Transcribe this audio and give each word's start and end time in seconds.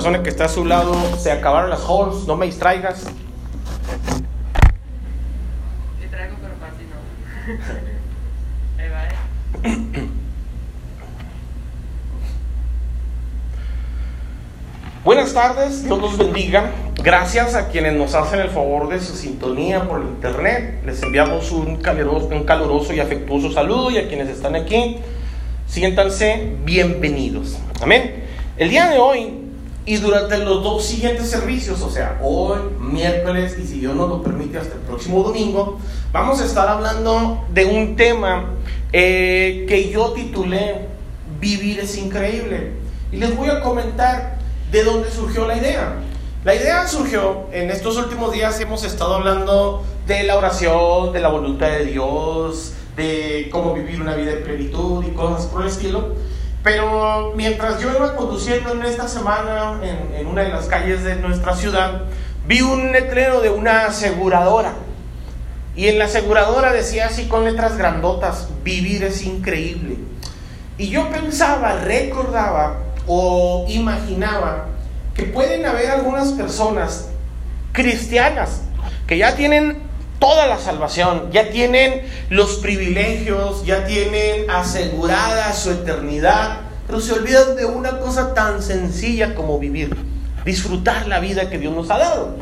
persona 0.00 0.22
que 0.22 0.30
está 0.30 0.46
a 0.46 0.48
su 0.48 0.64
lado, 0.64 0.94
se 1.18 1.30
acabaron 1.30 1.68
las 1.68 1.82
halls, 1.82 2.26
no 2.26 2.34
me 2.34 2.46
distraigas. 2.46 3.04
Te 6.00 6.08
traigo, 6.08 6.36
pero 6.40 6.54
no. 6.56 7.02
Ahí 8.82 8.88
va, 8.88 9.04
eh. 9.68 10.08
Buenas 15.04 15.34
tardes, 15.34 15.84
Dios 15.84 16.00
los 16.00 16.16
bendiga. 16.16 16.70
Gracias 17.02 17.54
a 17.54 17.68
quienes 17.68 17.92
nos 17.92 18.14
hacen 18.14 18.40
el 18.40 18.48
favor 18.48 18.88
de 18.88 19.00
su 19.00 19.14
sintonía 19.14 19.86
por 19.86 20.00
internet. 20.00 20.82
Les 20.86 21.02
enviamos 21.02 21.52
un 21.52 21.76
caluroso, 21.76 22.28
un 22.28 22.44
caluroso 22.44 22.94
y 22.94 23.00
afectuoso 23.00 23.52
saludo 23.52 23.90
y 23.90 23.98
a 23.98 24.08
quienes 24.08 24.30
están 24.30 24.56
aquí, 24.56 24.96
siéntanse 25.66 26.56
bienvenidos. 26.64 27.58
Amén. 27.82 28.24
El 28.56 28.70
día 28.70 28.88
de 28.88 28.98
hoy 28.98 29.39
y 29.90 29.96
durante 29.96 30.38
los 30.38 30.62
dos 30.62 30.84
siguientes 30.84 31.28
servicios, 31.28 31.82
o 31.82 31.90
sea, 31.90 32.20
hoy, 32.22 32.60
miércoles 32.78 33.56
y 33.60 33.66
si 33.66 33.80
Dios 33.80 33.96
nos 33.96 34.08
lo 34.08 34.22
permite 34.22 34.56
hasta 34.56 34.74
el 34.74 34.82
próximo 34.82 35.20
domingo, 35.24 35.80
vamos 36.12 36.40
a 36.40 36.44
estar 36.44 36.68
hablando 36.68 37.44
de 37.52 37.64
un 37.64 37.96
tema 37.96 38.50
eh, 38.92 39.66
que 39.68 39.90
yo 39.90 40.12
titulé 40.12 40.86
Vivir 41.40 41.80
es 41.80 41.98
increíble. 41.98 42.70
Y 43.10 43.16
les 43.16 43.36
voy 43.36 43.48
a 43.48 43.60
comentar 43.62 44.36
de 44.70 44.84
dónde 44.84 45.10
surgió 45.10 45.48
la 45.48 45.56
idea. 45.56 45.96
La 46.44 46.54
idea 46.54 46.86
surgió, 46.86 47.46
en 47.50 47.68
estos 47.72 47.96
últimos 47.96 48.32
días 48.32 48.60
hemos 48.60 48.84
estado 48.84 49.16
hablando 49.16 49.82
de 50.06 50.22
la 50.22 50.38
oración, 50.38 51.12
de 51.12 51.18
la 51.18 51.30
voluntad 51.30 51.66
de 51.66 51.86
Dios, 51.86 52.74
de 52.94 53.48
cómo 53.50 53.74
vivir 53.74 54.00
una 54.00 54.14
vida 54.14 54.30
de 54.30 54.36
plenitud 54.36 55.04
y 55.04 55.10
cosas 55.10 55.46
por 55.46 55.62
el 55.62 55.68
estilo. 55.68 56.14
Pero 56.62 57.32
mientras 57.36 57.80
yo 57.80 57.90
iba 57.90 58.14
conduciendo 58.14 58.72
en 58.72 58.82
esta 58.82 59.08
semana 59.08 59.80
en, 59.82 60.26
una 60.26 60.42
de 60.42 60.50
las 60.50 60.66
calles 60.66 61.02
de 61.04 61.16
nuestra 61.16 61.56
ciudad, 61.56 62.02
vi 62.46 62.60
un 62.60 62.92
letrero 62.92 63.40
de 63.40 63.48
una 63.50 63.86
aseguradora. 63.86 64.74
Y 65.74 65.88
en 65.88 65.98
la 65.98 66.04
aseguradora 66.04 66.72
decía 66.72 67.06
así 67.06 67.28
con 67.28 67.44
letras 67.44 67.78
grandotas, 67.78 68.48
vivir 68.62 69.04
es 69.04 69.22
increíble. 69.22 69.96
Y 70.76 70.88
yo 70.88 71.08
pensaba, 71.10 71.76
recordaba 71.76 72.78
o 73.06 73.64
imaginaba 73.68 74.66
que 75.14 75.24
pueden 75.24 75.64
haber 75.64 75.90
algunas 75.90 76.32
personas 76.32 77.08
cristianas 77.72 78.62
que 79.06 79.18
ya 79.18 79.34
tienen 79.34 79.89
toda 80.20 80.46
la 80.46 80.58
salvación, 80.58 81.32
ya 81.32 81.50
tienen 81.50 82.02
los 82.28 82.58
privilegios, 82.58 83.64
ya 83.64 83.86
tienen 83.86 84.48
asegurada 84.48 85.52
su 85.52 85.70
eternidad, 85.72 86.60
pero 86.86 87.00
se 87.00 87.14
olvidan 87.14 87.56
de 87.56 87.64
una 87.64 87.98
cosa 87.98 88.34
tan 88.34 88.62
sencilla 88.62 89.34
como 89.34 89.58
vivir, 89.58 89.96
disfrutar 90.44 91.08
la 91.08 91.18
vida 91.18 91.50
que 91.50 91.58
Dios 91.58 91.74
nos 91.74 91.90
ha 91.90 91.98
dado. 91.98 92.36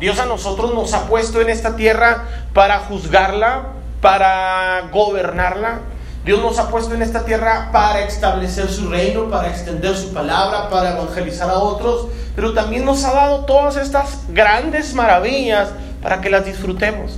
Dios 0.00 0.18
a 0.18 0.26
nosotros 0.26 0.72
nos 0.74 0.94
ha 0.94 1.06
puesto 1.06 1.40
en 1.40 1.50
esta 1.50 1.76
tierra 1.76 2.24
para 2.54 2.78
juzgarla, 2.80 3.72
para 4.00 4.88
gobernarla, 4.92 5.80
Dios 6.24 6.40
nos 6.40 6.58
ha 6.58 6.70
puesto 6.70 6.94
en 6.94 7.02
esta 7.02 7.26
tierra 7.26 7.68
para 7.70 8.00
establecer 8.00 8.70
su 8.70 8.88
reino, 8.88 9.28
para 9.28 9.50
extender 9.50 9.94
su 9.94 10.14
palabra, 10.14 10.70
para 10.70 10.92
evangelizar 10.92 11.50
a 11.50 11.58
otros, 11.58 12.06
pero 12.34 12.54
también 12.54 12.86
nos 12.86 13.04
ha 13.04 13.12
dado 13.12 13.44
todas 13.44 13.76
estas 13.76 14.20
grandes 14.30 14.94
maravillas 14.94 15.68
para 16.04 16.20
que 16.20 16.28
las 16.28 16.44
disfrutemos. 16.44 17.12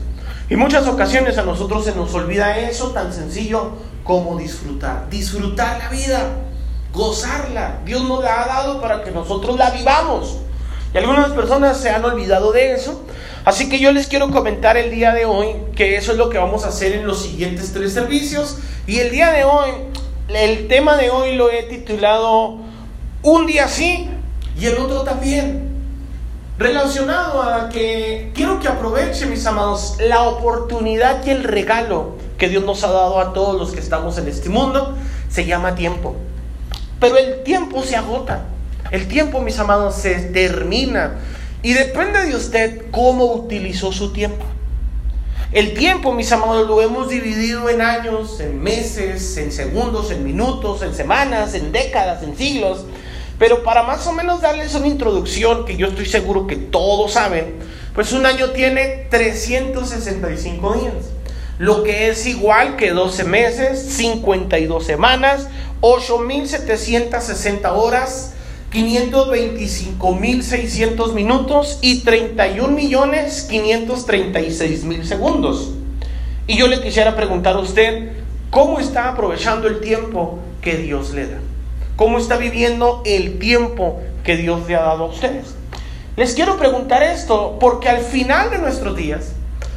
Y 0.48 0.54
muchas 0.54 0.86
ocasiones 0.86 1.36
a 1.38 1.42
nosotros 1.42 1.84
se 1.84 1.94
nos 1.96 2.14
olvida 2.14 2.56
eso 2.56 2.92
tan 2.92 3.12
sencillo 3.12 3.72
como 4.04 4.38
disfrutar. 4.38 5.10
Disfrutar 5.10 5.78
la 5.78 5.88
vida, 5.88 6.20
gozarla. 6.94 7.80
Dios 7.84 8.04
nos 8.04 8.22
la 8.22 8.44
ha 8.44 8.46
dado 8.46 8.80
para 8.80 9.02
que 9.02 9.10
nosotros 9.10 9.58
la 9.58 9.70
vivamos. 9.70 10.36
Y 10.94 10.98
algunas 10.98 11.32
personas 11.32 11.78
se 11.78 11.90
han 11.90 12.04
olvidado 12.04 12.52
de 12.52 12.74
eso. 12.74 13.02
Así 13.44 13.68
que 13.68 13.80
yo 13.80 13.90
les 13.90 14.06
quiero 14.06 14.30
comentar 14.30 14.76
el 14.76 14.92
día 14.92 15.12
de 15.12 15.24
hoy 15.24 15.48
que 15.74 15.96
eso 15.96 16.12
es 16.12 16.18
lo 16.18 16.30
que 16.30 16.38
vamos 16.38 16.64
a 16.64 16.68
hacer 16.68 16.92
en 16.92 17.08
los 17.08 17.20
siguientes 17.20 17.72
tres 17.72 17.92
servicios. 17.92 18.58
Y 18.86 19.00
el 19.00 19.10
día 19.10 19.32
de 19.32 19.42
hoy, 19.42 19.70
el 20.28 20.68
tema 20.68 20.96
de 20.96 21.10
hoy 21.10 21.34
lo 21.34 21.50
he 21.50 21.64
titulado 21.64 22.58
Un 23.22 23.46
día 23.46 23.66
sí 23.66 24.08
y 24.56 24.66
el 24.66 24.78
otro 24.78 25.02
también. 25.02 25.65
Relacionado 26.58 27.42
a 27.42 27.68
que 27.68 28.30
quiero 28.34 28.60
que 28.60 28.68
aprovechen, 28.68 29.28
mis 29.28 29.44
amados, 29.44 29.98
la 30.00 30.22
oportunidad 30.22 31.22
y 31.26 31.30
el 31.30 31.44
regalo 31.44 32.14
que 32.38 32.48
Dios 32.48 32.64
nos 32.64 32.82
ha 32.82 32.90
dado 32.90 33.20
a 33.20 33.34
todos 33.34 33.60
los 33.60 33.72
que 33.72 33.80
estamos 33.80 34.16
en 34.16 34.26
este 34.26 34.48
mundo, 34.48 34.96
se 35.28 35.44
llama 35.44 35.74
tiempo. 35.74 36.16
Pero 36.98 37.18
el 37.18 37.42
tiempo 37.42 37.82
se 37.82 37.96
agota. 37.96 38.46
El 38.90 39.06
tiempo, 39.06 39.42
mis 39.42 39.58
amados, 39.58 39.96
se 39.96 40.14
termina. 40.14 41.18
Y 41.62 41.74
depende 41.74 42.24
de 42.24 42.34
usted 42.34 42.90
cómo 42.90 43.34
utilizó 43.34 43.92
su 43.92 44.14
tiempo. 44.14 44.46
El 45.52 45.74
tiempo, 45.74 46.14
mis 46.14 46.32
amados, 46.32 46.66
lo 46.66 46.80
hemos 46.80 47.10
dividido 47.10 47.68
en 47.68 47.82
años, 47.82 48.40
en 48.40 48.62
meses, 48.62 49.36
en 49.36 49.52
segundos, 49.52 50.10
en 50.10 50.24
minutos, 50.24 50.82
en 50.82 50.94
semanas, 50.94 51.54
en 51.54 51.70
décadas, 51.70 52.22
en 52.22 52.34
siglos. 52.34 52.86
Pero 53.38 53.62
para 53.62 53.82
más 53.82 54.06
o 54.06 54.12
menos 54.12 54.40
darles 54.40 54.74
una 54.74 54.86
introducción 54.86 55.66
que 55.66 55.76
yo 55.76 55.88
estoy 55.88 56.06
seguro 56.06 56.46
que 56.46 56.56
todos 56.56 57.12
saben, 57.12 57.56
pues 57.94 58.12
un 58.12 58.24
año 58.24 58.48
tiene 58.50 59.06
365 59.10 60.74
días, 60.74 60.94
lo 61.58 61.82
que 61.82 62.08
es 62.08 62.24
igual 62.26 62.76
que 62.76 62.92
12 62.92 63.24
meses, 63.24 63.80
52 63.80 64.84
semanas, 64.84 65.48
8.760 65.80 67.72
horas, 67.74 68.34
525.600 68.72 71.12
minutos 71.12 71.78
y 71.80 72.04
31.536.000 72.04 75.04
segundos. 75.04 75.72
Y 76.46 76.56
yo 76.56 76.68
le 76.68 76.80
quisiera 76.82 77.16
preguntar 77.16 77.56
a 77.56 77.60
usted, 77.60 78.12
¿cómo 78.50 78.78
está 78.78 79.08
aprovechando 79.10 79.66
el 79.68 79.80
tiempo 79.80 80.38
que 80.60 80.76
Dios 80.76 81.14
le 81.14 81.26
da? 81.26 81.38
¿Cómo 81.96 82.18
está 82.18 82.36
viviendo 82.36 83.02
el 83.06 83.38
tiempo 83.38 84.02
que 84.22 84.36
Dios 84.36 84.68
le 84.68 84.76
ha 84.76 84.82
dado 84.82 85.04
a 85.04 85.08
ustedes? 85.08 85.54
Les 86.14 86.34
quiero 86.34 86.58
preguntar 86.58 87.02
esto 87.02 87.56
porque 87.58 87.88
al 87.88 88.02
final 88.02 88.50
de 88.50 88.58
nuestros 88.58 88.94
días, 88.94 89.32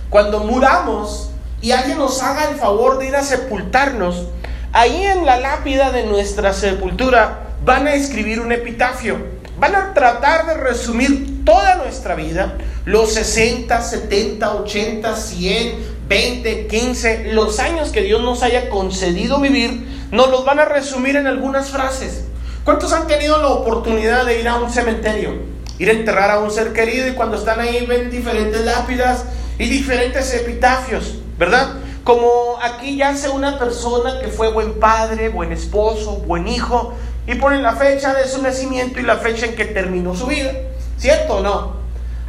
cuando 0.10 0.44
muramos 0.44 1.32
y 1.62 1.72
alguien 1.72 1.98
nos 1.98 2.22
haga 2.22 2.50
el 2.50 2.58
favor 2.58 2.98
de 2.98 3.08
ir 3.08 3.16
a 3.16 3.24
sepultarnos, 3.24 4.26
ahí 4.74 5.02
en 5.02 5.26
la 5.26 5.40
lápida 5.40 5.92
de 5.92 6.04
nuestra 6.04 6.52
sepultura 6.52 7.56
van 7.64 7.88
a 7.88 7.94
escribir 7.94 8.42
un 8.42 8.52
epitafio. 8.52 9.18
Van 9.58 9.76
a 9.76 9.94
tratar 9.94 10.46
de 10.46 10.56
resumir 10.56 11.46
toda 11.46 11.76
nuestra 11.76 12.16
vida, 12.16 12.58
los 12.84 13.14
60, 13.14 13.82
70, 13.82 14.56
80, 14.56 15.16
100, 15.16 15.99
20, 16.10 16.66
15, 16.66 17.34
los 17.34 17.60
años 17.60 17.92
que 17.92 18.02
Dios 18.02 18.24
nos 18.24 18.42
haya 18.42 18.70
concedido 18.70 19.40
vivir, 19.40 20.08
nos 20.12 20.32
los 20.32 20.44
van 20.44 20.60
a 20.60 20.66
resumir 20.66 21.16
en 21.16 21.28
algunas 21.28 21.70
frases. 21.70 22.26
¿Cuántos 22.64 22.92
han 22.94 23.06
tenido 23.06 23.38
la 23.38 23.50
oportunidad 23.50 24.26
de 24.26 24.40
ir 24.40 24.48
a 24.48 24.56
un 24.56 24.72
cementerio? 24.72 25.36
Ir 25.78 25.88
a 25.90 25.94
enterrar 25.94 26.32
a 26.32 26.40
un 26.40 26.50
ser 26.50 26.74
querido 26.74 27.08
y 27.08 27.12
cuando 27.12 27.38
están 27.38 27.60
ahí 27.60 27.86
ven 27.86 28.10
diferentes 28.10 28.66
lápidas 28.66 29.26
y 29.60 29.70
diferentes 29.70 30.34
epitafios, 30.34 31.20
¿verdad? 31.38 31.76
Como 32.04 32.58
aquí 32.60 32.98
yace 32.98 33.30
una 33.30 33.60
persona 33.60 34.20
que 34.20 34.30
fue 34.30 34.52
buen 34.52 34.80
padre, 34.80 35.30
buen 35.30 35.52
esposo, 35.52 36.18
buen 36.26 36.48
hijo, 36.48 36.96
y 37.28 37.36
ponen 37.36 37.62
la 37.62 37.76
fecha 37.76 38.16
de 38.16 38.28
su 38.28 38.42
nacimiento 38.42 39.00
y 39.00 39.04
la 39.04 39.18
fecha 39.18 39.46
en 39.46 39.56
que 39.56 39.66
terminó 39.66 40.16
su 40.16 40.26
vida. 40.26 40.54
¿Cierto 40.98 41.36
o 41.36 41.42
no? 41.42 41.74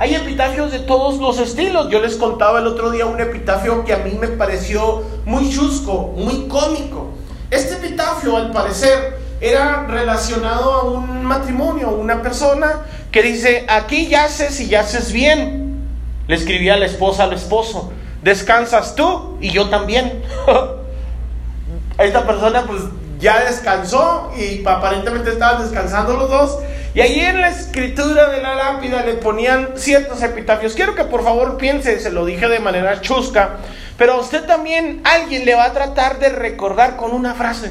Hay 0.00 0.14
epitafios 0.14 0.72
de 0.72 0.78
todos 0.78 1.18
los 1.18 1.38
estilos. 1.38 1.90
Yo 1.90 2.00
les 2.00 2.16
contaba 2.16 2.60
el 2.60 2.66
otro 2.66 2.90
día 2.90 3.04
un 3.04 3.20
epitafio 3.20 3.84
que 3.84 3.92
a 3.92 3.98
mí 3.98 4.16
me 4.18 4.28
pareció 4.28 5.02
muy 5.26 5.50
chusco, 5.50 6.14
muy 6.16 6.48
cómico. 6.48 7.10
Este 7.50 7.74
epitafio, 7.74 8.34
al 8.34 8.50
parecer, 8.50 9.18
era 9.42 9.86
relacionado 9.86 10.72
a 10.72 10.84
un 10.84 11.22
matrimonio, 11.22 11.90
una 11.90 12.22
persona 12.22 12.80
que 13.12 13.22
dice, 13.22 13.66
aquí 13.68 14.08
yaces 14.08 14.58
y 14.62 14.70
yaces 14.70 15.12
bien. 15.12 15.76
Le 16.26 16.34
escribía 16.34 16.78
la 16.78 16.86
esposa 16.86 17.24
al 17.24 17.34
esposo, 17.34 17.92
descansas 18.22 18.94
tú 18.96 19.36
y 19.42 19.50
yo 19.50 19.68
también. 19.68 20.22
Esta 21.98 22.26
persona 22.26 22.64
pues 22.66 22.84
ya 23.18 23.44
descansó 23.44 24.32
y 24.34 24.66
aparentemente 24.66 25.28
estaban 25.28 25.60
descansando 25.60 26.14
los 26.14 26.30
dos. 26.30 26.58
Y 26.92 27.00
ahí 27.00 27.20
en 27.20 27.40
la 27.40 27.48
escritura 27.48 28.30
de 28.30 28.42
la 28.42 28.56
lápida 28.56 29.04
le 29.04 29.14
ponían 29.14 29.70
ciertos 29.76 30.22
epitafios. 30.22 30.74
Quiero 30.74 30.96
que 30.96 31.04
por 31.04 31.22
favor 31.22 31.56
piense, 31.56 32.00
se 32.00 32.10
lo 32.10 32.24
dije 32.24 32.48
de 32.48 32.58
manera 32.58 33.00
chusca, 33.00 33.58
pero 33.96 34.14
a 34.14 34.20
usted 34.20 34.44
también 34.44 35.00
alguien 35.04 35.44
le 35.44 35.54
va 35.54 35.66
a 35.66 35.72
tratar 35.72 36.18
de 36.18 36.30
recordar 36.30 36.96
con 36.96 37.12
una 37.12 37.34
frase, 37.34 37.70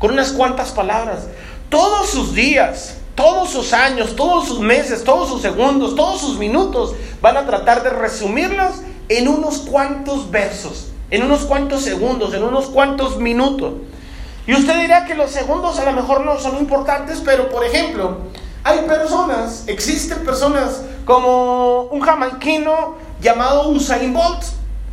con 0.00 0.10
unas 0.10 0.32
cuantas 0.32 0.72
palabras. 0.72 1.28
Todos 1.68 2.10
sus 2.10 2.34
días, 2.34 2.96
todos 3.14 3.50
sus 3.50 3.72
años, 3.72 4.16
todos 4.16 4.48
sus 4.48 4.58
meses, 4.58 5.04
todos 5.04 5.28
sus 5.28 5.42
segundos, 5.42 5.94
todos 5.94 6.20
sus 6.20 6.36
minutos 6.36 6.96
van 7.20 7.36
a 7.36 7.46
tratar 7.46 7.84
de 7.84 7.90
resumirlos 7.90 8.82
en 9.08 9.28
unos 9.28 9.58
cuantos 9.60 10.28
versos, 10.32 10.88
en 11.12 11.22
unos 11.22 11.44
cuantos 11.44 11.82
segundos, 11.82 12.34
en 12.34 12.42
unos 12.42 12.66
cuantos 12.66 13.18
minutos. 13.18 13.74
Y 14.48 14.54
usted 14.54 14.80
dirá 14.80 15.04
que 15.06 15.14
los 15.14 15.30
segundos 15.30 15.78
a 15.78 15.84
lo 15.84 15.92
mejor 15.92 16.24
no 16.24 16.38
son 16.40 16.58
importantes, 16.58 17.22
pero 17.24 17.48
por 17.48 17.64
ejemplo, 17.64 18.18
Hay 18.66 18.80
personas, 18.80 19.62
existen 19.68 20.24
personas 20.24 20.80
como 21.04 21.82
un 21.82 22.00
jamaiquino 22.00 22.96
llamado 23.20 23.68
Usain 23.68 24.12
Bolt. 24.12 24.42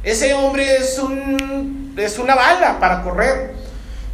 Ese 0.04 0.32
hombre 0.36 0.78
es, 0.78 1.00
un, 1.00 1.92
es 1.98 2.20
una 2.20 2.36
bala 2.36 2.80
para 2.80 3.02
correr. 3.02 3.56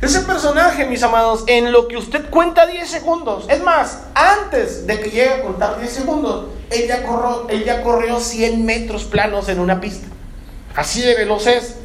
Ese 0.02 0.22
personaje, 0.22 0.86
mis 0.86 1.04
amados, 1.04 1.44
en 1.48 1.74
lo 1.74 1.90
que 1.90 1.98
usted 1.98 2.30
cuenta 2.30 2.68
10 2.68 2.90
segundos, 2.90 3.48
es 3.50 3.62
más, 3.62 4.04
antes 4.14 4.88
de 4.88 5.02
que 5.02 5.10
llegue 5.10 5.30
a 5.30 5.42
contar 5.42 5.78
10 5.78 5.92
segundos, 5.92 6.46
él 6.70 6.88
ya, 6.88 7.04
corrió, 7.04 7.50
él 7.50 7.66
ya 7.66 7.84
corrió 7.84 8.22
100 8.22 8.66
metros 8.66 9.04
planos 9.04 9.50
en 9.50 9.60
una 9.60 9.82
pista. 9.82 10.08
Así 10.74 11.02
de 11.02 11.16
veloz 11.16 11.48
es. 11.48 11.76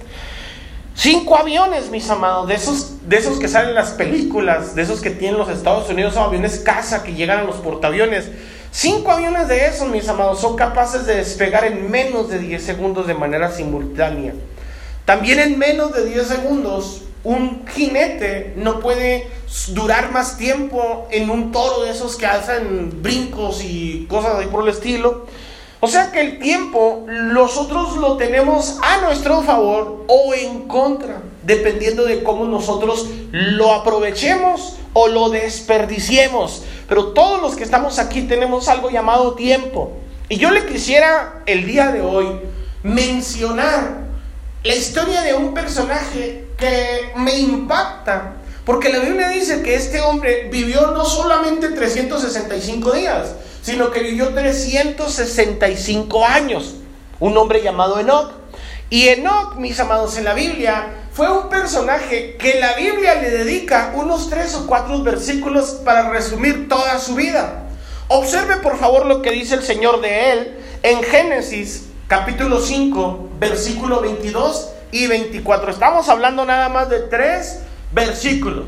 Cinco 0.95 1.37
aviones, 1.37 1.91
mis 1.91 2.09
amados, 2.09 2.47
de 2.47 2.55
esos, 2.55 3.09
de 3.09 3.17
esos 3.17 3.39
que 3.41 3.49
salen 3.49 3.71
en 3.71 3.75
las 3.75 3.91
películas, 3.91 4.77
de 4.77 4.83
esos 4.83 5.01
que 5.01 5.11
tienen 5.11 5.39
los 5.39 5.49
Estados 5.49 5.91
Unidos, 5.91 6.17
aviones 6.17 6.61
casa 6.61 7.03
que 7.03 7.15
llegan 7.15 7.41
a 7.41 7.45
los 7.45 7.57
portaaviones. 7.57 8.31
Cinco 8.71 9.11
aviones 9.11 9.49
de 9.49 9.67
esos, 9.67 9.89
mis 9.89 10.09
amados, 10.09 10.41
son 10.41 10.57
capaces 10.57 11.05
de 11.05 11.17
despegar 11.17 11.65
en 11.65 11.91
menos 11.91 12.29
de 12.29 12.39
10 12.39 12.63
segundos 12.63 13.07
de 13.09 13.15
manera 13.15 13.51
simultánea. 13.51 14.35
También 15.05 15.41
en 15.41 15.59
menos 15.59 15.93
de 15.93 16.07
10 16.07 16.27
segundos, 16.27 17.03
un 17.25 17.67
jinete 17.67 18.53
no 18.57 18.81
puede 18.81 19.29
durar 19.69 20.13
más 20.13 20.37
tiempo 20.37 21.09
en 21.11 21.29
un 21.31 21.53
toro 21.53 21.83
de 21.83 21.91
esos 21.91 22.17
que 22.17 22.27
hacen 22.27 23.03
brincos 23.03 23.65
y 23.65 24.07
cosas 24.09 24.37
ahí 24.37 24.47
por 24.47 24.63
el 24.63 24.71
estilo. 24.71 25.27
O 25.85 25.87
sea 25.87 26.11
que 26.11 26.23
el 26.23 26.39
tiempo 26.39 27.05
nosotros 27.07 27.99
lo 27.99 28.17
tenemos 28.17 28.79
a 28.81 29.03
nuestro 29.03 29.43
favor 29.43 30.07
o 30.09 30.33
en 30.33 30.67
contra, 30.67 31.21
dependiendo 31.43 32.07
de 32.07 32.23
cómo 32.23 32.47
nosotros 32.47 33.07
lo 33.33 33.71
aprovechemos 33.75 34.77
o 34.95 35.09
lo 35.09 35.29
desperdiciemos. 35.29 36.63
Pero 36.89 37.09
todos 37.09 37.43
los 37.43 37.55
que 37.55 37.65
estamos 37.65 37.99
aquí 37.99 38.23
tenemos 38.23 38.69
algo 38.69 38.89
llamado 38.89 39.35
tiempo. 39.35 39.93
Y 40.31 40.39
yo 40.39 40.53
le 40.53 40.65
quisiera 40.65 41.43
el 41.45 41.67
día 41.67 41.89
de 41.89 42.01
hoy 42.01 42.29
mencionar 42.83 44.07
la 44.63 44.75
historia 44.75 45.21
de 45.21 45.35
un 45.35 45.53
personaje 45.53 46.47
que 46.57 47.13
me 47.17 47.39
impacta, 47.39 48.37
porque 48.65 48.89
la 48.89 49.01
Biblia 49.01 49.29
dice 49.29 49.61
que 49.61 49.75
este 49.75 50.01
hombre 50.01 50.49
vivió 50.51 50.93
no 50.93 51.05
solamente 51.05 51.69
365 51.69 52.93
días, 52.93 53.35
sino 53.65 53.91
que 53.91 54.01
vivió 54.01 54.29
365 54.35 56.27
años. 56.27 56.75
Un 57.19 57.35
hombre 57.39 57.63
llamado 57.63 57.99
Enoch. 57.99 58.31
Y 58.91 59.09
Enoch, 59.09 59.55
mis 59.57 59.81
amados, 59.81 60.19
en 60.19 60.25
la 60.25 60.35
Biblia 60.35 60.89
fue 61.13 61.33
un 61.33 61.49
personaje 61.49 62.37
que 62.37 62.61
la 62.61 62.75
Biblia 62.75 63.15
le 63.15 63.31
dedica 63.31 63.93
unos 63.95 64.29
tres 64.29 64.55
o 64.55 64.67
cuatro 64.67 65.03
versículos 65.03 65.81
para 65.83 66.11
resumir 66.11 66.69
toda 66.69 66.99
su 66.99 67.15
vida. 67.15 67.63
Observe 68.09 68.59
por 68.59 68.79
favor 68.79 69.07
lo 69.07 69.23
que 69.23 69.31
dice 69.31 69.55
el 69.55 69.63
Señor 69.63 70.03
de 70.03 70.33
él 70.33 70.59
en 70.83 71.03
Génesis 71.03 71.87
capítulo 72.07 72.61
5, 72.61 73.31
versículo 73.41 74.03
22 74.03 74.69
y 74.93 75.07
24. 75.07 75.71
Estamos 75.71 76.11
hablando 76.11 76.45
nada 76.45 76.69
más 76.69 76.91
de 76.91 77.01
tres 77.01 77.61
versículos. 77.93 78.67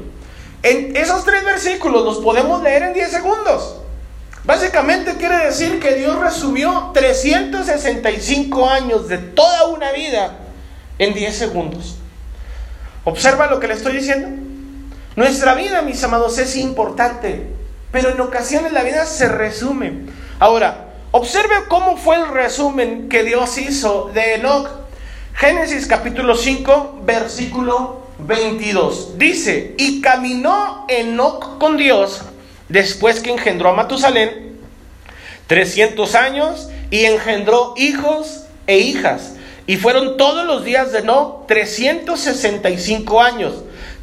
En 0.63 0.97
esos 0.97 1.23
tres 1.27 1.45
versículos 1.45 2.03
los 2.03 2.19
podemos 2.19 2.63
leer 2.63 2.85
en 2.85 2.95
10 2.95 3.11
segundos. 3.11 3.77
Básicamente 4.47 5.17
quiere 5.17 5.45
decir 5.45 5.81
que 5.81 5.97
Dios 5.97 6.17
resumió 6.21 6.93
365 6.95 8.71
años 8.71 9.09
de 9.09 9.19
toda 9.19 9.67
una 9.67 9.91
vida 9.91 10.37
en 11.01 11.15
10 11.15 11.37
segundos. 11.37 11.97
¿Observa 13.03 13.49
lo 13.49 13.59
que 13.59 13.67
le 13.67 13.75
estoy 13.75 13.97
diciendo? 13.97 14.29
Nuestra 15.17 15.55
vida, 15.55 15.83
mis 15.83 16.03
amados, 16.05 16.39
es 16.39 16.55
importante, 16.57 17.49
pero 17.91 18.11
en 18.11 18.21
ocasiones 18.21 18.73
la 18.73 18.85
vida 18.85 19.05
se 19.05 19.29
resume. 19.29 20.07
Ahora, 20.39 20.91
observe 21.11 21.55
cómo 21.69 21.97
fue 21.97 22.15
el 22.15 22.29
resumen 22.29 23.09
que 23.09 23.25
Dios 23.25 23.59
hizo 23.59 24.13
de 24.15 24.35
Enoch. 24.35 24.69
Génesis 25.35 25.89
capítulo 25.89 26.37
5, 26.37 27.01
versículo 27.05 28.07
22. 28.21 29.19
Dice, 29.19 29.75
y 29.77 30.01
caminó 30.01 30.85
Enoch 30.89 31.59
con 31.59 31.77
Dios 31.77 32.23
después 32.69 33.21
que 33.21 33.33
engendró 33.33 33.71
a 33.71 33.75
Matusalén, 33.75 34.57
300 35.47 36.15
años, 36.15 36.69
y 36.91 37.05
engendró 37.05 37.75
hijos 37.77 38.45
e 38.67 38.79
hijas. 38.79 39.35
Y 39.67 39.77
fueron 39.77 40.17
todos 40.17 40.47
los 40.47 40.65
días 40.65 40.93
de 40.93 41.01
Enoch 41.01 41.47
365 41.47 43.21
años. 43.21 43.55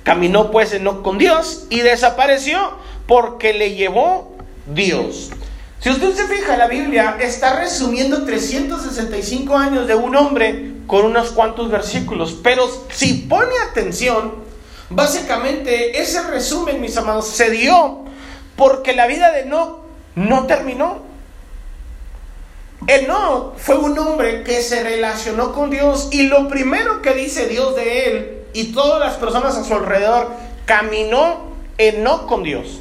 Caminó 0.04 0.52
pues 0.52 0.74
Enoch 0.74 1.02
con 1.02 1.18
Dios 1.18 1.66
y 1.70 1.80
desapareció 1.80 2.78
porque 3.08 3.54
le 3.54 3.76
llevó 3.76 4.36
Dios. 4.68 5.32
Si 5.80 5.90
usted 5.90 6.14
se 6.14 6.28
fija, 6.28 6.58
la 6.58 6.68
Biblia 6.68 7.18
está 7.20 7.60
resumiendo 7.60 8.24
365 8.24 9.58
años 9.58 9.88
de 9.88 9.96
un 9.96 10.16
hombre 10.16 10.72
con 10.88 11.06
unos 11.06 11.32
cuantos 11.32 11.70
versículos. 11.70 12.38
Pero 12.44 12.70
si 12.90 13.14
pone 13.14 13.52
atención, 13.70 14.36
básicamente 14.90 16.02
ese 16.02 16.24
resumen, 16.24 16.80
mis 16.80 16.96
amados, 16.96 17.28
se 17.28 17.50
dio 17.50 18.04
porque 18.56 18.94
la 18.94 19.08
vida 19.08 19.32
de 19.32 19.42
Enoch 19.42 19.80
no 20.16 20.46
terminó. 20.46 21.02
Enoch 22.88 23.58
fue 23.58 23.78
un 23.78 23.98
hombre 23.98 24.44
que 24.44 24.62
se 24.62 24.84
relacionó 24.84 25.54
con 25.54 25.70
Dios 25.70 26.10
y 26.12 26.24
lo 26.24 26.48
primero 26.48 27.02
que 27.02 27.14
dice 27.14 27.48
Dios 27.48 27.76
de 27.76 28.08
él 28.08 28.44
y 28.54 28.74
todas 28.74 29.00
las 29.00 29.16
personas 29.16 29.56
a 29.58 29.64
su 29.64 29.74
alrededor, 29.74 30.30
caminó 30.66 31.54
Enoch 31.78 32.28
con 32.28 32.44
Dios. 32.44 32.80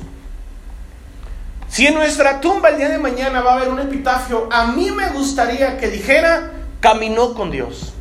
Si 1.69 1.87
en 1.87 1.95
nuestra 1.95 2.41
tumba 2.41 2.69
el 2.69 2.77
día 2.77 2.91
de 2.91 2.99
mañana 2.99 3.41
va 3.41 3.53
a 3.53 3.57
haber 3.57 3.71
un 3.71 3.81
epitafio, 3.81 4.47
a 4.53 4.67
mí 4.67 4.91
me 4.91 5.09
gustaría 5.11 5.79
que 5.79 5.89
dijera, 5.89 6.53
caminó 6.81 7.33
con 7.33 7.51
Dios. 7.51 7.95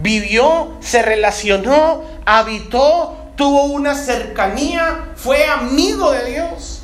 Vivió, 0.00 0.72
se 0.80 1.02
relacionó, 1.02 2.02
habitó, 2.26 3.23
tuvo 3.36 3.64
una 3.64 3.94
cercanía, 3.94 5.10
fue 5.16 5.46
amigo 5.46 6.10
de 6.12 6.32
Dios. 6.32 6.82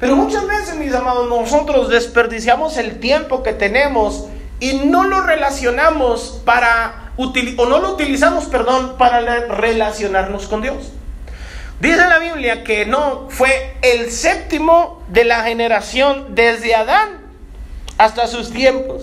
Pero 0.00 0.16
muchas 0.16 0.46
veces, 0.46 0.76
mis 0.76 0.92
amados, 0.92 1.28
nosotros 1.28 1.88
desperdiciamos 1.88 2.76
el 2.76 2.98
tiempo 2.98 3.42
que 3.42 3.52
tenemos 3.52 4.26
y 4.58 4.74
no 4.74 5.04
lo 5.04 5.20
relacionamos 5.20 6.40
para, 6.44 7.12
o 7.16 7.66
no 7.66 7.78
lo 7.78 7.92
utilizamos, 7.92 8.46
perdón, 8.46 8.96
para 8.98 9.20
relacionarnos 9.46 10.46
con 10.46 10.62
Dios. 10.62 10.92
Dice 11.80 11.96
la 11.96 12.18
Biblia 12.18 12.62
que 12.62 12.86
no 12.86 13.28
fue 13.28 13.76
el 13.82 14.10
séptimo 14.10 15.02
de 15.08 15.24
la 15.24 15.42
generación 15.42 16.34
desde 16.34 16.76
Adán 16.76 17.08
hasta 17.98 18.28
sus 18.28 18.52
tiempos. 18.52 19.02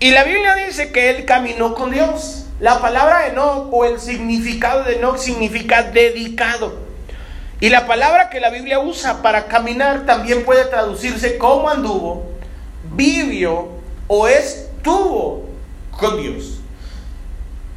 Y 0.00 0.10
la 0.10 0.24
Biblia 0.24 0.54
dice 0.54 0.92
que 0.92 1.10
él 1.10 1.24
caminó 1.24 1.74
con 1.74 1.90
Dios. 1.90 2.43
La 2.64 2.80
palabra 2.80 3.26
Enoch 3.26 3.68
o 3.72 3.84
el 3.84 4.00
significado 4.00 4.84
de 4.84 4.94
Enoch 4.94 5.18
significa 5.18 5.82
dedicado. 5.82 6.72
Y 7.60 7.68
la 7.68 7.86
palabra 7.86 8.30
que 8.30 8.40
la 8.40 8.48
Biblia 8.48 8.78
usa 8.78 9.20
para 9.20 9.48
caminar 9.48 10.06
también 10.06 10.46
puede 10.46 10.64
traducirse 10.64 11.36
como 11.36 11.68
anduvo, 11.68 12.24
vivió 12.94 13.68
o 14.08 14.28
estuvo 14.28 15.44
con 15.90 16.22
Dios. 16.22 16.60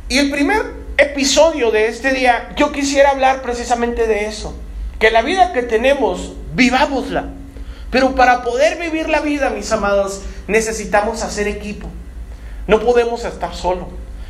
Y 0.08 0.20
el 0.20 0.32
primer 0.32 0.62
episodio 0.98 1.70
de 1.70 1.88
este 1.88 2.14
día, 2.14 2.54
yo 2.56 2.72
quisiera 2.72 3.10
hablar 3.10 3.42
precisamente 3.42 4.08
de 4.08 4.28
eso. 4.28 4.56
Que 5.00 5.12
la 5.12 5.22
vida 5.22 5.52
que 5.52 5.64
tenemos, 5.64 6.32
vivámosla. 6.54 7.26
Pero 7.92 8.16
para 8.16 8.42
poder 8.42 8.80
vivir 8.80 9.10
la 9.10 9.20
vida, 9.20 9.50
mis 9.50 9.70
amados, 9.70 10.22
necesitamos 10.48 11.24
hacer 11.24 11.50
equipo. 11.50 11.90
No 12.68 12.80
podemos 12.80 13.26
estar 13.26 13.54
solos. 13.54 13.88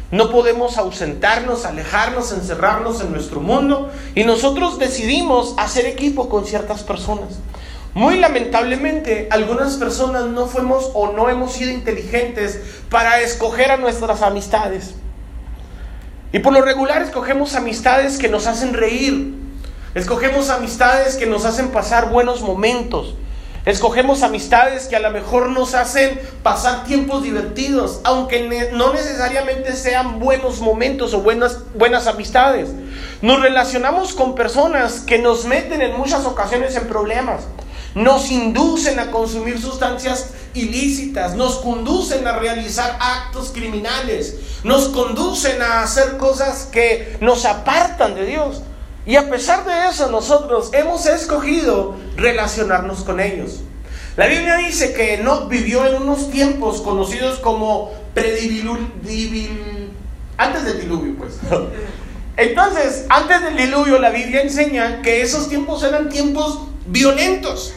No 0.10 0.32
podemos 0.32 0.78
ausentarnos, 0.78 1.66
alejarnos, 1.66 2.32
encerrarnos 2.32 3.02
en 3.02 3.12
nuestro 3.12 3.42
mundo 3.42 3.92
y 4.16 4.24
nosotros 4.24 4.80
decidimos 4.80 5.54
hacer 5.58 5.86
equipo 5.86 6.30
con 6.30 6.46
ciertas 6.46 6.84
personas. 6.84 7.40
Muy 7.94 8.18
lamentablemente, 8.18 9.28
algunas 9.32 9.76
personas 9.76 10.26
no 10.28 10.46
fuimos 10.46 10.92
o 10.94 11.12
no 11.12 11.30
hemos 11.30 11.54
sido 11.54 11.72
inteligentes 11.72 12.62
para 12.90 13.20
escoger 13.22 13.72
a 13.72 13.78
nuestras 13.78 14.22
amistades. 14.22 14.94
Y 16.32 16.40
por 16.40 16.54
lo 16.54 16.62
regular 16.62 17.02
escogemos 17.02 17.56
amistades 17.56 18.18
que 18.18 18.30
nos 18.30 18.48
hacen 18.48 18.74
reír, 18.74 19.34
escogemos 19.96 20.50
amistades 20.50 21.16
que 21.16 21.26
nos 21.26 21.44
hacen 21.44 21.70
pasar 21.70 22.10
buenos 22.10 22.42
momentos, 22.42 23.16
Escogemos 23.68 24.24
amistades 24.24 24.88
que 24.88 24.96
a 24.96 25.02
lo 25.02 25.12
mejor 25.12 25.50
nos 25.50 25.74
hacen 25.74 26.22
pasar 26.42 26.86
tiempos 26.86 27.22
divertidos, 27.22 28.00
aunque 28.06 28.72
no 28.72 28.94
necesariamente 28.94 29.74
sean 29.74 30.22
buenos 30.22 30.62
momentos 30.62 31.14
o 31.14 31.20
buenas, 31.20 31.58
buenas 31.74 32.08
amistades. 32.08 32.70
Nos 33.22 33.42
relacionamos 33.42 34.14
con 34.14 34.36
personas 34.36 35.02
que 35.02 35.20
nos 35.20 35.44
meten 35.44 35.82
en 35.82 35.98
muchas 35.98 36.24
ocasiones 36.24 36.78
en 36.78 36.88
problemas. 36.88 37.44
Nos 37.94 38.32
inducen 38.32 39.02
a 39.02 39.12
consumir 39.12 39.60
sustancias 39.60 40.30
ilícitas, 40.54 41.36
nos 41.36 41.58
conducen 41.58 42.26
a 42.26 42.40
realizar 42.40 42.98
actos 43.02 43.50
criminales, 43.50 44.62
nos 44.64 44.88
conducen 44.88 45.62
a 45.62 45.84
hacer 45.84 46.16
cosas 46.16 46.70
que 46.72 47.18
nos 47.20 47.44
apartan 47.44 48.16
de 48.16 48.28
Dios. 48.28 48.62
Y 49.08 49.16
a 49.16 49.30
pesar 49.30 49.64
de 49.66 49.88
eso, 49.90 50.12
nosotros 50.12 50.70
hemos 50.74 51.06
escogido 51.06 51.96
relacionarnos 52.18 53.06
con 53.06 53.22
ellos. 53.22 53.62
La 54.18 54.28
Biblia 54.28 54.58
dice 54.58 54.94
que 54.94 55.14
Enoch 55.14 55.48
vivió 55.48 55.86
en 55.86 56.02
unos 56.02 56.30
tiempos 56.30 56.82
conocidos 56.82 57.40
como 57.40 57.94
predivil, 58.14 58.70
antes 60.38 60.66
del 60.66 60.82
diluvio, 60.82 61.16
pues. 61.18 61.36
Entonces, 62.36 63.06
antes 63.08 63.42
del 63.44 63.56
diluvio, 63.56 63.98
la 63.98 64.10
Biblia 64.10 64.42
enseña 64.42 65.02
que 65.02 65.22
esos 65.22 65.48
tiempos 65.48 65.84
eran 65.84 66.10
tiempos 66.10 66.60
violentos, 66.88 67.76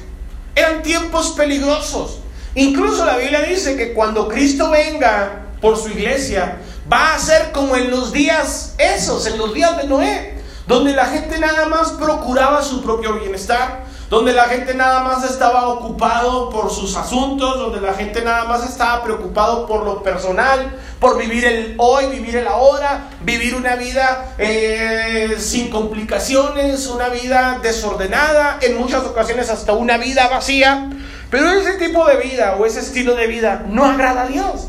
eran 0.57 0.83
tiempos 0.83 1.31
peligrosos. 1.31 2.23
Incluso 2.57 3.05
la 3.05 3.19
Biblia 3.19 3.43
dice 3.43 3.77
que 3.77 3.93
cuando 3.93 4.27
Cristo 4.27 4.69
venga 4.71 5.43
por 5.61 5.77
su 5.77 5.91
iglesia, 5.91 6.59
va 6.93 7.15
a 7.15 7.19
ser 7.21 7.53
como 7.53 7.77
en 7.77 7.89
los 7.89 8.13
días 8.13 8.75
esos, 8.79 9.29
en 9.29 9.39
los 9.39 9.55
días 9.55 9.77
de 9.77 9.85
Noé, 9.85 10.40
donde 10.71 10.93
la 10.93 11.07
gente 11.07 11.37
nada 11.41 11.67
más 11.67 11.91
procuraba 11.91 12.63
su 12.63 12.81
propio 12.81 13.15
bienestar, 13.15 13.83
donde 14.09 14.33
la 14.33 14.45
gente 14.45 14.73
nada 14.73 15.01
más 15.01 15.29
estaba 15.29 15.67
ocupado 15.67 16.49
por 16.49 16.71
sus 16.71 16.97
asuntos, 16.97 17.59
donde 17.59 17.81
la 17.81 17.93
gente 17.93 18.23
nada 18.23 18.45
más 18.45 18.65
estaba 18.71 19.03
preocupado 19.03 19.67
por 19.67 19.85
lo 19.85 20.05
personal, 20.05 20.79
por 21.01 21.19
vivir 21.19 21.45
el 21.45 21.75
hoy, 21.77 22.07
vivir 22.07 22.37
el 22.37 22.47
ahora, 22.47 23.09
vivir 23.23 23.57
una 23.57 23.75
vida 23.75 24.33
eh, 24.39 25.35
sin 25.41 25.71
complicaciones, 25.71 26.87
una 26.87 27.09
vida 27.09 27.59
desordenada, 27.61 28.59
en 28.63 28.79
muchas 28.79 29.03
ocasiones 29.03 29.51
hasta 29.51 29.73
una 29.73 29.99
vida 29.99 30.29
vacía. 30.29 30.89
Pero 31.33 31.51
ese 31.51 31.79
tipo 31.85 32.07
de 32.07 32.17
vida 32.19 32.55
o 32.61 32.65
ese 32.65 32.79
estilo 32.79 33.17
de 33.17 33.27
vida 33.27 33.65
no 33.67 33.87
agrada 33.87 34.23
a 34.23 34.27
Dios. 34.29 34.69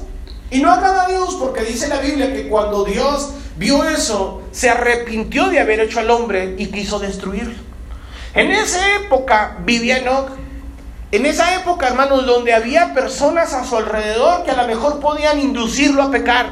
Y 0.52 0.60
no 0.60 0.72
agrada 0.72 1.06
a 1.06 1.08
Dios 1.08 1.38
porque 1.40 1.64
dice 1.64 1.88
la 1.88 2.00
Biblia 2.00 2.34
que 2.34 2.50
cuando 2.50 2.84
Dios 2.84 3.32
vio 3.56 3.86
eso, 3.86 4.44
se 4.52 4.70
arrepintió 4.70 5.48
de 5.48 5.62
haber 5.62 5.80
hecho 5.80 6.00
al 6.00 6.12
hombre 6.12 6.56
y 6.58 6.68
quiso 6.68 7.00
destruirlo. 7.00 7.56
En 8.34 8.52
esa 8.52 8.96
época 8.96 9.58
vivía 9.66 10.00
Enoch. 10.00 10.30
En 11.12 11.26
esa 11.26 11.56
época, 11.56 11.88
hermanos, 11.88 12.26
donde 12.26 12.54
había 12.54 12.94
personas 12.94 13.54
a 13.54 13.66
su 13.66 13.76
alrededor 13.76 14.44
que 14.44 14.52
a 14.52 14.62
lo 14.62 14.68
mejor 14.68 15.00
podían 15.00 15.40
inducirlo 15.40 16.04
a 16.04 16.12
pecar, 16.12 16.52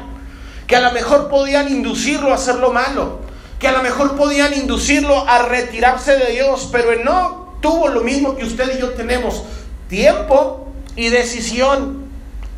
que 0.66 0.76
a 0.76 0.80
lo 0.80 0.92
mejor 0.92 1.28
podían 1.28 1.70
inducirlo 1.70 2.30
a 2.30 2.34
hacer 2.34 2.56
lo 2.56 2.70
malo, 2.70 3.20
que 3.58 3.68
a 3.68 3.72
lo 3.72 3.82
mejor 3.82 4.16
podían 4.16 4.54
inducirlo 4.54 5.28
a 5.28 5.42
retirarse 5.42 6.16
de 6.16 6.32
Dios, 6.32 6.68
pero 6.72 6.92
Enoch 6.92 7.60
tuvo 7.60 7.88
lo 7.88 8.02
mismo 8.02 8.36
que 8.36 8.44
usted 8.44 8.76
y 8.76 8.80
yo 8.80 8.90
tenemos, 8.90 9.44
tiempo 9.88 10.68
y 10.96 11.08
decisión. 11.08 11.99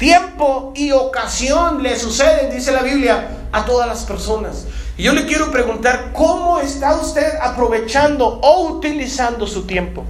Tiempo 0.03 0.73
y 0.75 0.91
ocasión 0.91 1.81
le 1.81 1.97
suceden, 1.97 2.51
dice 2.51 2.73
la 2.73 2.83
Biblia, 2.83 3.29
a 3.53 3.65
todas 3.65 3.87
las 3.87 4.03
personas. 4.03 4.67
Y 4.97 5.05
yo 5.05 5.13
le 5.13 5.27
quiero 5.27 5.53
preguntar, 5.53 6.11
¿cómo 6.13 6.59
está 6.59 6.97
usted 6.97 7.35
aprovechando 7.41 8.27
o 8.27 8.67
utilizando 8.67 9.47
su 9.47 9.65
tiempo? 9.65 10.05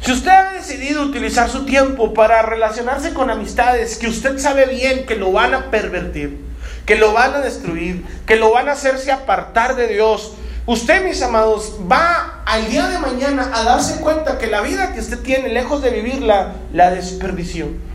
Si 0.00 0.12
usted 0.12 0.30
ha 0.30 0.52
decidido 0.52 1.02
utilizar 1.02 1.50
su 1.50 1.66
tiempo 1.66 2.14
para 2.14 2.40
relacionarse 2.40 3.12
con 3.12 3.28
amistades 3.28 3.98
que 3.98 4.08
usted 4.08 4.38
sabe 4.38 4.64
bien 4.64 5.04
que 5.04 5.16
lo 5.16 5.30
van 5.30 5.52
a 5.52 5.70
pervertir, 5.70 6.42
que 6.86 6.96
lo 6.96 7.12
van 7.12 7.34
a 7.34 7.40
destruir, 7.40 8.02
que 8.24 8.36
lo 8.36 8.50
van 8.50 8.70
a 8.70 8.72
hacerse 8.72 9.12
apartar 9.12 9.76
de 9.76 9.88
Dios, 9.88 10.32
usted, 10.64 11.04
mis 11.04 11.20
amados, 11.20 11.74
va 11.80 12.42
al 12.46 12.66
día 12.70 12.86
de 12.86 12.98
mañana 12.98 13.50
a 13.52 13.62
darse 13.62 14.00
cuenta 14.00 14.38
que 14.38 14.46
la 14.46 14.62
vida 14.62 14.94
que 14.94 15.00
usted 15.00 15.18
tiene, 15.18 15.50
lejos 15.50 15.82
de 15.82 15.90
vivirla, 15.90 16.54
la 16.72 16.90
desperdició. 16.90 17.91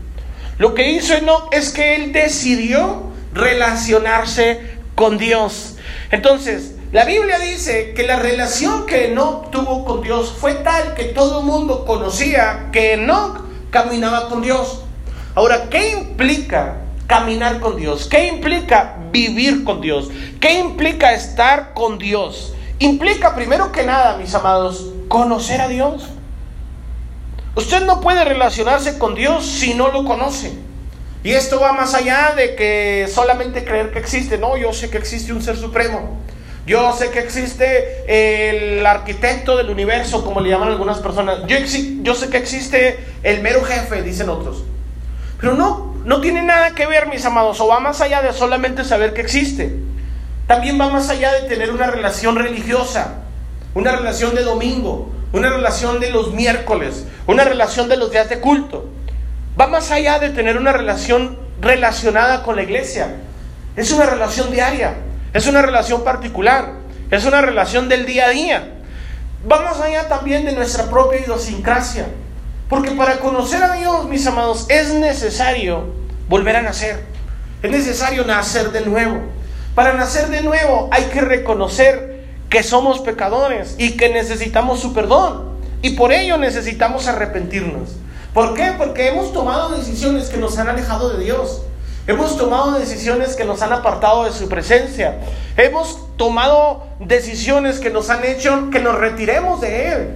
Lo 0.58 0.74
que 0.74 0.90
hizo 0.90 1.14
Enoch 1.14 1.48
es 1.52 1.70
que 1.70 1.94
él 1.94 2.12
decidió 2.12 3.04
relacionarse 3.32 4.60
con 4.96 5.16
Dios. 5.16 5.76
Entonces, 6.10 6.74
la 6.90 7.04
Biblia 7.04 7.38
dice 7.38 7.92
que 7.94 8.02
la 8.02 8.16
relación 8.16 8.84
que 8.84 9.06
Enoch 9.06 9.50
tuvo 9.50 9.84
con 9.84 10.02
Dios 10.02 10.34
fue 10.36 10.54
tal 10.54 10.94
que 10.94 11.04
todo 11.04 11.40
el 11.40 11.46
mundo 11.46 11.84
conocía 11.84 12.70
que 12.72 12.94
Enoch 12.94 13.40
caminaba 13.70 14.28
con 14.28 14.42
Dios. 14.42 14.82
Ahora, 15.36 15.68
¿qué 15.70 15.92
implica 15.92 16.78
caminar 17.06 17.60
con 17.60 17.76
Dios? 17.76 18.08
¿Qué 18.08 18.26
implica 18.26 18.96
vivir 19.12 19.62
con 19.62 19.80
Dios? 19.80 20.08
¿Qué 20.40 20.58
implica 20.58 21.12
estar 21.12 21.72
con 21.72 21.98
Dios? 21.98 22.54
Implica 22.80 23.36
primero 23.36 23.70
que 23.70 23.84
nada, 23.84 24.16
mis 24.16 24.34
amados, 24.34 24.86
conocer 25.06 25.60
a 25.60 25.68
Dios. 25.68 26.08
Usted 27.58 27.84
no 27.86 28.00
puede 28.00 28.24
relacionarse 28.24 28.98
con 28.98 29.16
Dios 29.16 29.44
si 29.44 29.74
no 29.74 29.88
lo 29.88 30.04
conoce. 30.04 30.52
Y 31.24 31.32
esto 31.32 31.58
va 31.58 31.72
más 31.72 31.92
allá 31.92 32.32
de 32.36 32.54
que 32.54 33.08
solamente 33.12 33.64
creer 33.64 33.90
que 33.90 33.98
existe. 33.98 34.38
No, 34.38 34.56
yo 34.56 34.72
sé 34.72 34.90
que 34.90 34.96
existe 34.96 35.32
un 35.32 35.42
ser 35.42 35.56
supremo. 35.56 36.20
Yo 36.66 36.92
sé 36.92 37.10
que 37.10 37.18
existe 37.18 38.04
el 38.06 38.86
arquitecto 38.86 39.56
del 39.56 39.70
universo, 39.70 40.24
como 40.24 40.40
le 40.40 40.50
llaman 40.50 40.68
algunas 40.68 40.98
personas. 40.98 41.40
Yo, 41.48 42.14
sé 42.14 42.30
que 42.30 42.36
existe 42.36 43.00
el 43.24 43.42
mero 43.42 43.64
jefe, 43.64 44.02
dicen 44.02 44.28
otros. 44.28 44.62
Pero 45.40 45.54
no, 45.54 45.96
no 46.04 46.20
tiene 46.20 46.42
nada 46.42 46.76
que 46.76 46.86
ver, 46.86 47.08
mis 47.08 47.24
amados, 47.24 47.60
o 47.60 47.66
va 47.66 47.80
más 47.80 48.00
allá 48.00 48.22
de 48.22 48.32
solamente 48.32 48.84
saber 48.84 49.14
que 49.14 49.20
existe. 49.20 49.74
También 50.46 50.80
va 50.80 50.90
más 50.90 51.10
allá 51.10 51.32
de 51.32 51.48
tener 51.48 51.72
una 51.72 51.88
relación 51.88 52.36
religiosa, 52.36 53.14
una 53.74 53.96
relación 53.96 54.36
de 54.36 54.44
domingo, 54.44 55.17
una 55.32 55.50
relación 55.50 56.00
de 56.00 56.10
los 56.10 56.32
miércoles, 56.32 57.04
una 57.26 57.44
relación 57.44 57.88
de 57.88 57.96
los 57.96 58.10
días 58.10 58.28
de 58.28 58.40
culto 58.40 58.88
va 59.58 59.66
más 59.66 59.90
allá 59.90 60.18
de 60.18 60.30
tener 60.30 60.56
una 60.56 60.72
relación 60.72 61.38
relacionada 61.60 62.42
con 62.42 62.56
la 62.56 62.62
iglesia. 62.62 63.16
Es 63.76 63.90
una 63.90 64.06
relación 64.06 64.50
diaria, 64.52 64.94
es 65.32 65.46
una 65.46 65.62
relación 65.62 66.04
particular, 66.04 66.74
es 67.10 67.24
una 67.24 67.40
relación 67.40 67.88
del 67.88 68.06
día 68.06 68.26
a 68.26 68.30
día. 68.30 68.74
Va 69.50 69.60
más 69.62 69.80
allá 69.80 70.08
también 70.08 70.44
de 70.44 70.52
nuestra 70.52 70.84
propia 70.84 71.20
idiosincrasia. 71.20 72.06
Porque 72.68 72.90
para 72.92 73.18
conocer 73.18 73.62
a 73.62 73.72
Dios, 73.74 74.06
mis 74.08 74.26
amados, 74.26 74.66
es 74.68 74.92
necesario 74.94 75.84
volver 76.28 76.56
a 76.56 76.62
nacer. 76.62 77.02
Es 77.62 77.70
necesario 77.70 78.24
nacer 78.24 78.70
de 78.70 78.82
nuevo. 78.82 79.22
Para 79.74 79.94
nacer 79.94 80.28
de 80.28 80.42
nuevo 80.42 80.88
hay 80.92 81.04
que 81.04 81.20
reconocer 81.20 82.17
que 82.48 82.62
somos 82.62 83.00
pecadores 83.00 83.74
y 83.78 83.96
que 83.96 84.08
necesitamos 84.08 84.80
su 84.80 84.92
perdón. 84.92 85.48
Y 85.82 85.90
por 85.90 86.12
ello 86.12 86.38
necesitamos 86.38 87.06
arrepentirnos. 87.06 87.90
¿Por 88.34 88.54
qué? 88.54 88.74
Porque 88.76 89.08
hemos 89.08 89.32
tomado 89.32 89.70
decisiones 89.70 90.28
que 90.28 90.38
nos 90.38 90.58
han 90.58 90.68
alejado 90.68 91.10
de 91.10 91.24
Dios. 91.24 91.62
Hemos 92.06 92.36
tomado 92.38 92.72
decisiones 92.72 93.36
que 93.36 93.44
nos 93.44 93.60
han 93.62 93.72
apartado 93.72 94.24
de 94.24 94.32
su 94.32 94.48
presencia. 94.48 95.18
Hemos 95.56 96.16
tomado 96.16 96.86
decisiones 97.00 97.80
que 97.80 97.90
nos 97.90 98.10
han 98.10 98.24
hecho 98.24 98.70
que 98.70 98.80
nos 98.80 98.96
retiremos 98.96 99.60
de 99.60 99.88
Él. 99.88 100.10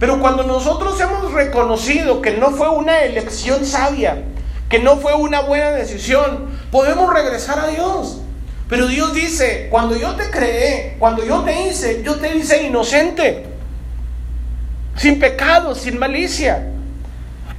Pero 0.00 0.20
cuando 0.20 0.44
nosotros 0.44 1.00
hemos 1.00 1.32
reconocido 1.32 2.22
que 2.22 2.32
no 2.32 2.50
fue 2.50 2.68
una 2.68 3.02
elección 3.02 3.64
sabia, 3.64 4.24
que 4.68 4.78
no 4.78 4.96
fue 4.98 5.14
una 5.14 5.40
buena 5.40 5.70
decisión, 5.70 6.48
podemos 6.70 7.12
regresar 7.12 7.58
a 7.60 7.68
Dios. 7.68 8.20
Pero 8.68 8.86
Dios 8.86 9.14
dice, 9.14 9.68
cuando 9.70 9.96
yo 9.96 10.14
te 10.14 10.30
creé, 10.30 10.96
cuando 10.98 11.24
yo 11.24 11.42
te 11.42 11.68
hice, 11.68 12.02
yo 12.04 12.16
te 12.16 12.36
hice 12.36 12.64
inocente, 12.64 13.44
sin 14.96 15.18
pecado, 15.18 15.74
sin 15.74 15.98
malicia. 15.98 16.68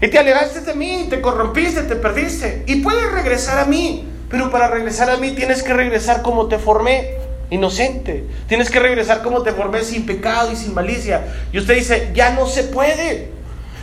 Y 0.01 0.07
te 0.07 0.19
alejaste 0.19 0.61
de 0.61 0.75
mí, 0.75 1.07
te 1.09 1.19
corrompiste, 1.19 1.83
te 1.83 1.95
perdiste. 1.95 2.63
Y 2.67 2.77
puedes 2.77 3.11
regresar 3.11 3.59
a 3.59 3.65
mí. 3.65 4.05
Pero 4.29 4.51
para 4.51 4.67
regresar 4.67 5.09
a 5.09 5.17
mí 5.17 5.31
tienes 5.31 5.63
que 5.63 5.73
regresar 5.73 6.21
como 6.21 6.47
te 6.47 6.59
formé, 6.59 7.15
inocente. 7.49 8.25
Tienes 8.47 8.69
que 8.69 8.79
regresar 8.79 9.23
como 9.23 9.41
te 9.41 9.51
formé, 9.51 9.83
sin 9.83 10.05
pecado 10.05 10.51
y 10.51 10.55
sin 10.55 10.73
malicia. 10.73 11.25
Y 11.51 11.57
usted 11.57 11.75
dice, 11.75 12.11
ya 12.13 12.31
no 12.31 12.45
se 12.45 12.63
puede. 12.63 13.29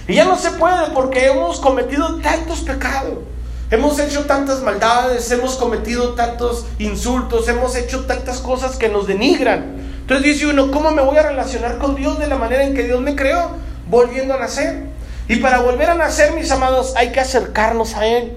Y 0.06 0.14
ya 0.14 0.24
no 0.24 0.36
se 0.38 0.52
puede 0.52 0.90
porque 0.94 1.26
hemos 1.26 1.58
cometido 1.58 2.20
tantos 2.20 2.60
pecados. 2.60 3.18
Hemos 3.68 3.98
hecho 3.98 4.26
tantas 4.26 4.62
maldades, 4.62 5.28
hemos 5.32 5.56
cometido 5.56 6.14
tantos 6.14 6.66
insultos, 6.78 7.48
hemos 7.48 7.74
hecho 7.74 8.04
tantas 8.04 8.38
cosas 8.38 8.76
que 8.76 8.88
nos 8.88 9.08
denigran. 9.08 9.76
Entonces 10.02 10.24
dice 10.24 10.46
uno, 10.46 10.70
¿cómo 10.70 10.92
me 10.92 11.02
voy 11.02 11.16
a 11.16 11.24
relacionar 11.24 11.78
con 11.78 11.96
Dios 11.96 12.16
de 12.20 12.28
la 12.28 12.36
manera 12.36 12.62
en 12.62 12.74
que 12.74 12.84
Dios 12.84 13.00
me 13.00 13.16
creó? 13.16 13.50
Volviendo 13.88 14.34
a 14.34 14.38
nacer. 14.38 14.84
Y 15.26 15.36
para 15.36 15.62
volver 15.62 15.90
a 15.90 15.94
nacer, 15.94 16.32
mis 16.34 16.48
amados, 16.52 16.94
hay 16.96 17.10
que 17.10 17.18
acercarnos 17.18 17.96
a 17.96 18.06
Él. 18.06 18.36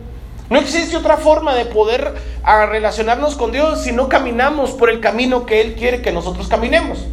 No 0.50 0.58
existe 0.58 0.98
otra 0.98 1.18
forma 1.18 1.54
de 1.54 1.66
poder 1.66 2.16
relacionarnos 2.44 3.36
con 3.36 3.52
Dios 3.52 3.84
si 3.84 3.92
no 3.92 4.10
caminamos 4.10 4.72
por 4.72 4.90
el 4.90 5.00
camino 5.00 5.46
que 5.46 5.62
Él 5.62 5.76
quiere 5.76 6.02
que 6.02 6.12
nosotros 6.12 6.48
caminemos. 6.48 7.06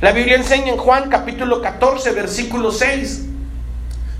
La 0.00 0.12
Biblia 0.12 0.36
enseña 0.36 0.72
en 0.72 0.78
Juan 0.78 1.10
capítulo 1.10 1.60
14, 1.60 2.12
versículo 2.12 2.72
6. 2.72 3.26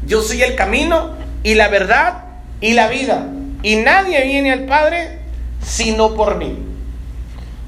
Yo 0.07 0.21
soy 0.21 0.43
el 0.43 0.55
camino 0.55 1.13
y 1.43 1.55
la 1.55 1.69
verdad 1.69 2.25
y 2.61 2.75
la 2.75 2.89
vida. 2.89 3.27
Y 3.63 3.77
nadie 3.77 4.23
viene 4.25 4.53
al 4.53 4.67
Padre 4.67 5.21
sino 5.63 6.15
por 6.15 6.37
mí. 6.37 6.59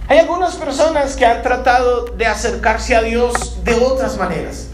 Hay 0.09 0.19
algunas 0.19 0.57
personas 0.57 1.17
que 1.17 1.27
han 1.27 1.43
tratado 1.43 2.07
de 2.07 2.27
acercarse 2.27 2.97
a 2.97 3.03
Dios 3.03 3.63
de 3.65 3.75
otras 3.75 4.17
maneras 4.17 4.71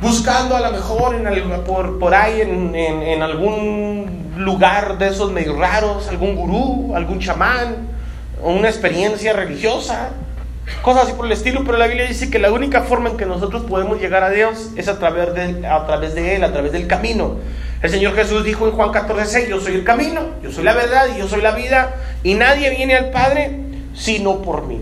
buscando 0.00 0.56
a 0.56 0.60
lo 0.60 0.72
mejor 0.72 1.14
en 1.14 1.64
por, 1.64 1.98
por 1.98 2.14
ahí 2.14 2.40
en, 2.40 3.22
algún 3.22 4.34
lugar 4.38 4.98
de 4.98 5.08
esos 5.08 5.32
medio 5.32 5.56
raros, 5.56 6.08
algún 6.08 6.36
gurú, 6.36 6.94
algún 6.94 7.18
chamán, 7.18 7.88
una 8.42 8.68
experiencia 8.68 9.32
religiosa. 9.32 10.10
cosas 10.82 11.04
así 11.04 11.12
por 11.14 11.26
el 11.26 11.32
estilo, 11.32 11.62
pero 11.64 11.78
la 11.78 11.86
Biblia 11.86 12.06
dice 12.06 12.30
que 12.30 12.38
la 12.38 12.52
única 12.52 12.82
forma 12.82 13.10
en 13.10 13.16
que 13.16 13.24
nosotros 13.24 13.62
podemos 13.62 13.98
llegar 13.98 14.22
a 14.22 14.30
Dios 14.30 14.70
es 14.76 14.88
a 14.88 14.98
través 14.98 15.34
de, 15.34 15.66
a 15.66 15.86
través 15.86 16.14
de 16.14 16.36
Él, 16.36 16.44
a 16.44 16.52
través 16.52 16.72
del 16.72 16.86
camino. 16.86 17.36
El 17.82 17.90
Señor 17.90 18.14
Jesús 18.14 18.42
dijo 18.42 18.66
en 18.66 18.72
Juan 18.72 18.90
14, 18.90 19.26
6, 19.26 19.48
yo 19.48 19.60
soy 19.60 19.74
el 19.74 19.84
camino, 19.84 20.22
yo 20.42 20.50
soy 20.50 20.64
la 20.64 20.72
verdad 20.72 21.08
y 21.14 21.18
yo 21.18 21.28
soy 21.28 21.42
la 21.42 21.52
vida, 21.52 21.94
y 22.22 22.34
nadie 22.34 22.70
viene 22.70 22.96
al 22.96 23.10
Padre 23.10 23.60
sino 23.94 24.42
por 24.42 24.66
mí. 24.66 24.80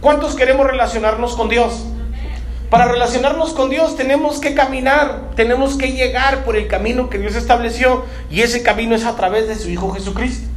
¿Cuántos 0.00 0.34
queremos 0.34 0.66
relacionarnos 0.66 1.34
con 1.34 1.48
Dios? 1.48 1.86
Para 2.70 2.86
relacionarnos 2.86 3.52
con 3.52 3.70
Dios 3.70 3.96
tenemos 3.96 4.40
que 4.40 4.54
caminar, 4.54 5.30
tenemos 5.36 5.76
que 5.76 5.92
llegar 5.92 6.44
por 6.44 6.56
el 6.56 6.66
camino 6.66 7.08
que 7.08 7.18
Dios 7.18 7.36
estableció 7.36 8.04
y 8.30 8.42
ese 8.42 8.62
camino 8.62 8.94
es 8.94 9.04
a 9.04 9.16
través 9.16 9.46
de 9.46 9.54
su 9.54 9.70
Hijo 9.70 9.92
Jesucristo. 9.92 10.48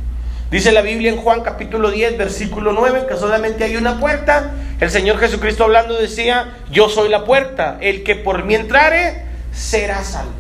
Dice 0.50 0.71
la 0.71 0.81
Biblia 0.81 1.12
en 1.12 1.17
Juan 1.17 1.41
capítulo 1.41 1.91
10, 1.91 2.17
versículo 2.17 2.74
9, 2.74 3.05
que 3.07 3.15
solamente 3.15 3.63
hay 3.63 3.75
una 3.75 4.00
puerta. 4.00 4.51
El 4.79 4.89
Señor 4.89 5.19
Jesucristo 5.19 5.63
hablando 5.63 5.93
decía, 5.93 6.57
yo 6.71 6.89
soy 6.89 7.09
la 7.09 7.24
puerta, 7.24 7.77
el 7.81 8.03
que 8.03 8.15
por 8.15 8.43
mí 8.43 8.55
entrare 8.55 9.25
será 9.51 10.03
salvo. 10.03 10.38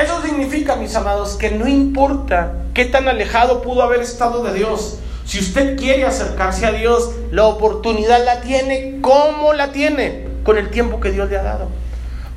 Eso 0.00 0.22
significa, 0.22 0.76
mis 0.76 0.94
amados, 0.94 1.36
que 1.36 1.50
no 1.50 1.66
importa 1.66 2.54
qué 2.72 2.84
tan 2.84 3.08
alejado 3.08 3.62
pudo 3.62 3.82
haber 3.82 4.00
estado 4.00 4.44
de 4.44 4.54
Dios, 4.54 4.98
si 5.28 5.40
usted 5.40 5.76
quiere 5.76 6.06
acercarse 6.06 6.64
a 6.64 6.72
Dios, 6.72 7.10
la 7.30 7.44
oportunidad 7.44 8.24
la 8.24 8.40
tiene. 8.40 8.98
¿Cómo 9.02 9.52
la 9.52 9.72
tiene? 9.72 10.26
Con 10.42 10.56
el 10.56 10.70
tiempo 10.70 11.00
que 11.00 11.10
Dios 11.10 11.28
le 11.28 11.36
ha 11.36 11.42
dado. 11.42 11.68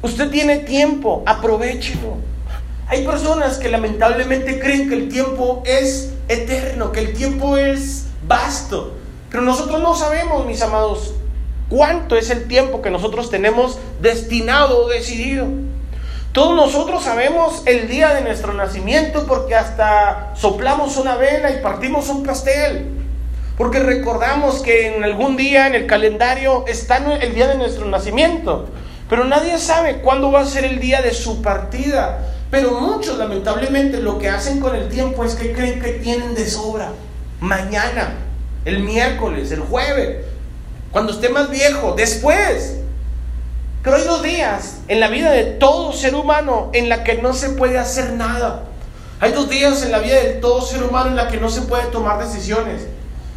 Usted 0.01 0.29
tiene 0.29 0.57
tiempo, 0.57 1.23
aprovechelo. 1.25 2.17
Hay 2.87 3.05
personas 3.05 3.59
que 3.59 3.69
lamentablemente 3.69 4.59
creen 4.59 4.89
que 4.89 4.95
el 4.95 5.07
tiempo 5.07 5.63
es 5.65 6.11
eterno, 6.27 6.91
que 6.91 6.99
el 6.99 7.13
tiempo 7.13 7.55
es 7.55 8.07
vasto. 8.27 8.91
Pero 9.29 9.43
nosotros 9.43 9.79
no 9.79 9.95
sabemos, 9.95 10.45
mis 10.45 10.61
amados, 10.61 11.13
cuánto 11.69 12.17
es 12.17 12.29
el 12.29 12.49
tiempo 12.49 12.81
que 12.81 12.89
nosotros 12.89 13.29
tenemos 13.29 13.79
destinado 14.01 14.83
o 14.83 14.89
decidido. 14.89 15.47
Todos 16.33 16.55
nosotros 16.55 17.03
sabemos 17.03 17.63
el 17.65 17.89
día 17.89 18.13
de 18.13 18.21
nuestro 18.21 18.53
nacimiento 18.53 19.25
porque 19.27 19.53
hasta 19.53 20.31
soplamos 20.33 20.95
una 20.95 21.17
vela 21.17 21.51
y 21.51 21.61
partimos 21.61 22.07
un 22.07 22.23
pastel. 22.23 22.87
Porque 23.57 23.79
recordamos 23.79 24.61
que 24.61 24.95
en 24.95 25.03
algún 25.03 25.35
día 25.35 25.67
en 25.67 25.75
el 25.75 25.87
calendario 25.87 26.63
está 26.67 26.97
el 27.21 27.35
día 27.35 27.47
de 27.47 27.55
nuestro 27.55 27.85
nacimiento. 27.85 28.69
Pero 29.09 29.25
nadie 29.25 29.57
sabe 29.57 29.97
cuándo 29.97 30.31
va 30.31 30.39
a 30.39 30.45
ser 30.45 30.63
el 30.63 30.79
día 30.79 31.01
de 31.01 31.13
su 31.13 31.41
partida. 31.41 32.19
Pero 32.49 32.79
muchos 32.79 33.17
lamentablemente 33.17 33.97
lo 33.97 34.17
que 34.17 34.29
hacen 34.29 34.61
con 34.61 34.73
el 34.73 34.87
tiempo 34.87 35.25
es 35.25 35.35
que 35.35 35.51
creen 35.51 35.81
que 35.81 35.93
tienen 35.93 36.33
de 36.33 36.47
sobra. 36.47 36.93
Mañana, 37.41 38.13
el 38.63 38.79
miércoles, 38.79 39.51
el 39.51 39.59
jueves, 39.59 40.25
cuando 40.91 41.11
esté 41.11 41.27
más 41.27 41.49
viejo, 41.49 41.93
después. 41.93 42.77
Pero 43.83 43.95
hay 43.95 44.03
dos 44.03 44.21
días 44.21 44.77
en 44.87 44.99
la 44.99 45.07
vida 45.07 45.31
de 45.31 45.43
todo 45.43 45.91
ser 45.93 46.13
humano 46.13 46.69
en 46.73 46.87
la 46.87 47.03
que 47.03 47.15
no 47.15 47.33
se 47.33 47.49
puede 47.49 47.79
hacer 47.79 48.13
nada. 48.13 48.63
Hay 49.19 49.31
dos 49.31 49.49
días 49.49 49.83
en 49.83 49.91
la 49.91 49.99
vida 49.99 50.15
de 50.15 50.33
todo 50.33 50.61
ser 50.61 50.83
humano 50.83 51.09
en 51.09 51.15
la 51.15 51.27
que 51.27 51.37
no 51.37 51.49
se 51.49 51.61
puede 51.61 51.85
tomar 51.85 52.19
decisiones. 52.19 52.87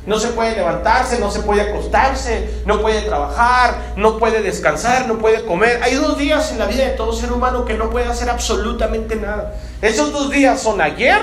No 0.07 0.19
se 0.19 0.29
puede 0.29 0.55
levantarse, 0.55 1.19
no 1.19 1.31
se 1.31 1.41
puede 1.41 1.63
acostarse, 1.63 2.51
no 2.67 2.83
puede 2.83 3.01
trabajar, 3.03 3.77
no 3.97 4.19
puede 4.19 4.43
descansar, 4.43 5.09
no 5.09 5.19
puede 5.19 5.47
comer. 5.47 5.81
Hay 5.83 5.95
dos 5.95 6.19
días 6.19 6.53
en 6.53 6.59
la 6.59 6.67
vida 6.67 6.85
de 6.85 6.91
todo 6.91 7.15
ser 7.15 7.33
humano 7.33 7.65
que 7.65 7.75
no 7.75 7.89
puede 7.89 8.07
hacer 8.07 8.29
absolutamente 8.29 9.17
nada. 9.17 9.55
Esos 9.81 10.13
dos 10.13 10.31
días 10.31 10.61
son 10.61 10.83
ayer 10.83 11.21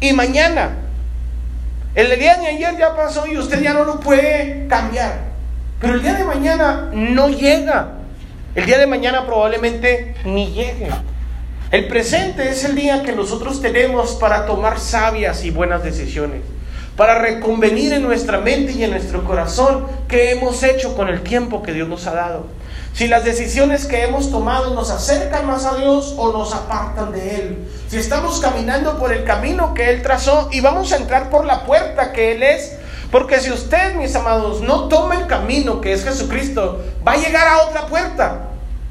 y 0.00 0.12
mañana. 0.12 0.70
El 1.94 2.18
día 2.18 2.36
de 2.36 2.48
ayer 2.48 2.76
ya 2.76 2.96
pasó 2.96 3.26
y 3.26 3.38
usted 3.38 3.60
ya 3.60 3.74
no 3.74 3.84
lo 3.84 4.00
puede 4.00 4.66
cambiar. 4.68 5.30
Pero 5.80 5.94
el 5.94 6.02
día 6.02 6.14
de 6.14 6.24
mañana 6.24 6.90
no 6.92 7.28
llega. 7.28 7.99
El 8.52 8.66
día 8.66 8.78
de 8.78 8.86
mañana 8.88 9.26
probablemente 9.26 10.16
ni 10.24 10.50
llegue. 10.50 10.88
El 11.70 11.86
presente 11.86 12.48
es 12.50 12.64
el 12.64 12.74
día 12.74 13.04
que 13.04 13.12
nosotros 13.12 13.62
tenemos 13.62 14.14
para 14.14 14.44
tomar 14.44 14.80
sabias 14.80 15.44
y 15.44 15.52
buenas 15.52 15.84
decisiones, 15.84 16.42
para 16.96 17.20
reconvenir 17.20 17.92
en 17.92 18.02
nuestra 18.02 18.38
mente 18.38 18.72
y 18.72 18.82
en 18.82 18.90
nuestro 18.90 19.22
corazón 19.22 19.86
qué 20.08 20.32
hemos 20.32 20.64
hecho 20.64 20.96
con 20.96 21.08
el 21.08 21.20
tiempo 21.22 21.62
que 21.62 21.72
Dios 21.72 21.88
nos 21.88 22.08
ha 22.08 22.14
dado. 22.14 22.46
Si 22.92 23.06
las 23.06 23.24
decisiones 23.24 23.86
que 23.86 24.02
hemos 24.02 24.32
tomado 24.32 24.74
nos 24.74 24.90
acercan 24.90 25.46
más 25.46 25.64
a 25.64 25.76
Dios 25.76 26.16
o 26.18 26.32
nos 26.32 26.52
apartan 26.52 27.12
de 27.12 27.36
Él. 27.36 27.58
Si 27.86 27.98
estamos 27.98 28.40
caminando 28.40 28.98
por 28.98 29.12
el 29.12 29.22
camino 29.22 29.74
que 29.74 29.90
Él 29.90 30.02
trazó 30.02 30.48
y 30.50 30.60
vamos 30.60 30.90
a 30.92 30.96
entrar 30.96 31.30
por 31.30 31.44
la 31.44 31.64
puerta 31.66 32.10
que 32.10 32.32
Él 32.32 32.42
es. 32.42 32.79
Porque 33.10 33.40
si 33.40 33.50
usted, 33.50 33.94
mis 33.96 34.14
amados, 34.14 34.60
no 34.60 34.88
toma 34.88 35.16
el 35.16 35.26
camino 35.26 35.80
que 35.80 35.92
es 35.92 36.04
Jesucristo, 36.04 36.80
va 37.06 37.12
a 37.12 37.16
llegar 37.16 37.46
a 37.46 37.62
otra 37.62 37.86
puerta 37.86 38.46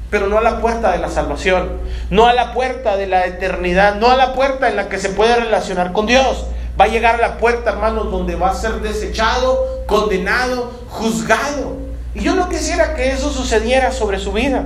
pero 0.10 0.28
no 0.28 0.38
a 0.38 0.42
la 0.42 0.60
puerta 0.60 0.92
de 0.92 0.98
la 0.98 1.10
salvación, 1.10 1.70
no 2.10 2.26
a 2.26 2.34
la 2.34 2.54
puerta 2.54 2.98
de 2.98 3.08
la 3.08 3.26
eternidad, 3.26 3.96
no 3.96 4.10
a 4.10 4.16
la 4.16 4.34
puerta 4.34 4.68
en 4.68 4.76
la 4.76 4.90
que 4.90 4.98
se 4.98 5.10
puede 5.10 5.36
relacionar 5.36 5.92
con 5.94 6.08
Dios. 6.08 6.46
Va 6.80 6.86
a 6.86 6.88
llegar 6.88 7.16
a 7.16 7.30
la 7.30 7.38
puerta, 7.38 7.72
hermanos, 7.72 8.10
donde 8.10 8.36
va 8.36 8.50
a 8.50 8.56
ser 8.56 8.82
desechado, 8.82 9.84
condenado, 9.86 10.72
juzgado. 10.90 11.78
Y 12.16 12.22
yo 12.22 12.36
no 12.36 12.50
quisiera 12.50 12.96
que 12.96 13.12
eso 13.12 13.30
sucediera 13.30 13.92
sobre 13.92 14.18
su 14.18 14.32
vida. 14.32 14.66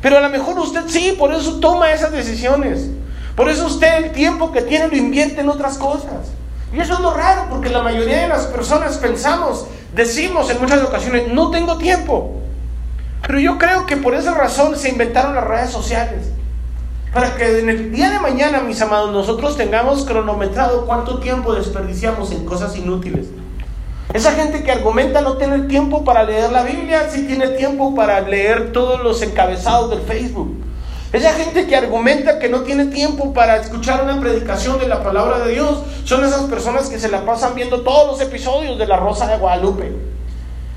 Pero 0.00 0.18
a 0.18 0.20
lo 0.20 0.28
mejor 0.28 0.58
usted 0.58 0.82
sí, 0.86 1.16
por 1.18 1.32
eso 1.32 1.58
toma 1.58 1.92
esas 1.92 2.12
decisiones. 2.12 2.88
Por 3.34 3.48
eso 3.48 3.66
usted 3.66 4.04
el 4.04 4.12
tiempo 4.12 4.52
que 4.52 4.62
tiene 4.62 4.88
lo 4.88 4.96
invierte 4.96 5.40
en 5.40 5.48
otras 5.48 5.76
cosas. 5.78 6.28
Y 6.72 6.80
eso 6.80 6.94
es 6.94 7.00
lo 7.00 7.14
raro, 7.14 7.46
porque 7.48 7.70
la 7.70 7.82
mayoría 7.82 8.22
de 8.22 8.28
las 8.28 8.46
personas 8.46 8.98
pensamos, 8.98 9.66
decimos 9.94 10.50
en 10.50 10.60
muchas 10.60 10.82
ocasiones, 10.82 11.32
no 11.32 11.50
tengo 11.50 11.78
tiempo. 11.78 12.34
Pero 13.26 13.40
yo 13.40 13.58
creo 13.58 13.86
que 13.86 13.96
por 13.96 14.14
esa 14.14 14.34
razón 14.34 14.76
se 14.76 14.90
inventaron 14.90 15.34
las 15.34 15.44
redes 15.44 15.70
sociales. 15.70 16.30
Para 17.12 17.34
que 17.36 17.60
en 17.60 17.70
el 17.70 17.90
día 17.90 18.10
de 18.10 18.20
mañana, 18.20 18.60
mis 18.60 18.80
amados, 18.82 19.12
nosotros 19.12 19.56
tengamos 19.56 20.04
cronometrado 20.04 20.84
cuánto 20.84 21.20
tiempo 21.20 21.54
desperdiciamos 21.54 22.32
en 22.32 22.44
cosas 22.44 22.76
inútiles. 22.76 23.28
Esa 24.12 24.32
gente 24.32 24.62
que 24.62 24.72
argumenta 24.72 25.20
no 25.22 25.34
tener 25.34 25.68
tiempo 25.68 26.04
para 26.04 26.22
leer 26.22 26.50
la 26.52 26.62
Biblia, 26.62 27.08
sí 27.10 27.26
tiene 27.26 27.48
tiempo 27.48 27.94
para 27.94 28.20
leer 28.20 28.72
todos 28.72 29.02
los 29.02 29.20
encabezados 29.22 29.90
del 29.90 30.02
Facebook. 30.02 30.54
Esa 31.12 31.32
gente 31.32 31.66
que 31.66 31.74
argumenta 31.74 32.38
que 32.38 32.50
no 32.50 32.60
tiene 32.62 32.86
tiempo 32.86 33.32
para 33.32 33.56
escuchar 33.56 34.04
una 34.04 34.20
predicación 34.20 34.78
de 34.78 34.88
la 34.88 35.02
palabra 35.02 35.38
de 35.38 35.52
Dios, 35.52 35.82
son 36.04 36.22
esas 36.22 36.42
personas 36.42 36.90
que 36.90 36.98
se 36.98 37.08
la 37.08 37.24
pasan 37.24 37.54
viendo 37.54 37.80
todos 37.80 38.08
los 38.08 38.20
episodios 38.20 38.78
de 38.78 38.86
La 38.86 38.96
Rosa 38.98 39.26
de 39.26 39.38
Guadalupe. 39.38 39.90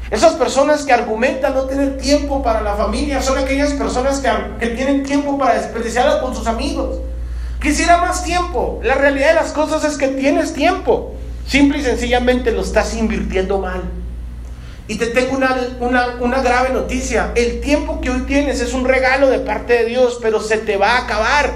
Esas 0.09 0.33
personas 0.33 0.83
que 0.83 0.93
argumentan 0.93 1.53
no 1.53 1.63
tener 1.63 1.97
tiempo 1.97 2.41
para 2.41 2.61
la 2.61 2.75
familia 2.75 3.21
son 3.21 3.37
aquellas 3.37 3.73
personas 3.73 4.21
que, 4.59 4.67
tienen 4.67 5.03
tiempo 5.03 5.37
para 5.37 5.55
desperdiciarlo 5.55 6.21
con 6.21 6.33
sus 6.33 6.47
amigos. 6.47 6.99
Quisiera 7.61 7.97
más 7.97 8.23
tiempo. 8.23 8.79
La 8.83 8.95
realidad 8.95 9.29
de 9.29 9.35
las 9.35 9.51
cosas 9.51 9.83
es 9.83 9.97
que 9.97 10.09
tienes 10.09 10.53
tiempo. 10.53 11.13
Simple 11.45 11.79
y 11.79 11.83
sencillamente 11.83 12.51
lo 12.51 12.61
estás 12.61 12.93
invirtiendo 12.95 13.59
mal. 13.59 13.81
Y 14.87 14.95
te 14.95 15.07
tengo 15.07 15.37
una, 15.37 15.55
una, 15.79 16.15
una, 16.19 16.41
grave 16.41 16.69
noticia. 16.69 17.31
El 17.35 17.61
tiempo 17.61 18.01
que 18.01 18.09
hoy 18.09 18.21
tienes 18.21 18.59
es 18.61 18.73
un 18.73 18.85
regalo 18.85 19.29
de 19.29 19.39
parte 19.39 19.73
de 19.73 19.85
Dios, 19.85 20.19
pero 20.21 20.41
se 20.41 20.57
te 20.57 20.77
va 20.77 20.97
a 20.97 21.03
acabar. 21.03 21.51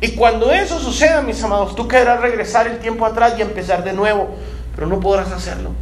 Y 0.00 0.12
cuando 0.12 0.52
eso 0.52 0.78
suceda, 0.78 1.22
mis 1.22 1.42
amados, 1.42 1.74
tú 1.74 1.88
querrás 1.88 2.20
regresar 2.20 2.66
el 2.66 2.78
tiempo 2.78 3.04
atrás 3.04 3.34
y 3.38 3.42
empezar 3.42 3.84
de 3.84 3.92
nuevo, 3.92 4.36
pero 4.74 4.86
no 4.86 5.00
podrás 5.00 5.32
hacerlo. 5.32 5.72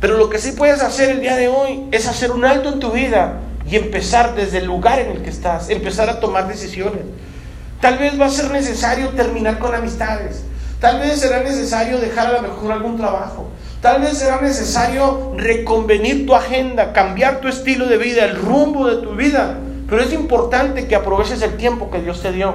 Pero 0.00 0.18
lo 0.18 0.28
que 0.28 0.38
sí 0.38 0.52
puedes 0.52 0.82
hacer 0.82 1.10
el 1.10 1.20
día 1.20 1.36
de 1.36 1.48
hoy 1.48 1.86
es 1.92 2.08
hacer 2.08 2.32
un 2.32 2.44
alto 2.44 2.70
en 2.70 2.80
tu 2.80 2.90
vida 2.90 3.38
y 3.70 3.76
empezar 3.76 4.34
desde 4.34 4.58
el 4.58 4.66
lugar 4.66 4.98
en 4.98 5.12
el 5.12 5.22
que 5.22 5.30
estás, 5.30 5.70
empezar 5.70 6.10
a 6.10 6.18
tomar 6.18 6.48
decisiones. 6.48 7.02
Tal 7.80 7.98
vez 7.98 8.20
va 8.20 8.26
a 8.26 8.30
ser 8.30 8.50
necesario 8.50 9.10
terminar 9.10 9.58
con 9.58 9.74
amistades. 9.74 10.42
Tal 10.80 10.98
vez 10.98 11.20
será 11.20 11.42
necesario 11.42 11.98
dejar 11.98 12.26
a 12.26 12.32
lo 12.32 12.42
mejor 12.42 12.72
algún 12.72 12.96
trabajo. 12.96 13.48
Tal 13.82 14.00
vez 14.00 14.18
será 14.18 14.40
necesario 14.40 15.32
reconvenir 15.36 16.24
tu 16.24 16.36
agenda, 16.36 16.92
cambiar 16.92 17.40
tu 17.40 17.48
estilo 17.48 17.86
de 17.86 17.98
vida, 17.98 18.24
el 18.24 18.36
rumbo 18.36 18.86
de 18.86 19.02
tu 19.02 19.16
vida. 19.16 19.58
Pero 19.90 20.00
es 20.00 20.12
importante 20.12 20.86
que 20.86 20.94
aproveches 20.94 21.42
el 21.42 21.56
tiempo 21.56 21.90
que 21.90 22.00
Dios 22.00 22.22
te 22.22 22.30
dio. 22.30 22.54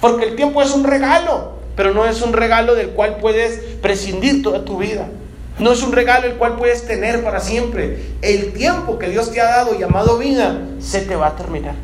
Porque 0.00 0.24
el 0.24 0.34
tiempo 0.34 0.62
es 0.62 0.70
un 0.70 0.84
regalo, 0.84 1.52
pero 1.76 1.92
no 1.92 2.06
es 2.06 2.22
un 2.22 2.32
regalo 2.32 2.74
del 2.74 2.88
cual 2.88 3.18
puedes 3.20 3.58
prescindir 3.82 4.42
toda 4.42 4.64
tu 4.64 4.78
vida. 4.78 5.08
No 5.58 5.72
es 5.72 5.82
un 5.82 5.92
regalo 5.92 6.26
el 6.26 6.36
cual 6.36 6.56
puedes 6.56 6.86
tener 6.86 7.22
para 7.22 7.40
siempre. 7.40 7.98
El 8.22 8.54
tiempo 8.54 8.98
que 8.98 9.10
Dios 9.10 9.30
te 9.30 9.42
ha 9.42 9.44
dado 9.44 9.78
llamado 9.78 10.16
vida 10.16 10.58
se 10.78 11.02
te 11.02 11.16
va 11.16 11.26
a 11.26 11.36
terminar. 11.36 11.74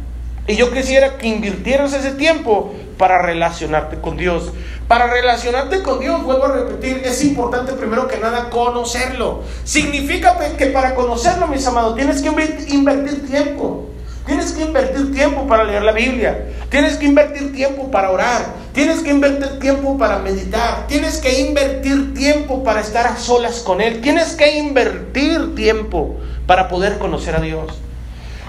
Y 0.49 0.57
yo 0.57 0.73
quisiera 0.73 1.19
que 1.19 1.29
invirtieras 1.29 1.93
ese 1.93 2.13
tiempo 2.13 2.75
para 2.97 3.21
relacionarte 3.21 4.01
con 4.01 4.17
Dios. 4.17 4.51
Para 4.89 5.07
relacionarte 5.07 5.83
con 5.83 6.01
Dios, 6.01 6.25
vuelvo 6.25 6.47
a 6.47 6.53
repetir, 6.53 7.03
es 7.05 7.23
importante 7.23 7.75
primero 7.75 8.09
que 8.09 8.17
nada 8.17 8.49
conocerlo. 8.49 9.43
Significa 9.65 10.39
que 10.57 10.67
para 10.69 10.95
conocerlo, 10.95 11.49
mis 11.49 11.67
amados, 11.67 11.95
tienes 11.97 12.23
que 12.23 12.29
invertir 12.71 13.27
tiempo. 13.27 13.91
Tienes 14.25 14.53
que 14.53 14.63
invertir 14.63 15.13
tiempo 15.13 15.47
para 15.47 15.65
leer 15.65 15.83
la 15.83 15.93
Biblia. 15.93 16.47
Tienes 16.71 16.97
que 16.97 17.05
invertir 17.05 17.53
tiempo 17.53 17.91
para 17.91 18.11
orar. 18.11 18.47
Tienes 18.73 19.01
que 19.01 19.11
invertir 19.11 19.59
tiempo 19.59 19.99
para 19.99 20.19
meditar. 20.19 20.87
Tienes 20.87 21.19
que 21.19 21.41
invertir 21.41 22.15
tiempo 22.15 22.65
para 22.65 22.81
estar 22.81 23.07
a 23.07 23.17
solas 23.17 23.61
con 23.61 23.83
Él. 23.83 24.01
Tienes 24.01 24.35
que 24.35 24.59
invertir 24.59 25.55
tiempo 25.55 26.17
para 26.47 26.69
poder 26.69 26.97
conocer 26.99 27.37
a 27.37 27.41
Dios. 27.41 27.67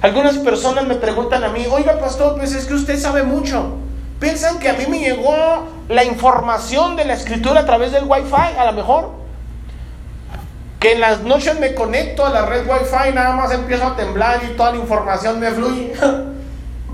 Algunas 0.01 0.37
personas 0.37 0.87
me 0.87 0.95
preguntan 0.95 1.43
a 1.43 1.49
mí, 1.49 1.65
oiga 1.69 1.99
pastor, 1.99 2.37
pues 2.37 2.53
es 2.53 2.65
que 2.65 2.73
usted 2.73 2.97
sabe 2.97 3.23
mucho. 3.23 3.75
Piensan 4.19 4.59
que 4.59 4.69
a 4.69 4.73
mí 4.73 4.85
me 4.87 4.99
llegó 4.99 5.67
la 5.89 6.03
información 6.05 6.95
de 6.95 7.05
la 7.05 7.13
escritura 7.13 7.61
a 7.61 7.65
través 7.65 7.91
del 7.91 8.05
wifi, 8.05 8.57
a 8.57 8.65
lo 8.65 8.73
mejor. 8.73 9.11
Que 10.79 10.93
en 10.93 11.01
las 11.01 11.21
noches 11.21 11.59
me 11.59 11.73
conecto 11.73 12.25
a 12.25 12.29
la 12.29 12.45
red 12.45 12.65
wifi, 12.65 13.13
nada 13.13 13.35
más 13.35 13.51
empiezo 13.51 13.87
a 13.87 13.95
temblar 13.97 14.41
y 14.43 14.55
toda 14.55 14.71
la 14.71 14.77
información 14.77 15.39
me 15.39 15.51
fluye. 15.51 15.93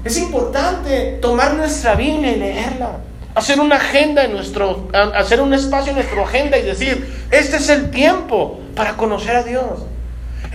Es 0.03 0.19
importante 0.19 1.17
tomar 1.19 1.55
nuestra 1.55 1.95
Biblia 1.95 2.31
y 2.31 2.35
leerla. 2.35 2.97
Hacer 3.33 3.59
una 3.59 3.77
agenda 3.77 4.23
en 4.23 4.33
nuestro, 4.33 4.87
hacer 4.93 5.41
un 5.41 5.51
espacio 5.51 5.89
en 5.89 5.95
nuestra 5.95 6.21
agenda 6.21 6.59
y 6.59 6.61
decir, 6.61 7.25
este 7.31 7.57
es 7.57 7.69
el 7.69 7.89
tiempo 7.89 8.59
para 8.75 8.95
conocer 8.97 9.35
a 9.35 9.41
Dios. 9.41 9.79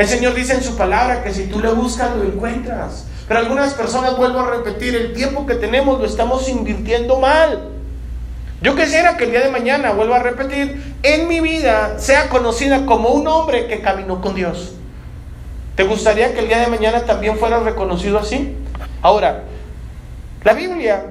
El 0.01 0.09
Señor 0.09 0.33
dice 0.33 0.55
en 0.55 0.65
su 0.65 0.79
palabra 0.79 1.23
que 1.23 1.35
si 1.35 1.45
tú 1.49 1.61
le 1.61 1.69
buscas, 1.75 2.17
lo 2.17 2.25
encuentras. 2.25 3.05
Pero 3.29 3.41
algunas 3.41 3.75
personas, 3.75 4.17
vuelvo 4.17 4.41
a 4.41 4.51
repetir, 4.51 4.97
el 4.97 5.13
tiempo 5.13 5.45
que 5.45 5.57
tenemos 5.57 6.01
lo 6.01 6.07
estamos 6.07 6.49
invirtiendo 6.49 7.21
mal. 7.21 7.69
Yo 8.63 8.75
quisiera 8.75 9.19
que 9.19 9.25
el 9.25 9.33
día 9.33 9.43
de 9.43 9.51
mañana, 9.51 9.93
vuelvo 9.93 10.15
a 10.15 10.21
repetir, 10.21 10.97
en 11.03 11.29
mi 11.29 11.41
vida 11.41 11.99
sea 11.99 12.31
conocida 12.31 12.87
como 12.87 13.11
un 13.11 13.29
hombre 13.29 13.67
que 13.67 13.83
caminó 13.83 14.23
con 14.23 14.35
Dios. 14.35 14.73
¿Te 15.75 15.83
gustaría 15.83 16.33
que 16.33 16.41
el 16.41 16.49
día 16.49 16.61
de 16.61 16.69
mañana 16.69 17.05
también 17.05 17.37
fuera 17.37 17.61
reconocido 17.61 18.19
así? 18.19 18.57
Ahora, 19.03 19.43
la 20.45 20.55
Biblia 20.55 21.09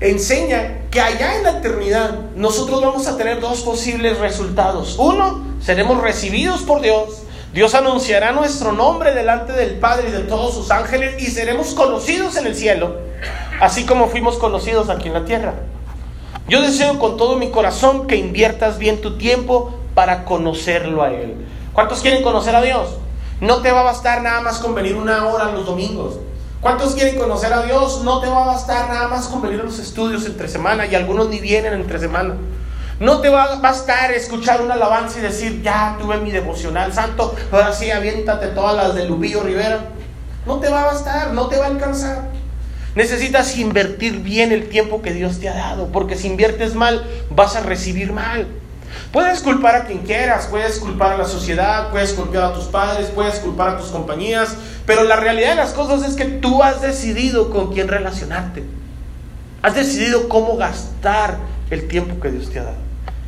enseña 0.00 0.78
que 0.90 1.00
allá 1.00 1.36
en 1.36 1.44
la 1.44 1.50
eternidad 1.58 2.18
nosotros 2.34 2.82
vamos 2.82 3.06
a 3.06 3.16
tener 3.16 3.38
dos 3.38 3.60
posibles 3.60 4.18
resultados. 4.18 4.96
Uno, 4.98 5.44
seremos 5.60 6.02
recibidos 6.02 6.62
por 6.62 6.80
Dios. 6.80 7.22
Dios 7.52 7.74
anunciará 7.74 8.32
nuestro 8.32 8.72
nombre 8.72 9.14
delante 9.14 9.52
del 9.52 9.78
Padre 9.78 10.08
y 10.08 10.12
de 10.12 10.20
todos 10.20 10.54
sus 10.54 10.70
ángeles 10.70 11.22
y 11.22 11.26
seremos 11.26 11.74
conocidos 11.74 12.36
en 12.38 12.46
el 12.46 12.54
cielo, 12.54 12.96
así 13.60 13.84
como 13.84 14.08
fuimos 14.08 14.38
conocidos 14.38 14.88
aquí 14.88 15.08
en 15.08 15.14
la 15.14 15.26
tierra. 15.26 15.52
Yo 16.48 16.62
deseo 16.62 16.98
con 16.98 17.18
todo 17.18 17.36
mi 17.36 17.50
corazón 17.50 18.06
que 18.06 18.16
inviertas 18.16 18.78
bien 18.78 19.02
tu 19.02 19.18
tiempo 19.18 19.74
para 19.94 20.24
conocerlo 20.24 21.02
a 21.02 21.12
Él. 21.12 21.46
¿Cuántos 21.74 22.00
quieren 22.00 22.22
conocer 22.22 22.56
a 22.56 22.62
Dios? 22.62 22.96
No 23.42 23.60
te 23.60 23.70
va 23.70 23.80
a 23.80 23.84
bastar 23.84 24.22
nada 24.22 24.40
más 24.40 24.58
con 24.58 24.74
venir 24.74 24.96
una 24.96 25.26
hora 25.26 25.52
los 25.52 25.66
domingos. 25.66 26.14
¿Cuántos 26.62 26.94
quieren 26.94 27.18
conocer 27.18 27.52
a 27.52 27.66
Dios? 27.66 28.02
No 28.02 28.20
te 28.20 28.28
va 28.28 28.44
a 28.44 28.46
bastar 28.46 28.88
nada 28.88 29.08
más 29.08 29.28
con 29.28 29.42
venir 29.42 29.60
a 29.60 29.64
los 29.64 29.78
estudios 29.78 30.24
entre 30.24 30.48
semana 30.48 30.86
y 30.86 30.94
algunos 30.94 31.28
ni 31.28 31.38
vienen 31.38 31.74
entre 31.74 31.98
semana. 31.98 32.34
No 33.02 33.20
te 33.20 33.30
va 33.30 33.42
a 33.42 33.56
bastar 33.56 34.12
escuchar 34.12 34.62
una 34.62 34.74
alabanza 34.74 35.18
y 35.18 35.22
decir, 35.22 35.60
ya 35.60 35.96
tuve 35.98 36.18
mi 36.18 36.30
devocional 36.30 36.92
santo, 36.92 37.34
ahora 37.50 37.72
sí 37.72 37.90
aviéntate 37.90 38.46
todas 38.46 38.76
las 38.76 38.94
de 38.94 39.06
Lupillo 39.06 39.42
Rivera. 39.42 39.80
No 40.46 40.60
te 40.60 40.68
va 40.68 40.82
a 40.82 40.86
bastar, 40.86 41.32
no 41.32 41.48
te 41.48 41.58
va 41.58 41.64
a 41.64 41.70
alcanzar. 41.70 42.28
Necesitas 42.94 43.58
invertir 43.58 44.20
bien 44.20 44.52
el 44.52 44.68
tiempo 44.68 45.02
que 45.02 45.12
Dios 45.12 45.40
te 45.40 45.48
ha 45.48 45.54
dado, 45.54 45.88
porque 45.88 46.14
si 46.14 46.28
inviertes 46.28 46.76
mal, 46.76 47.04
vas 47.28 47.56
a 47.56 47.62
recibir 47.62 48.12
mal. 48.12 48.46
Puedes 49.10 49.40
culpar 49.40 49.74
a 49.74 49.84
quien 49.86 50.04
quieras, 50.04 50.46
puedes 50.48 50.78
culpar 50.78 51.14
a 51.14 51.18
la 51.18 51.26
sociedad, 51.26 51.90
puedes 51.90 52.12
culpar 52.12 52.44
a 52.44 52.54
tus 52.54 52.66
padres, 52.66 53.08
puedes 53.08 53.40
culpar 53.40 53.70
a 53.70 53.78
tus 53.78 53.88
compañías, 53.88 54.54
pero 54.86 55.02
la 55.02 55.16
realidad 55.16 55.50
de 55.50 55.56
las 55.56 55.72
cosas 55.72 56.08
es 56.08 56.14
que 56.14 56.26
tú 56.26 56.62
has 56.62 56.80
decidido 56.80 57.50
con 57.50 57.72
quién 57.72 57.88
relacionarte. 57.88 58.62
Has 59.60 59.74
decidido 59.74 60.28
cómo 60.28 60.56
gastar 60.56 61.38
el 61.68 61.88
tiempo 61.88 62.20
que 62.20 62.30
Dios 62.30 62.48
te 62.48 62.60
ha 62.60 62.62
dado. 62.62 62.81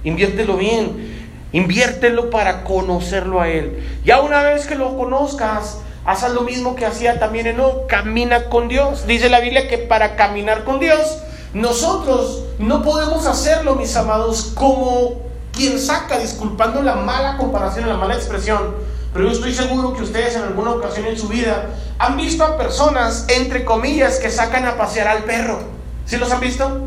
Inviértelo 0.04 0.56
bien, 0.56 1.28
inviértelo 1.52 2.30
para 2.30 2.62
conocerlo 2.62 3.40
a 3.40 3.48
Él. 3.48 3.82
Ya 4.04 4.20
una 4.20 4.42
vez 4.42 4.66
que 4.66 4.74
lo 4.74 4.96
conozcas, 4.96 5.78
haz 6.04 6.30
lo 6.32 6.42
mismo 6.42 6.76
que 6.76 6.86
hacía 6.86 7.18
también 7.18 7.46
Enoch, 7.46 7.86
camina 7.88 8.44
con 8.50 8.68
Dios. 8.68 9.06
Dice 9.06 9.30
la 9.30 9.40
Biblia 9.40 9.66
que 9.66 9.78
para 9.78 10.16
caminar 10.16 10.64
con 10.64 10.78
Dios, 10.78 11.18
nosotros 11.54 12.44
no 12.58 12.82
podemos 12.82 13.26
hacerlo, 13.26 13.76
mis 13.76 13.96
amados, 13.96 14.52
como 14.54 15.22
quien 15.52 15.78
saca, 15.78 16.18
disculpando 16.18 16.82
la 16.82 16.96
mala 16.96 17.36
comparación, 17.36 17.88
la 17.88 17.96
mala 17.96 18.14
expresión, 18.14 18.74
pero 19.12 19.26
yo 19.26 19.32
estoy 19.32 19.54
seguro 19.54 19.94
que 19.94 20.02
ustedes 20.02 20.34
en 20.34 20.42
alguna 20.42 20.72
ocasión 20.72 21.06
en 21.06 21.16
su 21.16 21.28
vida 21.28 21.70
han 21.98 22.16
visto 22.16 22.42
a 22.44 22.58
personas, 22.58 23.26
entre 23.28 23.64
comillas, 23.64 24.18
que 24.18 24.30
sacan 24.30 24.66
a 24.66 24.76
pasear 24.76 25.06
al 25.06 25.22
perro. 25.22 25.60
¿Sí 26.04 26.16
los 26.16 26.32
han 26.32 26.40
visto? 26.40 26.80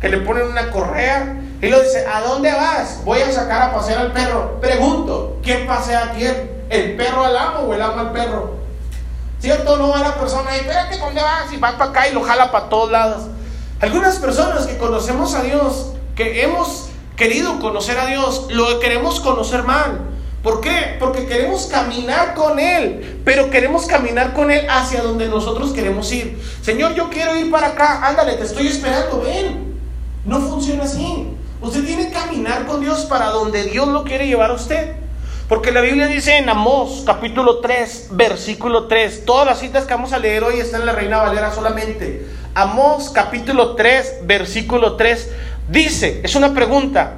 Que 0.00 0.08
le 0.08 0.18
ponen 0.18 0.46
una 0.46 0.70
correa 0.70 1.41
y 1.62 1.68
lo 1.68 1.80
dice, 1.80 2.04
¿a 2.04 2.20
dónde 2.22 2.50
vas? 2.50 3.04
Voy 3.04 3.20
a 3.20 3.30
sacar 3.30 3.62
a 3.62 3.72
pasear 3.72 4.00
al 4.00 4.12
perro. 4.12 4.60
Pregunto, 4.60 5.38
¿quién 5.44 5.64
pasea 5.64 6.06
a 6.06 6.10
quién? 6.10 6.50
¿El 6.68 6.96
perro 6.96 7.24
al 7.24 7.36
amo 7.36 7.60
o 7.60 7.72
el 7.72 7.80
amo 7.80 8.00
al 8.00 8.10
perro? 8.10 8.56
¿Cierto? 9.38 9.76
No 9.76 9.90
va 9.90 10.00
la 10.00 10.16
persona 10.16 10.56
y 10.56 10.60
espérate, 10.60 10.98
¿dónde 10.98 11.22
vas? 11.22 11.52
Y 11.52 11.58
va 11.58 11.78
para 11.78 11.90
acá 11.90 12.08
y 12.08 12.14
lo 12.14 12.22
jala 12.22 12.50
para 12.50 12.68
todos 12.68 12.90
lados. 12.90 13.28
Algunas 13.80 14.16
personas 14.16 14.66
que 14.66 14.76
conocemos 14.76 15.36
a 15.36 15.42
Dios, 15.42 15.92
que 16.16 16.42
hemos 16.42 16.88
querido 17.16 17.60
conocer 17.60 17.96
a 17.96 18.06
Dios, 18.06 18.48
lo 18.50 18.80
queremos 18.80 19.20
conocer 19.20 19.62
mal. 19.62 20.00
¿Por 20.42 20.60
qué? 20.60 20.96
Porque 20.98 21.26
queremos 21.26 21.66
caminar 21.66 22.34
con 22.34 22.58
Él, 22.58 23.20
pero 23.24 23.50
queremos 23.50 23.86
caminar 23.86 24.32
con 24.32 24.50
Él 24.50 24.66
hacia 24.68 25.00
donde 25.00 25.28
nosotros 25.28 25.72
queremos 25.72 26.10
ir. 26.10 26.42
Señor, 26.60 26.94
yo 26.94 27.08
quiero 27.08 27.36
ir 27.36 27.52
para 27.52 27.68
acá, 27.68 28.04
ándale, 28.04 28.32
te 28.32 28.42
estoy 28.42 28.66
esperando, 28.66 29.20
ven. 29.20 29.80
No 30.24 30.40
funciona 30.40 30.82
así. 30.82 31.36
Usted 31.62 31.84
tiene 31.84 32.08
que 32.08 32.12
caminar 32.12 32.66
con 32.66 32.80
Dios 32.80 33.04
para 33.06 33.26
donde 33.26 33.64
Dios 33.64 33.88
lo 33.88 34.04
quiere 34.04 34.26
llevar 34.26 34.50
a 34.50 34.54
usted. 34.54 34.96
Porque 35.48 35.70
la 35.70 35.80
Biblia 35.80 36.06
dice 36.06 36.36
en 36.38 36.48
Amós 36.48 37.02
capítulo 37.06 37.58
3, 37.60 38.08
versículo 38.12 38.86
3, 38.86 39.24
todas 39.24 39.46
las 39.46 39.60
citas 39.60 39.84
que 39.84 39.94
vamos 39.94 40.12
a 40.12 40.18
leer 40.18 40.42
hoy 40.44 40.60
están 40.60 40.80
en 40.80 40.86
la 40.86 40.92
Reina 40.92 41.18
Valera 41.18 41.52
solamente. 41.52 42.26
Amós 42.54 43.10
capítulo 43.10 43.74
3, 43.74 44.20
versículo 44.24 44.96
3 44.96 45.28
Dice, 45.68 46.20
es 46.24 46.34
una 46.34 46.52
pregunta, 46.52 47.14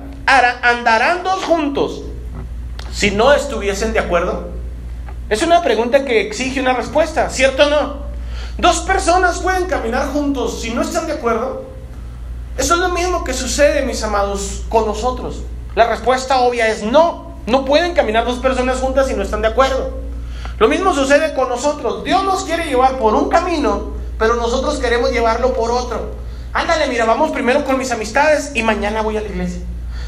¿andarán 0.63 1.23
dos 1.23 1.45
juntos 1.45 2.03
si 2.93 3.11
no 3.11 3.33
estuviesen 3.33 3.93
de 3.93 3.99
acuerdo? 3.99 4.51
Es 5.31 5.43
una 5.43 5.63
pregunta 5.63 6.05
que 6.05 6.21
exige 6.21 6.61
una 6.61 6.75
respuesta, 6.75 7.31
¿cierto 7.31 7.65
o 7.67 7.71
no? 7.71 7.97
Dos 8.59 8.81
personas 8.81 9.41
pueden 9.41 9.65
caminar 9.67 10.09
juntos 10.13 10.61
si 10.61 10.71
no 10.71 10.83
están 10.83 11.07
de 11.07 11.15
acuerdo. 11.15 11.74
Eso 12.57 12.75
es 12.75 12.81
lo 12.81 12.91
mismo 12.91 13.25
que 13.25 13.35
sucede, 13.35 13.85
mis 13.85 14.03
amados, 14.03 14.63
con 14.69 14.87
nosotros. 14.87 15.43
La 15.75 15.89
respuesta 15.89 16.41
obvia 16.41 16.69
es 16.69 16.83
no. 16.83 17.35
No 17.47 17.65
pueden 17.65 17.95
caminar 17.95 18.25
dos 18.25 18.39
personas 18.39 18.79
juntas 18.79 19.09
si 19.09 19.15
no 19.15 19.23
están 19.23 19.43
de 19.43 19.49
acuerdo. 19.49 19.91
Lo 20.59 20.69
mismo 20.69 20.95
sucede 20.95 21.35
con 21.35 21.49
nosotros. 21.49 22.05
Dios 22.05 22.23
nos 22.25 22.45
quiere 22.45 22.67
llevar 22.67 22.97
por 22.99 23.15
un 23.15 23.29
camino, 23.29 23.93
pero 24.19 24.37
nosotros 24.37 24.79
queremos 24.79 25.11
llevarlo 25.11 25.53
por 25.53 25.71
otro. 25.71 26.13
Ándale, 26.53 26.87
mira, 26.87 27.05
vamos 27.05 27.33
primero 27.33 27.65
con 27.65 27.77
mis 27.77 27.91
amistades 27.91 28.53
y 28.55 28.63
mañana 28.63 29.03
voy 29.03 29.17
a 29.17 29.21
la 29.21 29.29
iglesia. 29.29 29.61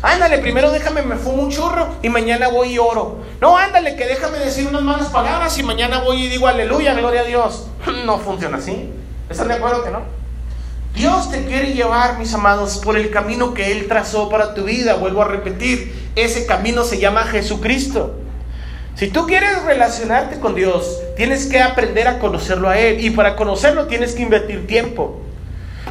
Ándale, 0.02 0.38
primero 0.38 0.70
déjame, 0.70 1.02
me 1.02 1.16
fumo 1.16 1.42
un 1.42 1.50
churro 1.50 1.88
y 2.00 2.08
mañana 2.08 2.48
voy 2.48 2.74
y 2.74 2.78
oro. 2.78 3.16
No, 3.40 3.56
ándale, 3.56 3.96
que 3.96 4.06
déjame 4.06 4.38
decir 4.38 4.68
unas 4.68 4.82
malas 4.82 5.08
palabras 5.08 5.58
y 5.58 5.64
mañana 5.64 6.00
voy 6.00 6.22
y 6.22 6.28
digo 6.28 6.46
aleluya, 6.46 6.94
gloria 6.94 7.22
a 7.22 7.24
Dios. 7.24 7.66
No 8.04 8.18
funciona 8.18 8.58
así. 8.58 8.92
¿Están 9.28 9.48
de 9.48 9.54
acuerdo 9.54 9.82
que 9.82 9.90
no? 9.90 10.02
Dios 10.96 11.30
te 11.30 11.44
quiere 11.44 11.74
llevar, 11.74 12.18
mis 12.18 12.32
amados, 12.32 12.78
por 12.78 12.96
el 12.96 13.10
camino 13.10 13.52
que 13.52 13.70
Él 13.70 13.86
trazó 13.86 14.30
para 14.30 14.54
tu 14.54 14.64
vida. 14.64 14.94
Vuelvo 14.94 15.20
a 15.20 15.28
repetir, 15.28 16.10
ese 16.16 16.46
camino 16.46 16.84
se 16.84 16.98
llama 16.98 17.24
Jesucristo. 17.24 18.18
Si 18.94 19.08
tú 19.08 19.26
quieres 19.26 19.62
relacionarte 19.64 20.40
con 20.40 20.54
Dios, 20.54 20.98
tienes 21.14 21.48
que 21.48 21.60
aprender 21.60 22.08
a 22.08 22.18
conocerlo 22.18 22.70
a 22.70 22.78
Él. 22.78 23.04
Y 23.04 23.10
para 23.10 23.36
conocerlo 23.36 23.88
tienes 23.88 24.14
que 24.14 24.22
invertir 24.22 24.66
tiempo. 24.66 25.20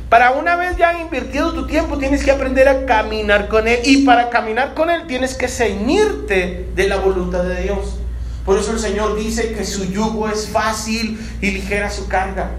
Para 0.10 0.32
una 0.32 0.56
vez 0.56 0.76
ya 0.76 1.00
invertido 1.00 1.54
tu 1.54 1.68
tiempo, 1.68 2.00
tienes 2.00 2.24
que 2.24 2.32
aprender 2.32 2.68
a 2.68 2.88
caminar 2.88 3.48
con 3.48 3.68
Él. 3.68 3.82
Y 3.84 4.06
para 4.06 4.32
caminar 4.32 4.74
con 4.74 4.90
Él 4.90 5.06
tienes 5.06 5.36
que 5.36 5.48
ceñirte 5.48 6.68
de 6.74 6.88
la 6.88 6.96
voluntad 6.96 7.44
de 7.44 7.62
Dios. 7.62 8.00
Por 8.44 8.58
eso 8.58 8.72
el 8.72 8.80
Señor 8.80 9.16
dice 9.16 9.54
que 9.54 9.66
su 9.66 9.86
yugo 9.86 10.28
es 10.28 10.50
fácil 10.50 11.20
y 11.42 11.52
ligera 11.52 11.92
su 11.92 12.08
carga. 12.08 12.50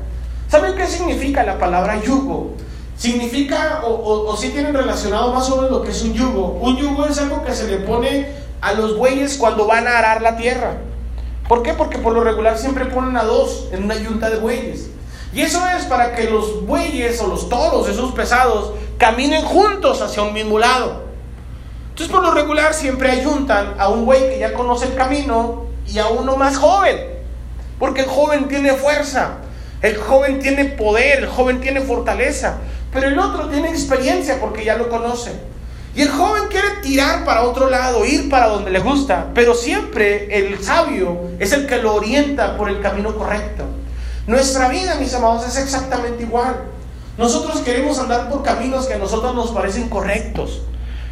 ¿Saben 0.48 0.76
qué 0.76 0.86
significa 0.86 1.42
la 1.42 1.58
palabra 1.58 2.00
yugo? 2.02 2.54
Significa, 2.96 3.82
o, 3.84 4.34
si 4.36 4.50
tienen 4.50 4.72
relacionado 4.72 5.32
más 5.32 5.50
o 5.50 5.56
menos 5.56 5.70
lo 5.70 5.82
que 5.82 5.90
es 5.90 6.02
un 6.02 6.14
yugo. 6.14 6.58
Un 6.60 6.76
yugo 6.76 7.04
es 7.06 7.18
algo 7.18 7.44
que 7.44 7.54
se 7.54 7.68
le 7.68 7.78
pone 7.78 8.28
a 8.60 8.72
los 8.72 8.96
bueyes 8.96 9.36
cuando 9.36 9.66
van 9.66 9.86
a 9.86 9.98
arar 9.98 10.22
la 10.22 10.36
tierra. 10.36 10.78
¿Por 11.48 11.62
qué? 11.62 11.74
Porque 11.74 11.98
por 11.98 12.12
lo 12.12 12.24
regular 12.24 12.56
siempre 12.58 12.86
ponen 12.86 13.16
a 13.16 13.24
dos 13.24 13.68
en 13.72 13.84
una 13.84 13.96
yunta 13.96 14.30
de 14.30 14.38
bueyes. 14.38 14.88
Y 15.32 15.42
eso 15.42 15.60
es 15.76 15.84
para 15.84 16.14
que 16.14 16.30
los 16.30 16.64
bueyes 16.64 17.20
o 17.20 17.26
los 17.26 17.48
toros, 17.48 17.88
esos 17.88 18.12
pesados, 18.12 18.72
caminen 18.98 19.42
juntos 19.42 20.00
hacia 20.00 20.22
un 20.22 20.32
mismo 20.32 20.58
lado. 20.58 21.02
Entonces, 21.90 22.14
por 22.14 22.22
lo 22.22 22.32
regular, 22.32 22.72
siempre 22.72 23.10
ayuntan 23.10 23.74
a 23.78 23.88
un 23.88 24.06
buey 24.06 24.30
que 24.30 24.38
ya 24.38 24.54
conoce 24.54 24.86
el 24.86 24.94
camino 24.94 25.66
y 25.86 25.98
a 25.98 26.08
uno 26.08 26.36
más 26.36 26.56
joven. 26.56 26.98
Porque 27.78 28.02
el 28.02 28.06
joven 28.06 28.48
tiene 28.48 28.72
fuerza, 28.74 29.38
el 29.82 29.96
joven 29.96 30.40
tiene 30.40 30.64
poder, 30.64 31.20
el 31.20 31.26
joven 31.26 31.60
tiene 31.60 31.80
fortaleza. 31.80 32.58
pero 32.92 33.08
el 33.08 33.18
otro 33.18 33.48
tiene 33.48 33.68
experiencia 33.68 34.40
porque 34.40 34.64
ya 34.64 34.76
lo 34.76 34.88
conoce. 34.88 35.32
Y 35.94 36.02
el 36.02 36.10
joven 36.10 36.44
quiere 36.50 36.68
tirar 36.82 37.24
para 37.24 37.42
otro 37.42 37.68
lado, 37.70 38.04
ir 38.04 38.28
para 38.30 38.48
donde 38.48 38.70
le 38.70 38.80
gusta, 38.80 39.28
pero 39.34 39.54
siempre 39.54 40.38
el 40.38 40.62
sabio 40.62 41.30
es 41.38 41.52
el 41.52 41.66
que 41.66 41.76
lo 41.76 41.94
orienta 41.94 42.56
por 42.56 42.68
el 42.68 42.80
camino 42.80 43.14
correcto. 43.14 43.64
Nuestra 44.26 44.68
vida, 44.68 44.96
mis 44.96 45.14
amados, 45.14 45.46
es 45.46 45.56
exactamente 45.56 46.22
igual. 46.22 46.64
Nosotros 47.16 47.60
queremos 47.60 47.98
andar 47.98 48.28
por 48.28 48.42
caminos 48.42 48.86
que 48.86 48.94
a 48.94 48.98
nosotros 48.98 49.34
nos 49.34 49.52
parecen 49.52 49.88
correctos. 49.88 50.62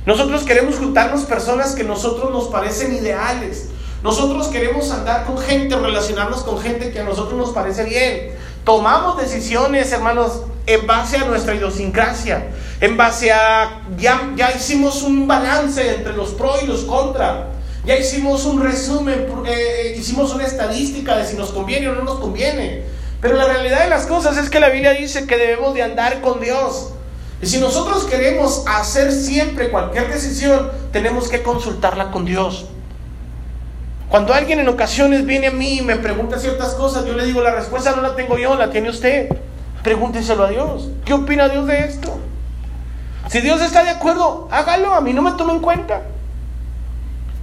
Nosotros 0.05 0.42
queremos 0.42 0.77
juntarnos 0.77 1.22
personas 1.24 1.74
que 1.74 1.83
a 1.83 1.87
nosotros 1.87 2.31
nos 2.31 2.48
parecen 2.48 2.94
ideales. 2.94 3.68
Nosotros 4.03 4.48
queremos 4.48 4.90
andar 4.90 5.24
con 5.24 5.38
gente, 5.38 5.77
relacionarnos 5.77 6.42
con 6.42 6.61
gente 6.61 6.92
que 6.92 7.00
a 7.00 7.05
nosotros 7.05 7.38
nos 7.38 7.50
parece 7.53 7.85
bien. 7.85 8.33
Tomamos 8.64 9.18
decisiones, 9.18 9.92
hermanos, 9.92 10.42
en 10.66 10.87
base 10.87 11.18
a 11.18 11.24
nuestra 11.27 11.55
idiosincrasia, 11.55 12.46
en 12.81 12.96
base 12.96 13.31
a, 13.31 13.83
ya, 13.98 14.33
ya 14.37 14.53
hicimos 14.53 15.03
un 15.03 15.29
balance 15.29 15.96
entre 15.96 16.14
los 16.14 16.31
pros 16.31 16.62
y 16.62 16.66
los 16.66 16.85
contra, 16.85 17.48
ya 17.85 17.98
hicimos 17.98 18.46
un 18.46 18.62
resumen, 18.62 19.27
eh, 19.46 19.94
hicimos 19.98 20.33
una 20.33 20.46
estadística 20.46 21.14
de 21.16 21.27
si 21.27 21.37
nos 21.37 21.50
conviene 21.50 21.90
o 21.90 21.94
no 21.94 22.05
nos 22.05 22.18
conviene. 22.18 22.85
Pero 23.20 23.37
la 23.37 23.44
realidad 23.44 23.85
de 23.85 23.90
las 23.90 24.07
cosas 24.07 24.38
es 24.38 24.48
que 24.48 24.61
la 24.61 24.70
Biblia 24.70 24.92
dice 24.92 25.27
que 25.27 25.37
debemos 25.37 25.74
de 25.74 25.83
andar 25.83 26.22
con 26.22 26.40
Dios. 26.40 26.92
Y 27.42 27.46
si 27.46 27.59
nosotros 27.59 28.05
queremos 28.05 28.64
hacer 28.66 29.12
siempre 29.12 29.70
cualquier 29.70 30.11
decisión, 30.11 30.70
tenemos 30.92 31.29
que 31.29 31.42
consultarla 31.42 32.11
con 32.11 32.24
Dios. 32.24 32.66
Cuando 34.08 34.34
alguien 34.34 34.60
en 34.60 34.68
ocasiones 34.68 35.24
viene 35.26 35.48
a 35.48 35.50
mí 35.50 35.78
y 35.78 35.82
me 35.82 35.96
pregunta 35.96 36.38
ciertas 36.38 36.74
cosas, 36.74 37.04
yo 37.06 37.14
le 37.14 37.24
digo, 37.24 37.42
la 37.42 37.54
respuesta 37.54 37.94
no 37.96 38.02
la 38.02 38.14
tengo 38.14 38.38
yo, 38.38 38.54
la 38.54 38.70
tiene 38.70 38.90
usted. 38.90 39.28
Pregúnteselo 39.82 40.44
a 40.44 40.50
Dios. 40.50 40.90
¿Qué 41.04 41.12
opina 41.12 41.48
Dios 41.48 41.66
de 41.66 41.78
esto? 41.80 42.18
Si 43.28 43.40
Dios 43.40 43.60
está 43.60 43.82
de 43.82 43.90
acuerdo, 43.90 44.48
hágalo, 44.50 44.94
a 44.94 45.00
mí 45.00 45.12
no 45.12 45.22
me 45.22 45.32
tome 45.32 45.54
en 45.54 45.60
cuenta. 45.60 46.02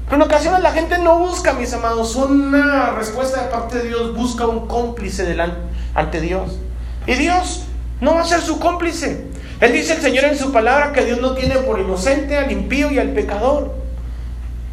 Pero 0.06 0.24
en 0.24 0.30
ocasiones 0.30 0.62
la 0.62 0.72
gente 0.72 0.98
no 1.00 1.20
busca, 1.20 1.54
mis 1.54 1.74
amados, 1.74 2.16
una 2.16 2.92
respuesta 2.92 3.42
de 3.42 3.48
parte 3.50 3.80
de 3.80 3.88
Dios, 3.88 4.16
busca 4.16 4.46
un 4.46 4.68
cómplice 4.68 5.24
delante, 5.24 5.58
ante 5.96 6.22
Dios. 6.22 6.58
Y 7.08 7.14
Dios 7.14 7.64
no 8.00 8.16
va 8.16 8.22
a 8.22 8.26
ser 8.26 8.42
su 8.42 8.60
cómplice. 8.60 9.26
Él 9.60 9.74
dice 9.74 9.94
el 9.94 10.02
Señor 10.02 10.26
en 10.26 10.38
su 10.38 10.52
palabra 10.52 10.92
que 10.92 11.06
Dios 11.06 11.22
no 11.22 11.34
tiene 11.34 11.56
por 11.60 11.80
inocente 11.80 12.38
al 12.38 12.52
impío 12.52 12.92
y 12.92 13.00
al 13.00 13.10
pecador. 13.10 13.81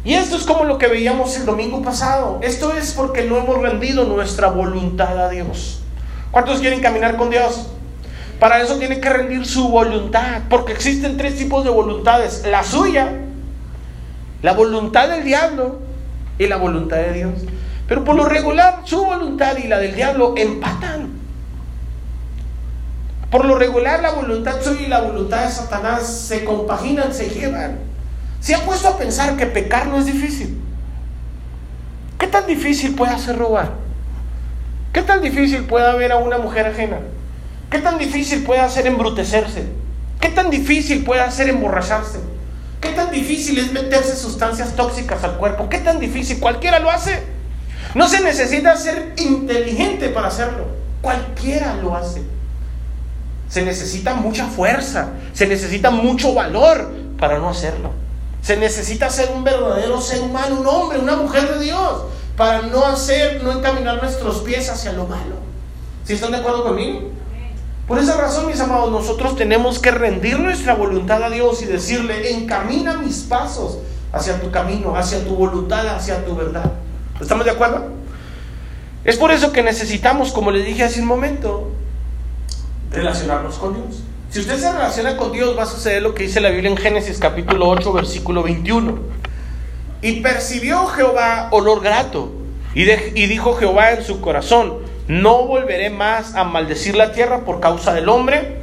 Y 0.03 0.13
esto 0.13 0.37
es 0.37 0.43
como 0.43 0.63
lo 0.63 0.77
que 0.77 0.87
veíamos 0.87 1.35
el 1.35 1.45
domingo 1.45 1.81
pasado. 1.81 2.39
Esto 2.41 2.73
es 2.73 2.93
porque 2.93 3.23
no 3.23 3.37
hemos 3.37 3.61
rendido 3.61 4.05
nuestra 4.05 4.47
voluntad 4.47 5.19
a 5.19 5.29
Dios. 5.29 5.81
¿Cuántos 6.31 6.59
quieren 6.59 6.79
caminar 6.79 7.17
con 7.17 7.29
Dios? 7.29 7.67
Para 8.39 8.61
eso 8.61 8.77
tiene 8.77 9.01
que 9.01 9.09
rendir 9.09 9.45
su 9.45 9.67
voluntad, 9.67 10.43
porque 10.49 10.71
existen 10.71 11.17
tres 11.17 11.35
tipos 11.35 11.65
de 11.65 11.69
voluntades. 11.69 12.45
La 12.45 12.63
suya, 12.63 13.11
la 14.41 14.53
voluntad 14.53 15.09
del 15.09 15.25
diablo 15.25 15.79
y 16.37 16.47
la 16.47 16.55
voluntad 16.55 16.97
de 16.97 17.13
Dios. 17.13 17.33
Pero 17.87 18.05
por 18.05 18.15
lo 18.15 18.23
regular, 18.23 18.81
su 18.85 19.03
voluntad 19.03 19.57
y 19.57 19.67
la 19.67 19.79
del 19.79 19.95
diablo 19.95 20.35
empatan. 20.37 21.09
Por 23.29 23.43
lo 23.43 23.57
regular, 23.57 24.01
la 24.01 24.11
voluntad 24.11 24.61
suya 24.61 24.81
y 24.83 24.87
la 24.87 25.01
voluntad 25.01 25.43
de 25.43 25.51
Satanás 25.51 26.07
se 26.07 26.45
compaginan, 26.45 27.13
se 27.13 27.29
llevan. 27.29 27.88
¿Se 28.39 28.55
ha 28.55 28.59
puesto 28.65 28.87
a 28.87 28.97
pensar 28.97 29.35
que 29.37 29.45
pecar 29.45 29.87
no 29.87 29.97
es 29.97 30.05
difícil? 30.05 30.59
¿Qué 32.17 32.27
tan 32.27 32.47
difícil 32.47 32.95
puede 32.95 33.11
hacer 33.11 33.37
robar? 33.37 33.73
¿Qué 34.93 35.01
tan 35.01 35.21
difícil 35.21 35.65
puede 35.65 35.97
ver 35.97 36.11
a 36.11 36.17
una 36.17 36.37
mujer 36.37 36.67
ajena? 36.67 36.99
¿Qué 37.69 37.79
tan 37.79 37.97
difícil 37.97 38.43
puede 38.43 38.61
hacer 38.61 38.87
embrutecerse? 38.87 39.65
¿Qué 40.19 40.29
tan 40.29 40.49
difícil 40.49 41.03
puede 41.03 41.21
hacer 41.21 41.49
emborracharse? 41.49 42.19
¿Qué 42.81 42.89
tan 42.89 43.11
difícil 43.11 43.57
es 43.57 43.71
meterse 43.71 44.15
sustancias 44.15 44.75
tóxicas 44.75 45.23
al 45.23 45.37
cuerpo? 45.37 45.69
¿Qué 45.69 45.79
tan 45.79 45.99
difícil? 45.99 46.39
Cualquiera 46.39 46.79
lo 46.79 46.89
hace. 46.89 47.23
No 47.93 48.07
se 48.07 48.21
necesita 48.21 48.75
ser 48.75 49.13
inteligente 49.17 50.09
para 50.09 50.27
hacerlo. 50.27 50.67
Cualquiera 51.01 51.75
lo 51.75 51.95
hace. 51.95 52.23
Se 53.47 53.63
necesita 53.63 54.13
mucha 54.13 54.45
fuerza, 54.45 55.09
se 55.33 55.47
necesita 55.47 55.89
mucho 55.89 56.33
valor 56.33 56.93
para 57.17 57.39
no 57.39 57.49
hacerlo. 57.49 57.91
Se 58.41 58.57
necesita 58.57 59.09
ser 59.09 59.31
un 59.35 59.43
verdadero 59.43 59.99
ser 60.01 60.21
humano, 60.21 60.59
un 60.59 60.67
hombre, 60.67 60.99
una 60.99 61.15
mujer 61.15 61.53
de 61.53 61.65
Dios, 61.65 62.03
para 62.35 62.61
no 62.61 62.85
hacer, 62.85 63.43
no 63.43 63.51
encaminar 63.51 64.01
nuestros 64.01 64.39
pies 64.39 64.69
hacia 64.69 64.93
lo 64.93 65.05
malo. 65.05 65.35
¿Sí 66.05 66.13
están 66.13 66.31
de 66.31 66.37
acuerdo 66.37 66.63
conmigo? 66.63 67.09
Por 67.87 67.97
esa 67.97 68.17
razón, 68.17 68.47
mis 68.47 68.59
amados, 68.59 68.91
nosotros 68.91 69.35
tenemos 69.35 69.79
que 69.79 69.91
rendir 69.91 70.39
nuestra 70.39 70.75
voluntad 70.75 71.23
a 71.23 71.29
Dios 71.29 71.61
y 71.63 71.65
decirle, 71.65 72.31
encamina 72.31 72.97
mis 72.97 73.21
pasos 73.21 73.79
hacia 74.13 74.39
tu 74.39 74.51
camino, 74.51 74.95
hacia 74.95 75.23
tu 75.23 75.35
voluntad, 75.35 75.87
hacia 75.87 76.23
tu 76.23 76.35
verdad. 76.35 76.71
¿Estamos 77.19 77.45
de 77.45 77.51
acuerdo? 77.51 77.87
Es 79.03 79.17
por 79.17 79.31
eso 79.31 79.51
que 79.51 79.63
necesitamos, 79.63 80.31
como 80.31 80.51
le 80.51 80.63
dije 80.63 80.83
hace 80.83 81.01
un 81.01 81.07
momento, 81.07 81.71
relacionarnos 82.91 83.57
con 83.57 83.73
Dios. 83.73 84.03
Si 84.31 84.39
usted 84.39 84.59
se 84.59 84.71
relaciona 84.71 85.17
con 85.17 85.31
Dios, 85.31 85.57
va 85.57 85.63
a 85.63 85.65
suceder 85.65 86.03
lo 86.03 86.13
que 86.13 86.21
dice 86.21 86.39
la 86.39 86.51
Biblia 86.51 86.69
en 86.69 86.77
Génesis 86.77 87.17
capítulo 87.17 87.67
8, 87.67 87.91
versículo 87.91 88.43
21. 88.43 88.99
Y 90.03 90.21
percibió 90.21 90.85
Jehová 90.85 91.47
olor 91.49 91.81
grato. 91.81 92.31
Y, 92.75 92.83
y 92.83 93.25
dijo 93.25 93.55
Jehová 93.55 93.93
en 93.93 94.03
su 94.03 94.21
corazón, 94.21 94.81
no 95.07 95.47
volveré 95.47 95.89
más 95.89 96.35
a 96.35 96.43
maldecir 96.43 96.95
la 96.95 97.11
tierra 97.11 97.39
por 97.39 97.59
causa 97.59 97.91
del 97.91 98.07
hombre. 98.07 98.57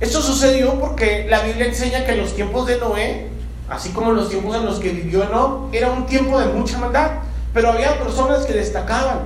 Esto 0.00 0.20
sucedió 0.20 0.74
porque 0.80 1.26
la 1.28 1.42
Biblia 1.42 1.66
enseña 1.66 2.04
que 2.04 2.16
los 2.16 2.34
tiempos 2.34 2.66
de 2.66 2.78
Noé, 2.78 3.28
así 3.68 3.90
como 3.90 4.10
los 4.10 4.30
tiempos 4.30 4.56
en 4.56 4.64
los 4.64 4.80
que 4.80 4.90
vivió 4.90 5.26
Noé, 5.26 5.78
era 5.78 5.92
un 5.92 6.06
tiempo 6.06 6.40
de 6.40 6.46
mucha 6.46 6.78
maldad. 6.78 7.20
Pero 7.54 7.70
había 7.70 8.00
personas 8.00 8.46
que 8.46 8.52
destacaban, 8.52 9.20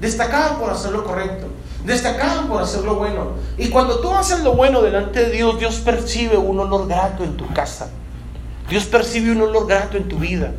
destacaban 0.00 0.58
por 0.58 0.70
hacer 0.70 0.92
lo 0.92 1.04
correcto 1.04 1.48
destacaban 1.84 2.48
por 2.48 2.62
hacer 2.62 2.84
lo 2.84 2.96
bueno. 2.96 3.32
Y 3.58 3.68
cuando 3.68 4.00
tú 4.00 4.12
haces 4.12 4.40
lo 4.40 4.54
bueno 4.54 4.82
delante 4.82 5.24
de 5.24 5.30
Dios, 5.30 5.58
Dios 5.58 5.76
percibe 5.76 6.36
un 6.36 6.60
olor 6.60 6.86
grato 6.88 7.24
en 7.24 7.36
tu 7.36 7.46
casa. 7.52 7.90
Dios 8.68 8.84
percibe 8.84 9.32
un 9.32 9.42
olor 9.42 9.66
grato 9.66 9.96
en 9.96 10.08
tu 10.08 10.18
vida. 10.18 10.52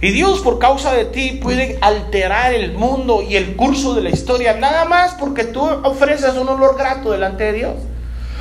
Y 0.00 0.12
Dios 0.12 0.40
por 0.40 0.58
causa 0.58 0.92
de 0.92 1.04
ti 1.04 1.38
puede 1.42 1.78
alterar 1.82 2.54
el 2.54 2.72
mundo 2.72 3.22
y 3.22 3.36
el 3.36 3.54
curso 3.54 3.94
de 3.94 4.02
la 4.02 4.10
historia, 4.10 4.54
nada 4.54 4.86
más 4.86 5.14
porque 5.14 5.44
tú 5.44 5.62
ofreces 5.62 6.36
un 6.36 6.48
olor 6.48 6.76
grato 6.78 7.12
delante 7.12 7.44
de 7.44 7.52
Dios. 7.52 7.74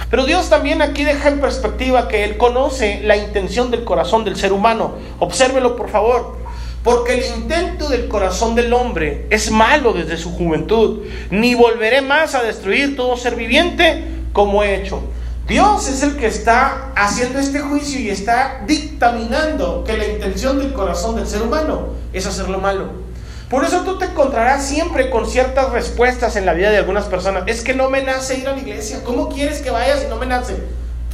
Pero 0.10 0.26
Dios 0.26 0.50
también 0.50 0.82
aquí 0.82 1.04
deja 1.04 1.30
en 1.30 1.42
perspectiva 1.42 2.08
que 2.08 2.24
Él 2.24 2.38
conoce 2.38 3.02
la 3.04 3.18
intención 3.18 3.70
del 3.72 3.84
corazón 3.84 4.24
del 4.24 4.38
ser 4.38 4.54
humano. 4.54 4.94
Obsérvelo 5.20 5.76
por 5.76 5.90
favor. 5.90 6.38
Porque 6.84 7.16
el 7.16 7.42
intento 7.42 7.90
del 7.90 8.08
corazón 8.08 8.56
del 8.56 8.74
hombre 8.74 9.28
es 9.30 9.52
malo 9.52 9.94
desde 9.94 10.18
su 10.18 10.32
juventud. 10.32 11.02
Ni 11.30 11.56
volveré 11.56 12.02
más 12.02 12.36
a 12.36 12.44
destruir 12.44 12.96
todo 12.96 13.18
ser 13.18 13.36
viviente 13.36 14.06
como 14.32 14.64
he 14.64 14.76
hecho. 14.76 15.02
Dios 15.48 15.88
es 15.88 16.04
el 16.04 16.16
que 16.16 16.28
está 16.28 16.92
haciendo 16.96 17.40
este 17.40 17.60
juicio 17.60 18.00
y 18.00 18.10
está 18.10 18.62
dictaminando 18.68 19.84
que 19.84 19.98
la 19.98 20.08
intención 20.08 20.60
del 20.60 20.74
corazón 20.74 21.16
del 21.16 21.28
ser 21.28 21.42
humano 21.42 21.88
es 22.14 22.28
hacer 22.28 22.48
lo 22.50 22.60
malo. 22.60 23.10
Por 23.50 23.66
eso 23.66 23.82
tú 23.82 23.98
te 23.98 24.06
encontrarás 24.06 24.64
siempre 24.64 25.10
con 25.10 25.28
ciertas 25.28 25.72
respuestas 25.72 26.36
en 26.36 26.46
la 26.46 26.54
vida 26.54 26.70
de 26.70 26.78
algunas 26.78 27.06
personas. 27.06 27.44
Es 27.48 27.62
que 27.62 27.74
no 27.74 27.90
me 27.90 28.04
nace 28.04 28.38
ir 28.38 28.48
a 28.48 28.52
la 28.52 28.60
iglesia. 28.60 29.04
¿Cómo 29.04 29.28
quieres 29.28 29.62
que 29.62 29.72
vaya 29.72 29.98
si 29.98 30.06
no 30.06 30.18
me 30.18 30.28
nace? 30.28 30.56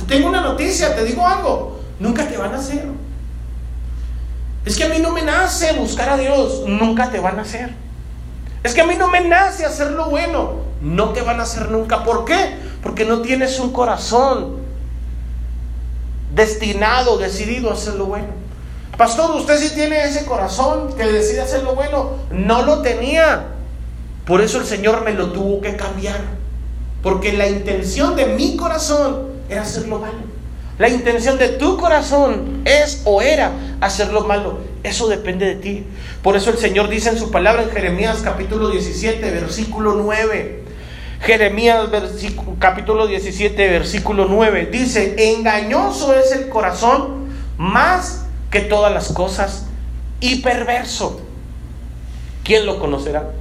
Tengo 0.06 0.28
una 0.28 0.41
noticia, 0.41 0.93
te 0.93 1.06
digo 1.06 1.25
algo. 1.25 1.80
Nunca 1.97 2.28
te 2.28 2.36
van 2.36 2.54
a 2.54 2.58
hacer. 2.58 2.84
Es 4.65 4.75
que 4.78 4.86
a 4.86 4.89
mí 4.89 4.97
no 4.99 5.12
me 5.12 5.21
nace 5.21 5.73
buscar 5.73 6.10
a 6.10 6.17
Dios, 6.17 6.63
nunca 6.65 7.12
te 7.12 7.19
van 7.19 7.38
a 7.38 7.43
hacer. 7.43 7.71
Es 8.63 8.73
que 8.73 8.82
a 8.82 8.88
mí 8.88 8.95
no 8.95 9.10
me 9.10 9.21
nace 9.21 9.63
hacer 9.63 9.91
lo 9.91 10.10
bueno, 10.10 10.56
no 10.82 11.10
te 11.10 11.21
van 11.21 11.39
a 11.39 11.43
hacer 11.43 11.69
nunca. 11.69 12.04
¿Por 12.04 12.25
qué? 12.25 12.56
Porque 12.82 13.06
no 13.06 13.21
tienes 13.21 13.60
un 13.60 13.71
corazón 13.71 14.58
destinado, 16.34 17.17
decidido 17.17 17.69
a 17.69 17.73
hacer 17.73 17.93
lo 17.93 18.06
bueno. 18.06 18.28
Pastor, 18.97 19.36
usted 19.36 19.58
sí 19.60 19.75
tiene 19.75 20.04
ese 20.06 20.25
corazón 20.25 20.93
que 20.93 21.06
decide 21.06 21.41
hacer 21.41 21.63
lo 21.63 21.75
bueno. 21.75 22.12
No 22.32 22.63
lo 22.63 22.82
tenía. 22.82 23.47
Por 24.25 24.41
eso 24.41 24.58
el 24.58 24.65
Señor 24.65 25.04
me 25.04 25.13
lo 25.13 25.32
tuvo 25.32 25.62
que 25.62 25.75
cambiar. 25.75 26.21
Porque 27.04 27.34
la 27.34 27.47
intención 27.47 28.15
de 28.15 28.25
mi 28.25 28.56
corazón 28.56 29.28
era 29.47 29.62
hacer 29.62 29.88
lo 29.88 29.99
malo. 29.99 30.35
La 30.78 30.90
intención 30.90 31.38
de 31.38 31.50
tu 31.50 31.78
corazón 31.78 32.62
es 32.66 33.02
o 33.06 33.22
era 33.22 33.52
hacer 33.80 34.12
lo 34.12 34.26
malo. 34.26 34.60
Eso 34.84 35.08
depende 35.08 35.46
de 35.46 35.56
ti. 35.56 35.86
Por 36.22 36.36
eso 36.36 36.50
el 36.50 36.58
Señor 36.58 36.90
dice 36.90 37.10
en 37.10 37.18
su 37.18 37.32
palabra 37.32 37.64
en 37.64 37.72
Jeremías 37.72 38.20
capítulo 38.24 38.70
17, 38.70 39.32
versículo 39.32 39.94
9. 39.94 40.64
Jeremías 41.22 41.88
capítulo 42.60 43.08
17, 43.08 43.70
versículo 43.70 44.26
9. 44.30 44.70
Dice, 44.72 45.34
engañoso 45.34 46.14
es 46.14 46.34
el 46.34 46.50
corazón 46.50 47.30
más 47.58 48.26
que 48.52 48.60
todas 48.60 48.94
las 48.94 49.14
cosas 49.14 49.68
y 50.20 50.42
perverso. 50.42 51.22
¿Quién 52.44 52.66
lo 52.66 52.80
conocerá? 52.80 53.32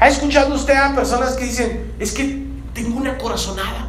¿Ha 0.00 0.08
escuchado 0.08 0.54
usted 0.54 0.74
a 0.74 0.94
personas 0.94 1.34
que 1.34 1.44
dicen, 1.44 1.92
es 1.98 2.12
que 2.12 2.44
tengo 2.72 2.98
una 2.98 3.18
corazonada? 3.18 3.83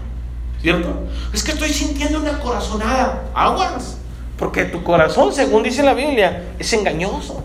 ¿Cierto? 0.65 0.95
Es 1.31 1.43
que 1.43 1.51
estoy 1.51 1.71
sintiendo 1.71 2.19
una 2.19 2.39
corazonada. 2.39 3.25
Aguas. 3.35 3.97
Porque 4.35 4.65
tu 4.65 4.83
corazón, 4.83 5.31
según 5.31 5.61
dice 5.61 5.83
la 5.83 5.93
Biblia, 5.93 6.55
es 6.57 6.73
engañoso. 6.73 7.43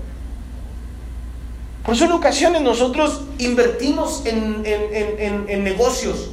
Por 1.84 1.94
eso 1.94 2.06
en 2.06 2.12
ocasiones 2.12 2.62
nosotros 2.62 3.20
invertimos 3.36 4.24
en, 4.24 4.62
en, 4.64 5.64
negocios, 5.64 6.30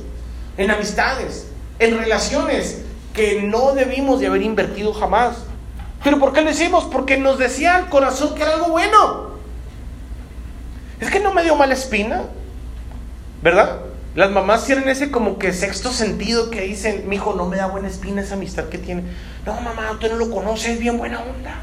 en 0.58 0.72
amistades, 0.72 1.50
en 1.78 1.98
relaciones 1.98 2.84
que 3.14 3.42
no 3.42 3.74
debimos 3.74 4.22
de 4.22 4.28
haber 4.28 4.44
invertido 4.44 4.94
jamás. 4.94 5.40
¿Pero 6.06 6.20
por 6.20 6.32
qué 6.32 6.40
lo 6.40 6.48
decimos? 6.48 6.86
Porque 6.86 7.18
nos 7.18 7.38
decía 7.38 7.80
el 7.80 7.88
corazón 7.88 8.34
que 8.34 8.44
era 8.44 8.54
algo 8.54 8.70
bueno. 8.70 9.32
Es 11.02 11.12
que 11.12 11.20
no 11.20 11.34
me 11.34 11.44
dio 11.44 11.54
mala 11.58 11.74
espina, 11.74 12.24
¿verdad? 13.42 13.82
Las 14.18 14.32
mamás 14.32 14.66
tienen 14.66 14.90
ese 14.90 15.12
como 15.12 15.38
que 15.38 15.54
sexto 15.54 15.92
sentido 15.92 16.50
que 16.50 16.62
dicen, 16.62 17.08
mi 17.08 17.18
hijo 17.18 17.36
no 17.36 17.46
me 17.46 17.58
da 17.58 17.68
buena 17.68 17.88
espina 17.88 18.24
esa 18.24 18.34
amistad 18.34 18.64
que 18.64 18.80
tiene. 18.80 19.04
No, 19.46 19.54
mamá, 19.62 19.92
usted 19.92 20.10
no 20.10 20.18
lo 20.18 20.32
conoce, 20.32 20.74
es 20.74 20.80
bien 20.80 20.98
buena 20.98 21.20
onda. 21.20 21.62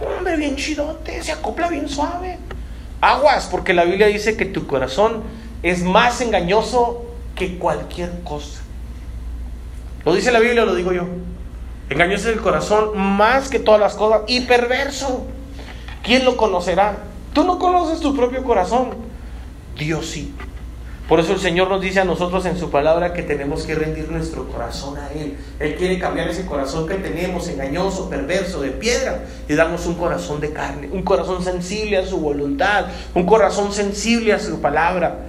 Hombre, 0.00 0.36
bien 0.36 0.56
chidote, 0.56 1.22
se 1.22 1.30
acopla 1.30 1.68
bien 1.68 1.88
suave. 1.88 2.38
Aguas, 3.00 3.46
porque 3.48 3.74
la 3.74 3.84
Biblia 3.84 4.08
dice 4.08 4.36
que 4.36 4.44
tu 4.44 4.66
corazón 4.66 5.22
es 5.62 5.84
más 5.84 6.20
engañoso 6.20 7.04
que 7.36 7.58
cualquier 7.58 8.10
cosa. 8.24 8.62
Lo 10.04 10.16
dice 10.16 10.32
la 10.32 10.40
Biblia, 10.40 10.64
o 10.64 10.66
lo 10.66 10.74
digo 10.74 10.92
yo. 10.92 11.06
Engañoso 11.90 12.28
es 12.28 12.34
el 12.34 12.42
corazón 12.42 12.98
más 12.98 13.48
que 13.48 13.60
todas 13.60 13.78
las 13.78 13.94
cosas 13.94 14.22
y 14.26 14.40
perverso. 14.40 15.28
¿Quién 16.02 16.24
lo 16.24 16.36
conocerá? 16.36 17.04
Tú 17.32 17.44
no 17.44 17.60
conoces 17.60 18.00
tu 18.00 18.16
propio 18.16 18.42
corazón. 18.42 18.96
Dios 19.78 20.06
sí. 20.06 20.34
Por 21.08 21.20
eso 21.20 21.34
el 21.34 21.38
Señor 21.38 21.68
nos 21.68 21.82
dice 21.82 22.00
a 22.00 22.04
nosotros 22.04 22.46
en 22.46 22.56
su 22.56 22.70
palabra 22.70 23.12
que 23.12 23.22
tenemos 23.22 23.64
que 23.64 23.74
rendir 23.74 24.10
nuestro 24.10 24.48
corazón 24.48 24.96
a 24.96 25.12
Él. 25.12 25.36
Él 25.60 25.74
quiere 25.74 25.98
cambiar 25.98 26.28
ese 26.28 26.46
corazón 26.46 26.88
que 26.88 26.94
tenemos, 26.94 27.46
engañoso, 27.48 28.08
perverso, 28.08 28.62
de 28.62 28.70
piedra, 28.70 29.26
y 29.46 29.54
darnos 29.54 29.84
un 29.84 29.96
corazón 29.96 30.40
de 30.40 30.52
carne, 30.52 30.88
un 30.90 31.02
corazón 31.02 31.44
sensible 31.44 31.98
a 31.98 32.06
su 32.06 32.18
voluntad, 32.18 32.86
un 33.14 33.26
corazón 33.26 33.74
sensible 33.74 34.32
a 34.32 34.38
su 34.38 34.62
palabra. 34.62 35.26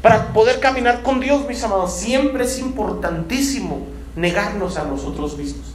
Para 0.00 0.32
poder 0.32 0.60
caminar 0.60 1.02
con 1.02 1.20
Dios, 1.20 1.46
mis 1.46 1.62
amados, 1.62 1.92
siempre 1.92 2.44
es 2.44 2.58
importantísimo 2.58 3.86
negarnos 4.16 4.78
a 4.78 4.84
nosotros 4.84 5.36
mismos. 5.36 5.74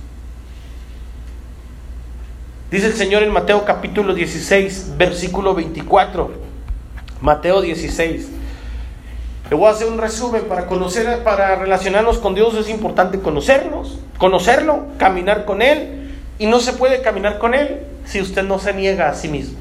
Dice 2.72 2.88
el 2.88 2.94
Señor 2.94 3.22
en 3.22 3.32
Mateo 3.32 3.66
capítulo 3.66 4.16
16, 4.16 4.94
versículo 4.98 5.54
24. 5.54 6.32
Mateo 7.22 7.62
16. 7.62 8.43
Le 9.54 9.60
voy 9.60 9.68
a 9.68 9.74
hacer 9.74 9.86
un 9.86 10.00
resumen 10.00 10.46
para 10.46 10.66
conocer, 10.66 11.24
para 11.24 11.56
relacionarnos 11.56 12.18
con 12.18 12.34
Dios 12.34 12.56
es 12.56 12.70
importante 12.70 13.20
conocernos, 13.20 14.00
conocerlo, 14.18 14.88
caminar 14.98 15.46
con 15.46 15.62
Él, 15.62 16.10
y 16.40 16.48
no 16.48 16.60
se 16.60 16.74
puede 16.74 17.04
caminar 17.04 17.38
con 17.38 17.54
Él 17.54 17.82
si 18.04 18.20
usted 18.20 18.42
no 18.42 18.58
se 18.58 18.74
niega 18.74 19.10
a 19.10 19.14
sí 19.14 19.28
mismo. 19.28 19.60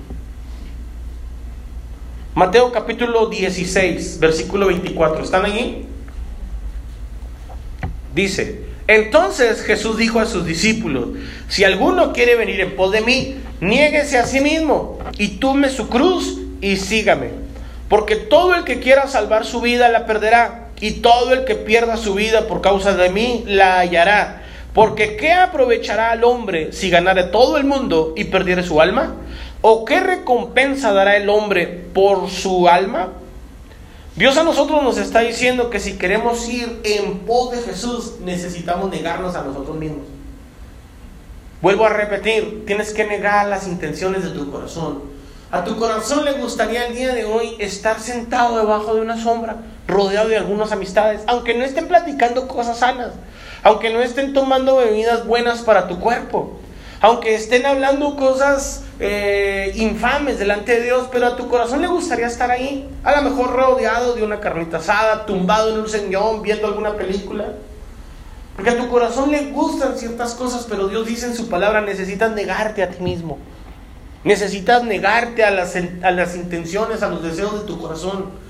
Mateo 2.34 2.72
capítulo 2.72 3.26
16, 3.26 4.18
versículo 4.18 4.68
24. 4.68 5.24
¿Están 5.24 5.44
allí? 5.44 5.84
Dice, 8.14 8.62
entonces 8.86 9.60
Jesús 9.60 9.98
dijo 9.98 10.20
a 10.20 10.24
sus 10.24 10.46
discípulos, 10.46 11.08
si 11.48 11.64
alguno 11.64 12.14
quiere 12.14 12.34
venir 12.36 12.62
en 12.62 12.76
pos 12.76 12.92
de 12.92 13.02
mí, 13.02 13.36
niéguese 13.60 14.16
a 14.16 14.24
sí 14.24 14.40
mismo 14.40 15.00
y 15.18 15.36
tome 15.36 15.68
su 15.68 15.90
cruz 15.90 16.38
y 16.62 16.78
sígame. 16.78 17.41
Porque 17.92 18.16
todo 18.16 18.54
el 18.54 18.64
que 18.64 18.80
quiera 18.80 19.06
salvar 19.06 19.44
su 19.44 19.60
vida 19.60 19.90
la 19.90 20.06
perderá, 20.06 20.68
y 20.80 21.02
todo 21.02 21.34
el 21.34 21.44
que 21.44 21.56
pierda 21.56 21.98
su 21.98 22.14
vida 22.14 22.48
por 22.48 22.62
causa 22.62 22.94
de 22.94 23.10
mí 23.10 23.44
la 23.46 23.80
hallará. 23.80 24.44
Porque 24.72 25.18
¿qué 25.18 25.34
aprovechará 25.34 26.10
al 26.10 26.24
hombre 26.24 26.72
si 26.72 26.88
ganare 26.88 27.24
todo 27.24 27.58
el 27.58 27.64
mundo 27.64 28.14
y 28.16 28.24
perdiere 28.24 28.62
su 28.62 28.80
alma? 28.80 29.16
¿O 29.60 29.84
qué 29.84 30.00
recompensa 30.00 30.94
dará 30.94 31.18
el 31.18 31.28
hombre 31.28 31.66
por 31.66 32.30
su 32.30 32.66
alma? 32.66 33.10
Dios 34.16 34.38
a 34.38 34.44
nosotros 34.44 34.82
nos 34.82 34.96
está 34.96 35.20
diciendo 35.20 35.68
que 35.68 35.78
si 35.78 35.98
queremos 35.98 36.48
ir 36.48 36.80
en 36.84 37.18
pos 37.26 37.50
de 37.50 37.60
Jesús, 37.60 38.20
necesitamos 38.24 38.90
negarnos 38.90 39.36
a 39.36 39.42
nosotros 39.42 39.76
mismos. 39.76 40.06
Vuelvo 41.60 41.84
a 41.84 41.90
repetir, 41.90 42.64
tienes 42.64 42.94
que 42.94 43.04
negar 43.04 43.48
las 43.48 43.68
intenciones 43.68 44.24
de 44.24 44.30
tu 44.30 44.50
corazón. 44.50 45.12
A 45.52 45.64
tu 45.64 45.76
corazón 45.76 46.24
le 46.24 46.32
gustaría 46.32 46.86
el 46.86 46.94
día 46.94 47.12
de 47.12 47.26
hoy 47.26 47.56
estar 47.58 48.00
sentado 48.00 48.56
debajo 48.56 48.94
de 48.94 49.02
una 49.02 49.22
sombra, 49.22 49.56
rodeado 49.86 50.30
de 50.30 50.38
algunas 50.38 50.72
amistades, 50.72 51.20
aunque 51.26 51.52
no 51.52 51.62
estén 51.62 51.88
platicando 51.88 52.48
cosas 52.48 52.78
sanas, 52.78 53.10
aunque 53.62 53.90
no 53.90 54.00
estén 54.00 54.32
tomando 54.32 54.78
bebidas 54.78 55.26
buenas 55.26 55.60
para 55.60 55.88
tu 55.88 56.00
cuerpo, 56.00 56.58
aunque 57.02 57.34
estén 57.34 57.66
hablando 57.66 58.16
cosas 58.16 58.84
eh, 58.98 59.72
infames 59.74 60.38
delante 60.38 60.72
de 60.72 60.84
Dios, 60.84 61.08
pero 61.12 61.26
a 61.26 61.36
tu 61.36 61.46
corazón 61.48 61.82
le 61.82 61.88
gustaría 61.88 62.28
estar 62.28 62.50
ahí, 62.50 62.88
a 63.04 63.20
lo 63.20 63.28
mejor 63.28 63.52
rodeado 63.52 64.14
de 64.14 64.22
una 64.22 64.40
carnita 64.40 64.78
asada, 64.78 65.26
tumbado 65.26 65.74
en 65.74 65.80
un 65.80 65.88
señón, 65.90 66.40
viendo 66.40 66.66
alguna 66.66 66.94
película. 66.94 67.44
Porque 68.56 68.70
a 68.70 68.78
tu 68.78 68.88
corazón 68.88 69.30
le 69.30 69.50
gustan 69.50 69.98
ciertas 69.98 70.32
cosas, 70.32 70.66
pero 70.66 70.88
Dios 70.88 71.06
dice 71.06 71.26
en 71.26 71.34
su 71.34 71.50
palabra, 71.50 71.82
necesitas 71.82 72.32
negarte 72.32 72.82
a 72.82 72.88
ti 72.88 73.02
mismo. 73.02 73.36
Necesitas 74.24 74.84
negarte 74.84 75.44
a 75.44 75.50
las, 75.50 75.74
a 75.76 76.10
las 76.10 76.36
intenciones, 76.36 77.02
a 77.02 77.08
los 77.08 77.22
deseos 77.22 77.60
de 77.60 77.66
tu 77.66 77.80
corazón. 77.80 78.42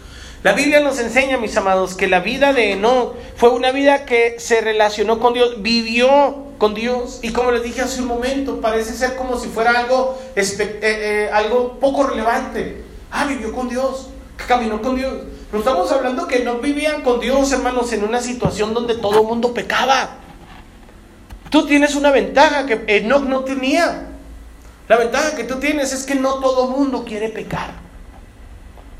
La 0.42 0.54
Biblia 0.54 0.80
nos 0.80 0.98
enseña, 0.98 1.38
mis 1.38 1.56
amados, 1.56 1.94
que 1.94 2.08
la 2.08 2.18
vida 2.18 2.52
de 2.52 2.72
Enoch 2.72 3.14
fue 3.36 3.50
una 3.50 3.70
vida 3.70 4.04
que 4.04 4.36
se 4.40 4.60
relacionó 4.60 5.20
con 5.20 5.34
Dios, 5.34 5.62
vivió 5.62 6.46
con 6.58 6.74
Dios. 6.74 7.20
Y 7.22 7.30
como 7.30 7.52
les 7.52 7.62
dije 7.62 7.82
hace 7.82 8.02
un 8.02 8.08
momento, 8.08 8.60
parece 8.60 8.92
ser 8.92 9.14
como 9.14 9.38
si 9.38 9.48
fuera 9.48 9.78
algo, 9.78 10.18
eh, 10.34 10.44
eh, 10.82 11.30
algo 11.32 11.78
poco 11.78 12.08
relevante. 12.08 12.82
Ah, 13.12 13.24
vivió 13.26 13.52
con 13.52 13.68
Dios, 13.68 14.08
caminó 14.48 14.82
con 14.82 14.96
Dios. 14.96 15.12
Pero 15.48 15.62
estamos 15.62 15.92
hablando 15.92 16.26
que 16.26 16.40
no 16.40 16.58
vivían 16.58 17.02
con 17.02 17.20
Dios, 17.20 17.52
hermanos, 17.52 17.92
en 17.92 18.02
una 18.02 18.20
situación 18.20 18.74
donde 18.74 18.96
todo 18.96 19.20
el 19.20 19.26
mundo 19.28 19.54
pecaba. 19.54 20.16
Tú 21.50 21.66
tienes 21.66 21.94
una 21.94 22.10
ventaja 22.10 22.66
que 22.66 22.82
Enoch 22.88 23.22
no 23.22 23.44
tenía. 23.44 24.08
La 24.92 24.98
ventaja 24.98 25.34
que 25.34 25.44
tú 25.44 25.58
tienes 25.58 25.90
es 25.94 26.04
que 26.04 26.14
no 26.14 26.34
todo 26.34 26.66
mundo 26.66 27.06
quiere 27.06 27.30
pecar. 27.30 27.70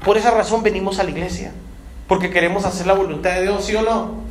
Por 0.03 0.17
esa 0.17 0.31
razón 0.31 0.63
venimos 0.63 0.99
a 0.99 1.03
la 1.03 1.11
iglesia, 1.11 1.53
porque 2.09 2.31
queremos 2.31 2.65
hacer 2.65 2.87
la 2.87 2.95
voluntad 2.95 3.35
de 3.35 3.43
Dios, 3.43 3.67
¿sí 3.67 3.77
o 3.77 3.83
no? 3.83 4.23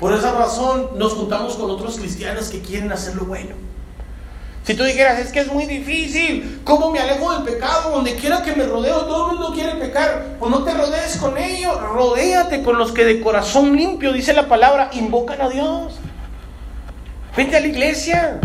Por 0.00 0.12
esa 0.12 0.32
razón 0.32 0.88
nos 0.96 1.12
juntamos 1.12 1.54
con 1.54 1.70
otros 1.70 1.96
cristianos 1.96 2.48
que 2.48 2.60
quieren 2.60 2.90
hacer 2.90 3.14
lo 3.14 3.24
bueno. 3.26 3.54
Si 4.64 4.74
tú 4.74 4.82
dijeras, 4.82 5.20
es 5.20 5.30
que 5.30 5.38
es 5.38 5.52
muy 5.52 5.66
difícil, 5.66 6.60
¿cómo 6.64 6.90
me 6.90 6.98
alejo 6.98 7.32
del 7.32 7.44
pecado? 7.44 7.92
Donde 7.92 8.16
quiera 8.16 8.42
que 8.42 8.56
me 8.56 8.66
rodeo, 8.66 9.04
todo 9.04 9.30
el 9.30 9.36
mundo 9.36 9.54
quiere 9.54 9.76
pecar. 9.76 10.38
Pues 10.40 10.50
no 10.50 10.64
te 10.64 10.74
rodees 10.74 11.18
con 11.18 11.38
ellos, 11.38 11.80
rodéate 11.80 12.64
con 12.64 12.78
los 12.78 12.90
que 12.90 13.04
de 13.04 13.20
corazón 13.20 13.76
limpio, 13.76 14.12
dice 14.12 14.32
la 14.32 14.48
palabra, 14.48 14.90
invocan 14.92 15.40
a 15.40 15.48
Dios. 15.48 16.00
Vente 17.36 17.56
a 17.58 17.60
la 17.60 17.68
iglesia. 17.68 18.40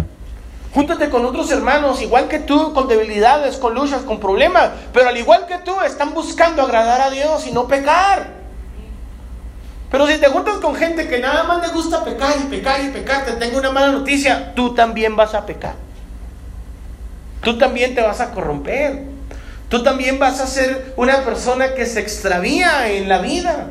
Júntate 0.74 1.10
con 1.10 1.26
otros 1.26 1.50
hermanos, 1.52 2.02
igual 2.02 2.28
que 2.28 2.40
tú, 2.40 2.74
con 2.74 2.88
debilidades, 2.88 3.58
con 3.58 3.74
luchas, 3.74 4.04
con 4.04 4.20
problemas, 4.20 4.70
pero 4.94 5.10
al 5.10 5.18
igual 5.18 5.48
que 5.48 5.58
tú, 5.60 5.80
están 5.82 6.14
buscando 6.14 6.62
agradar 6.62 7.02
a 7.02 7.10
Dios 7.10 7.48
y 7.48 7.52
no 7.52 7.68
pecar. 7.68 8.40
Pero 9.90 10.06
si 10.06 10.18
te 10.20 10.28
juntas 10.28 10.58
con 10.58 10.76
gente 10.76 11.08
que 11.08 11.18
nada 11.18 11.44
más 11.44 11.66
le 11.66 11.74
gusta 11.74 12.04
pecar 12.04 12.36
y 12.40 12.44
pecar 12.44 12.84
y 12.84 12.90
pecar, 12.90 13.26
te 13.26 13.32
tengo 13.34 13.58
una 13.58 13.72
mala 13.72 13.92
noticia, 13.92 14.54
tú 14.54 14.76
también 14.76 15.16
vas 15.16 15.34
a 15.34 15.46
pecar. 15.46 15.74
Tú 17.42 17.58
también 17.58 17.96
te 17.96 18.02
vas 18.02 18.20
a 18.20 18.32
corromper. 18.32 19.04
Tú 19.70 19.82
también 19.82 20.20
vas 20.20 20.40
a 20.40 20.48
ser 20.48 20.94
una 20.98 21.24
persona 21.24 21.74
que 21.74 21.86
se 21.86 22.00
extravía 22.00 22.92
en 22.92 23.08
la 23.08 23.20
vida 23.20 23.68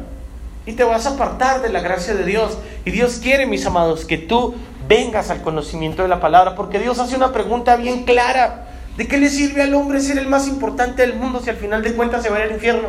y 0.66 0.72
te 0.72 0.84
vas 0.84 1.06
a 1.06 1.10
apartar 1.10 1.60
de 1.62 1.68
la 1.68 1.80
gracia 1.80 2.14
de 2.14 2.24
Dios. 2.24 2.58
Y 2.84 2.90
Dios 2.90 3.20
quiere, 3.22 3.46
mis 3.46 3.66
amados, 3.66 4.04
que 4.04 4.18
tú 4.18 4.54
vengas 4.88 5.30
al 5.30 5.42
conocimiento 5.42 6.02
de 6.02 6.08
la 6.08 6.18
palabra, 6.18 6.54
porque 6.54 6.78
Dios 6.78 6.98
hace 6.98 7.14
una 7.14 7.32
pregunta 7.32 7.76
bien 7.76 8.04
clara. 8.04 8.64
¿De 8.96 9.06
qué 9.06 9.18
le 9.18 9.28
sirve 9.28 9.62
al 9.62 9.74
hombre 9.74 10.00
ser 10.00 10.18
el 10.18 10.26
más 10.26 10.48
importante 10.48 11.02
del 11.02 11.14
mundo 11.14 11.40
si 11.40 11.50
al 11.50 11.56
final 11.56 11.82
de 11.82 11.94
cuentas 11.94 12.22
se 12.22 12.30
va 12.30 12.38
al 12.38 12.50
infierno? 12.50 12.88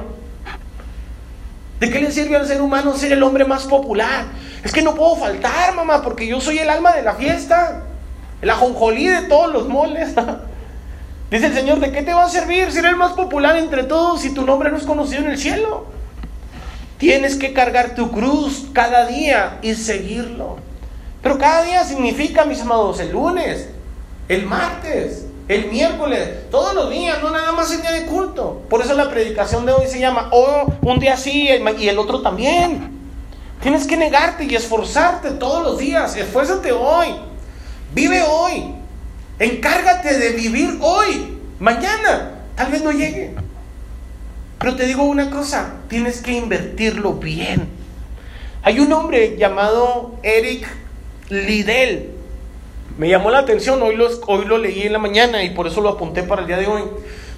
¿De 1.80 1.89
qué 1.89 2.01
le 2.01 2.11
sirve 2.11 2.36
al 2.36 2.47
ser 2.47 2.61
humano 2.61 2.93
ser 2.93 3.11
el 3.11 3.21
hombre 3.21 3.45
más 3.45 3.65
popular? 3.65 4.26
Es 4.63 4.71
que 4.71 4.82
no 4.82 4.95
puedo 4.95 5.17
faltar, 5.17 5.76
mamá, 5.76 6.01
porque 6.01 6.26
yo 6.26 6.41
soy 6.41 6.57
el 6.57 6.69
alma 6.69 6.93
de 6.93 7.03
la 7.03 7.13
fiesta, 7.13 7.84
el 8.41 8.49
ajonjolí 8.49 9.07
de 9.07 9.21
todos 9.23 9.51
los 9.51 9.67
moles. 9.67 10.13
Dice 11.32 11.45
el 11.45 11.53
Señor, 11.53 11.80
¿de 11.80 11.91
qué 11.91 12.01
te 12.01 12.13
va 12.13 12.26
a 12.26 12.30
servir 12.30 12.71
ser 12.71 12.86
el 12.86 12.95
más 12.95 13.11
popular 13.11 13.55
entre 13.57 13.84
todos 13.84 14.21
si 14.21 14.34
tu 14.34 14.45
nombre 14.45 14.71
no 14.71 14.78
es 14.78 14.84
conocido 14.84 15.23
en 15.23 15.32
el 15.32 15.38
cielo? 15.38 15.86
Tienes 16.97 17.36
que 17.36 17.53
cargar 17.53 17.93
tu 17.93 18.11
cruz 18.11 18.65
cada 18.73 19.05
día 19.05 19.59
y 19.61 19.76
seguirlo. 19.76 20.68
Pero 21.22 21.38
cada 21.38 21.63
día 21.63 21.84
significa, 21.84 22.45
mis 22.45 22.61
amados, 22.61 22.99
el 22.99 23.11
lunes, 23.11 23.67
el 24.28 24.45
martes, 24.45 25.26
el 25.47 25.70
miércoles, 25.72 26.49
todos 26.51 26.76
los 26.76 26.89
días, 26.91 27.22
no 27.22 27.32
nada 27.32 27.51
más 27.51 27.72
el 27.72 27.82
día 27.82 27.91
de 27.91 28.05
culto. 28.05 28.61
Por 28.70 28.82
eso 28.82 28.93
la 28.93 29.09
predicación 29.09 29.65
de 29.65 29.74
hoy 29.74 29.88
se 29.88 29.99
llama, 29.99 30.30
oh, 30.32 30.72
un 30.82 30.99
día 30.99 31.17
sí 31.17 31.49
y 31.49 31.89
el 31.89 31.99
otro 31.99 32.22
también. 32.22 32.97
Tienes 33.61 33.86
que 33.86 33.97
negarte 33.97 34.45
y 34.45 34.55
esforzarte 34.55 35.32
todos 35.32 35.63
los 35.63 35.78
días. 35.78 36.15
Esfuérzate 36.15 36.72
hoy. 36.72 37.07
Vive 37.93 38.22
hoy. 38.22 38.76
Encárgate 39.39 40.17
de 40.17 40.30
vivir 40.30 40.78
hoy. 40.82 41.38
Mañana 41.59 42.32
tal 42.55 42.72
vez 42.72 42.84
no 42.84 42.91
llegue. 42.91 43.36
Pero 44.59 44.76
te 44.76 44.86
digo 44.86 45.03
una 45.03 45.30
cosa, 45.30 45.74
tienes 45.88 46.22
que 46.22 46.34
invertirlo 46.34 47.13
bien. 47.13 47.70
Hay 48.61 48.80
un 48.80 48.91
hombre 48.93 49.38
llamado 49.38 50.15
Eric 50.22 50.67
Liddell. 51.30 52.09
Me 52.97 53.07
llamó 53.07 53.32
la 53.32 53.39
atención, 53.39 53.82
hoy 53.82 53.95
lo, 53.95 54.09
hoy 54.27 54.45
lo 54.45 54.57
leí 54.57 54.82
en 54.84 54.93
la 54.93 54.99
mañana 54.99 55.43
y 55.43 55.51
por 55.51 55.67
eso 55.67 55.80
lo 55.80 55.89
apunté 55.89 56.23
para 56.23 56.41
el 56.41 56.47
día 56.47 56.57
de 56.57 56.67
hoy. 56.67 56.84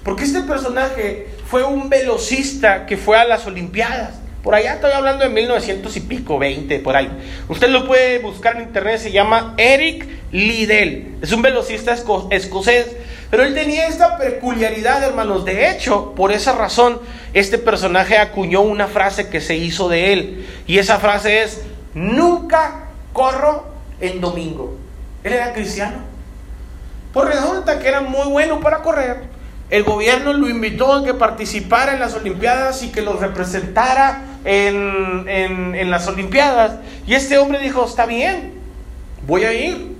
Porque 0.02 0.24
este 0.24 0.40
personaje 0.40 1.28
fue 1.46 1.62
un 1.62 1.88
velocista 1.88 2.86
que 2.86 2.96
fue 2.96 3.16
a 3.16 3.24
las 3.24 3.46
Olimpiadas. 3.46 4.14
Por 4.42 4.56
allá 4.56 4.74
estoy 4.74 4.90
hablando 4.90 5.22
de 5.22 5.30
1900 5.30 5.96
y 5.96 6.00
pico, 6.00 6.36
20, 6.36 6.80
por 6.80 6.96
ahí. 6.96 7.08
Usted 7.48 7.68
lo 7.68 7.86
puede 7.86 8.18
buscar 8.18 8.56
en 8.56 8.62
internet, 8.62 8.98
se 8.98 9.12
llama 9.12 9.54
Eric 9.56 10.08
Liddell. 10.32 11.18
Es 11.22 11.30
un 11.30 11.42
velocista 11.42 11.92
escocés. 12.30 12.96
Pero 13.30 13.44
él 13.44 13.54
tenía 13.54 13.86
esta 13.86 14.18
peculiaridad, 14.18 15.04
hermanos. 15.04 15.44
De 15.44 15.70
hecho, 15.70 16.12
por 16.16 16.32
esa 16.32 16.52
razón, 16.52 17.00
este 17.34 17.56
personaje 17.56 18.18
acuñó 18.18 18.62
una 18.62 18.88
frase 18.88 19.28
que 19.28 19.40
se 19.40 19.56
hizo 19.56 19.88
de 19.88 20.12
él. 20.12 20.46
Y 20.66 20.78
esa 20.78 20.98
frase 20.98 21.42
es, 21.42 21.62
nunca 21.94 22.88
corro 23.12 23.71
en 24.02 24.20
domingo. 24.20 24.76
Él 25.24 25.32
era 25.32 25.54
cristiano. 25.54 25.98
Pues 27.12 27.28
resulta 27.28 27.78
que 27.78 27.88
era 27.88 28.00
muy 28.00 28.28
bueno 28.28 28.60
para 28.60 28.82
correr. 28.82 29.22
El 29.70 29.84
gobierno 29.84 30.34
lo 30.34 30.50
invitó 30.50 30.92
a 30.92 31.04
que 31.04 31.14
participara 31.14 31.94
en 31.94 32.00
las 32.00 32.14
Olimpiadas 32.14 32.82
y 32.82 32.90
que 32.90 33.00
lo 33.00 33.14
representara 33.14 34.22
en, 34.44 35.26
en, 35.28 35.90
las 35.90 36.06
Olimpiadas. 36.08 36.72
Y 37.06 37.14
este 37.14 37.38
hombre 37.38 37.58
dijo, 37.58 37.86
está 37.86 38.04
bien, 38.04 38.54
voy 39.26 39.44
a 39.44 39.54
ir. 39.54 39.92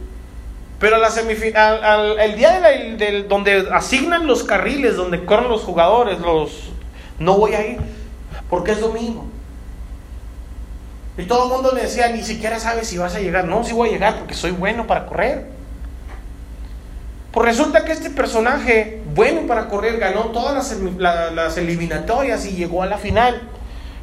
Pero 0.79 0.99
la 0.99 1.11
semifinal, 1.11 2.19
el 2.19 2.37
día 2.37 2.61
de 2.61 3.25
donde 3.29 3.69
asignan 3.73 4.27
los 4.27 4.43
carriles, 4.43 4.97
donde 4.97 5.25
corren 5.25 5.49
los 5.49 5.63
jugadores, 5.63 6.19
los, 6.19 6.71
no 7.19 7.39
voy 7.39 7.55
a 7.55 7.67
ir, 7.67 7.79
porque 8.51 8.73
es 8.73 8.81
domingo. 8.81 9.32
Y 11.19 11.25
todo 11.25 11.45
el 11.45 11.51
mundo 11.51 11.73
le 11.75 11.83
decía, 11.83 12.09
ni 12.09 12.23
siquiera 12.23 12.59
sabes 12.59 12.89
si 12.89 12.99
vas 12.99 13.15
a 13.15 13.21
llegar. 13.21 13.45
No, 13.45 13.65
sí 13.65 13.73
voy 13.73 13.91
a 13.91 13.93
llegar 13.93 14.19
porque 14.19 14.35
soy 14.35 14.53
bueno 14.53 14.87
para 14.87 15.07
correr. 15.07 15.47
Pues 17.33 17.47
resulta 17.47 17.85
que 17.85 17.93
este 17.93 18.11
personaje, 18.11 19.01
bueno 19.15 19.47
para 19.47 19.69
correr, 19.69 19.99
ganó 19.99 20.27
todas 20.27 20.55
las, 20.99 21.33
las 21.33 21.57
eliminatorias 21.57 22.45
y 22.47 22.53
llegó 22.53 22.83
a 22.83 22.87
la 22.87 22.99
final. 22.99 23.43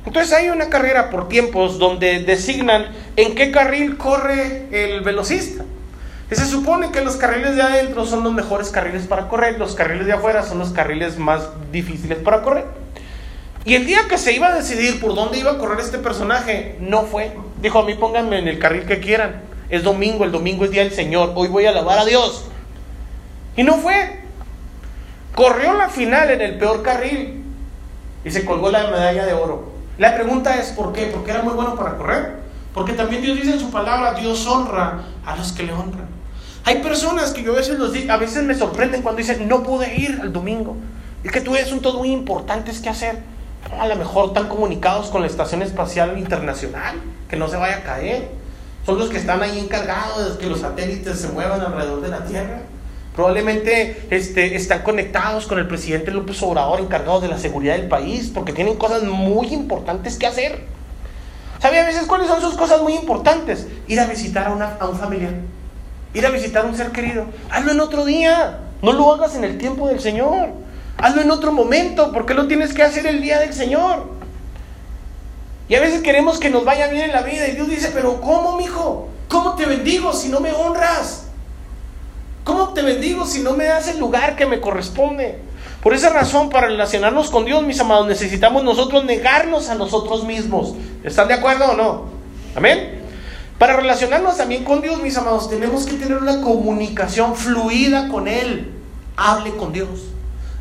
Entonces 0.05 0.33
hay 0.33 0.49
una 0.49 0.69
carrera 0.69 1.09
por 1.09 1.27
tiempos 1.27 1.77
donde 1.77 2.23
designan 2.23 2.87
en 3.15 3.35
qué 3.35 3.51
carril 3.51 3.97
corre 3.97 4.67
el 4.71 5.01
velocista. 5.01 5.63
Y 6.31 6.35
se 6.35 6.45
supone 6.45 6.91
que 6.91 7.01
los 7.01 7.17
carriles 7.17 7.55
de 7.55 7.63
adentro 7.63 8.05
son 8.05 8.23
los 8.23 8.33
mejores 8.33 8.69
carriles 8.69 9.07
para 9.07 9.27
correr, 9.27 9.57
los 9.57 9.73
carriles 9.75 10.05
de 10.05 10.13
afuera 10.13 10.43
son 10.43 10.59
los 10.59 10.69
carriles 10.71 11.17
más 11.17 11.49
difíciles 11.71 12.19
para 12.19 12.41
correr. 12.41 12.65
Y 13.65 13.75
el 13.75 13.85
día 13.85 14.07
que 14.07 14.17
se 14.17 14.33
iba 14.33 14.47
a 14.47 14.55
decidir 14.55 14.99
por 14.99 15.15
dónde 15.15 15.37
iba 15.37 15.51
a 15.51 15.57
correr 15.57 15.79
este 15.79 15.97
personaje, 15.97 16.77
no 16.79 17.03
fue. 17.03 17.35
Dijo, 17.61 17.79
a 17.79 17.85
mí 17.85 17.93
pónganme 17.93 18.39
en 18.39 18.47
el 18.47 18.59
carril 18.59 18.85
que 18.85 18.99
quieran. 18.99 19.41
Es 19.69 19.83
domingo, 19.83 20.23
el 20.23 20.31
domingo 20.31 20.65
es 20.65 20.71
día 20.71 20.83
del 20.83 20.93
Señor, 20.93 21.33
hoy 21.35 21.47
voy 21.47 21.65
a 21.65 21.69
alabar 21.69 21.99
a 21.99 22.05
Dios. 22.05 22.45
Y 23.55 23.63
no 23.63 23.75
fue. 23.75 24.21
Corrió 25.35 25.73
la 25.73 25.89
final 25.89 26.31
en 26.31 26.41
el 26.41 26.57
peor 26.57 26.81
carril 26.81 27.43
y 28.23 28.31
se 28.31 28.45
colgó 28.45 28.71
la 28.71 28.87
medalla 28.87 29.25
de 29.25 29.33
oro. 29.33 29.71
La 29.97 30.15
pregunta 30.15 30.57
es, 30.57 30.69
¿por 30.69 30.93
qué? 30.93 31.07
Porque 31.07 31.31
era 31.31 31.43
muy 31.43 31.53
bueno 31.53 31.75
para 31.75 31.97
correr. 31.97 32.39
Porque 32.73 32.93
también 32.93 33.21
Dios 33.21 33.37
dice 33.37 33.53
en 33.53 33.59
su 33.59 33.71
palabra, 33.71 34.13
Dios 34.13 34.45
honra 34.47 35.03
a 35.25 35.35
los 35.35 35.51
que 35.51 35.63
le 35.63 35.73
honran. 35.73 36.07
Hay 36.63 36.81
personas 36.81 37.31
que 37.31 37.43
yo 37.43 37.53
a 37.53 37.55
veces, 37.57 37.77
a 38.09 38.17
veces 38.17 38.43
me 38.43 38.55
sorprenden 38.55 39.01
cuando 39.01 39.19
dicen, 39.19 39.47
no 39.47 39.63
pude 39.63 39.95
ir 39.95 40.19
al 40.21 40.31
domingo. 40.31 40.77
Es 41.23 41.31
que 41.31 41.39
un 41.49 41.81
todo 41.81 41.99
muy 41.99 42.11
importante 42.11 42.71
que 42.81 42.89
hacer. 42.89 43.19
A 43.77 43.87
lo 43.87 43.95
mejor 43.95 44.27
están 44.27 44.47
comunicados 44.47 45.07
con 45.07 45.21
la 45.21 45.27
Estación 45.27 45.61
Espacial 45.61 46.17
Internacional, 46.17 46.95
que 47.29 47.35
no 47.35 47.47
se 47.47 47.57
vaya 47.57 47.77
a 47.77 47.83
caer. 47.83 48.29
Son 48.85 48.97
los 48.97 49.09
que 49.09 49.17
están 49.17 49.41
ahí 49.43 49.59
encargados 49.59 50.37
de 50.37 50.39
que 50.39 50.49
los 50.49 50.61
satélites 50.61 51.19
se 51.19 51.27
muevan 51.29 51.61
alrededor 51.61 52.01
de 52.01 52.07
la 52.07 52.23
Tierra. 52.25 52.61
Probablemente 53.15 54.07
este, 54.09 54.55
están 54.55 54.81
conectados 54.81 55.45
con 55.45 55.59
el 55.59 55.67
presidente 55.67 56.11
López 56.11 56.41
Obrador, 56.41 56.79
encargado 56.79 57.19
de 57.19 57.27
la 57.27 57.37
seguridad 57.37 57.75
del 57.75 57.89
país, 57.89 58.31
porque 58.33 58.53
tienen 58.53 58.75
cosas 58.77 59.03
muy 59.03 59.47
importantes 59.47 60.17
que 60.17 60.25
hacer. 60.25 60.63
¿Sabe 61.59 61.79
a 61.79 61.85
veces 61.85 62.07
cuáles 62.07 62.27
son 62.27 62.39
sus 62.39 62.55
cosas 62.55 62.81
muy 62.81 62.93
importantes? 62.95 63.67
Ir 63.87 63.99
a 63.99 64.05
visitar 64.05 64.47
a, 64.47 64.51
una, 64.51 64.77
a 64.79 64.87
un 64.87 64.97
familiar, 64.97 65.33
ir 66.13 66.25
a 66.25 66.29
visitar 66.29 66.63
a 66.63 66.67
un 66.67 66.75
ser 66.75 66.91
querido. 66.91 67.25
Hazlo 67.51 67.73
en 67.73 67.81
otro 67.81 68.05
día, 68.05 68.59
no 68.81 68.93
lo 68.93 69.13
hagas 69.13 69.35
en 69.35 69.43
el 69.43 69.57
tiempo 69.57 69.89
del 69.89 69.99
Señor. 69.99 70.49
Hazlo 71.01 71.21
en 71.21 71.31
otro 71.31 71.51
momento, 71.51 72.11
porque 72.11 72.33
lo 72.33 72.47
tienes 72.47 72.73
que 72.73 72.83
hacer 72.83 73.07
el 73.07 73.21
día 73.21 73.39
del 73.39 73.53
Señor. 73.53 74.03
Y 75.69 75.75
a 75.75 75.81
veces 75.81 76.01
queremos 76.01 76.39
que 76.39 76.49
nos 76.49 76.65
vaya 76.65 76.87
bien 76.87 77.05
en 77.05 77.11
la 77.13 77.21
vida 77.21 77.47
y 77.47 77.51
Dios 77.51 77.69
dice, 77.69 77.91
pero 77.93 78.19
¿cómo, 78.19 78.57
mijo? 78.57 79.07
¿Cómo 79.29 79.55
te 79.55 79.65
bendigo 79.65 80.11
si 80.13 80.27
no 80.27 80.39
me 80.39 80.51
honras? 80.51 81.27
¿Cómo 82.43 82.69
te 82.69 82.81
bendigo 82.81 83.25
si 83.25 83.41
no 83.41 83.53
me 83.53 83.65
das 83.65 83.87
el 83.87 83.99
lugar 83.99 84.35
que 84.35 84.45
me 84.45 84.59
corresponde? 84.59 85.39
Por 85.81 85.93
esa 85.93 86.09
razón, 86.09 86.49
para 86.49 86.67
relacionarnos 86.67 87.29
con 87.29 87.45
Dios, 87.45 87.63
mis 87.63 87.79
amados, 87.79 88.07
necesitamos 88.07 88.63
nosotros 88.63 89.05
negarnos 89.05 89.69
a 89.69 89.75
nosotros 89.75 90.25
mismos. 90.25 90.73
¿Están 91.03 91.29
de 91.29 91.35
acuerdo 91.35 91.71
o 91.71 91.75
no? 91.77 92.05
Amén. 92.55 93.03
Para 93.57 93.75
relacionarnos 93.75 94.35
también 94.35 94.65
con 94.65 94.81
Dios, 94.81 95.01
mis 95.01 95.15
amados, 95.15 95.49
tenemos 95.49 95.85
que 95.85 95.95
tener 95.95 96.17
una 96.17 96.41
comunicación 96.41 97.35
fluida 97.35 98.09
con 98.09 98.27
Él. 98.27 98.73
Hable 99.15 99.55
con 99.55 99.71
Dios. 99.71 100.09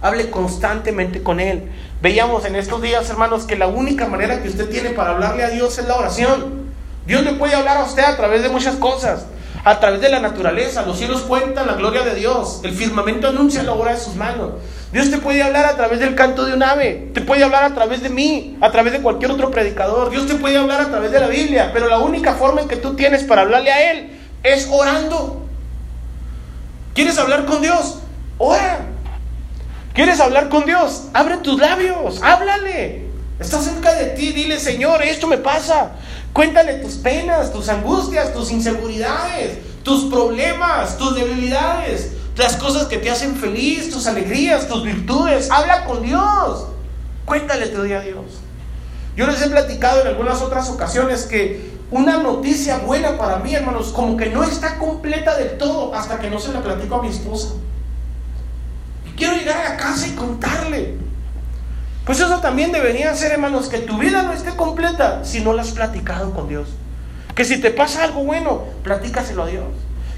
Hable 0.00 0.30
constantemente 0.30 1.22
con 1.22 1.40
Él. 1.40 1.70
Veíamos 2.00 2.44
en 2.44 2.56
estos 2.56 2.80
días, 2.82 3.08
hermanos, 3.10 3.44
que 3.44 3.56
la 3.56 3.66
única 3.66 4.06
manera 4.06 4.42
que 4.42 4.48
usted 4.48 4.68
tiene 4.68 4.90
para 4.90 5.10
hablarle 5.10 5.44
a 5.44 5.50
Dios 5.50 5.78
es 5.78 5.88
la 5.88 5.96
oración. 5.96 6.68
Dios 7.06 7.24
le 7.24 7.32
puede 7.32 7.54
hablar 7.54 7.78
a 7.78 7.84
usted 7.84 8.04
a 8.04 8.16
través 8.16 8.42
de 8.42 8.48
muchas 8.48 8.76
cosas 8.76 9.26
a 9.64 9.80
través 9.80 10.00
de 10.00 10.08
la 10.08 10.20
naturaleza. 10.20 10.82
Los 10.86 10.98
cielos 10.98 11.22
cuentan 11.22 11.66
la 11.66 11.74
gloria 11.74 12.02
de 12.02 12.14
Dios. 12.14 12.60
El 12.64 12.72
firmamento 12.72 13.28
anuncia 13.28 13.62
la 13.62 13.72
obra 13.72 13.92
de 13.92 14.00
sus 14.00 14.14
manos. 14.14 14.52
Dios 14.92 15.10
te 15.10 15.18
puede 15.18 15.42
hablar 15.42 15.66
a 15.66 15.76
través 15.76 16.00
del 16.00 16.14
canto 16.14 16.44
de 16.44 16.54
un 16.54 16.62
ave. 16.62 17.10
Te 17.12 17.20
puede 17.20 17.44
hablar 17.44 17.64
a 17.64 17.74
través 17.74 18.02
de 18.02 18.08
mí, 18.08 18.56
a 18.60 18.70
través 18.70 18.92
de 18.92 19.02
cualquier 19.02 19.30
otro 19.30 19.50
predicador. 19.50 20.10
Dios 20.10 20.26
te 20.26 20.36
puede 20.36 20.56
hablar 20.56 20.80
a 20.80 20.88
través 20.88 21.10
de 21.10 21.20
la 21.20 21.28
Biblia. 21.28 21.70
Pero 21.72 21.88
la 21.88 21.98
única 21.98 22.34
forma 22.34 22.62
en 22.62 22.68
que 22.68 22.76
tú 22.76 22.94
tienes 22.94 23.24
para 23.24 23.42
hablarle 23.42 23.70
a 23.70 23.92
Él 23.92 24.18
es 24.42 24.68
orando. 24.70 25.46
¿Quieres 26.94 27.18
hablar 27.18 27.44
con 27.44 27.60
Dios? 27.60 27.98
Ora. 28.38 28.86
¿Quieres 29.98 30.20
hablar 30.20 30.48
con 30.48 30.64
Dios? 30.64 31.08
Abre 31.12 31.38
tus 31.38 31.58
labios, 31.58 32.20
háblale. 32.22 33.08
Está 33.40 33.60
cerca 33.60 33.92
de 33.94 34.10
ti, 34.10 34.30
dile, 34.30 34.60
Señor, 34.60 35.02
esto 35.02 35.26
me 35.26 35.38
pasa. 35.38 35.90
Cuéntale 36.32 36.74
tus 36.74 36.94
penas, 36.94 37.52
tus 37.52 37.68
angustias, 37.68 38.32
tus 38.32 38.52
inseguridades, 38.52 39.58
tus 39.82 40.04
problemas, 40.04 40.96
tus 40.98 41.16
debilidades, 41.16 42.12
las 42.36 42.54
cosas 42.54 42.86
que 42.86 42.98
te 42.98 43.10
hacen 43.10 43.34
feliz, 43.34 43.90
tus 43.90 44.06
alegrías, 44.06 44.68
tus 44.68 44.84
virtudes. 44.84 45.50
Habla 45.50 45.84
con 45.84 46.00
Dios. 46.04 46.68
Cuéntale 47.24 47.66
tu 47.66 47.82
día 47.82 47.98
a 47.98 48.02
Dios. 48.02 48.24
Yo 49.16 49.26
les 49.26 49.42
he 49.42 49.50
platicado 49.50 50.02
en 50.02 50.06
algunas 50.06 50.40
otras 50.42 50.70
ocasiones 50.70 51.24
que 51.24 51.72
una 51.90 52.18
noticia 52.18 52.78
buena 52.78 53.18
para 53.18 53.38
mí, 53.38 53.52
hermanos, 53.52 53.88
como 53.88 54.16
que 54.16 54.26
no 54.26 54.44
está 54.44 54.78
completa 54.78 55.36
del 55.36 55.58
todo 55.58 55.92
hasta 55.92 56.20
que 56.20 56.30
no 56.30 56.38
se 56.38 56.52
la 56.52 56.62
platico 56.62 56.94
a 56.94 57.02
mi 57.02 57.08
esposa. 57.08 57.48
Quiero 59.18 59.34
llegar 59.34 59.66
a 59.66 59.70
la 59.70 59.76
casa 59.76 60.06
y 60.06 60.12
contarle. 60.12 60.94
Pues 62.06 62.20
eso 62.20 62.38
también 62.38 62.70
debería 62.70 63.12
ser, 63.16 63.32
hermanos, 63.32 63.68
que 63.68 63.78
tu 63.78 63.98
vida 63.98 64.22
no 64.22 64.32
esté 64.32 64.54
completa 64.54 65.24
si 65.24 65.40
no 65.40 65.52
la 65.52 65.62
has 65.62 65.72
platicado 65.72 66.32
con 66.32 66.48
Dios. 66.48 66.68
Que 67.34 67.44
si 67.44 67.60
te 67.60 67.72
pasa 67.72 68.04
algo 68.04 68.22
bueno, 68.22 68.62
platícaselo 68.84 69.42
a 69.42 69.46
Dios. 69.48 69.66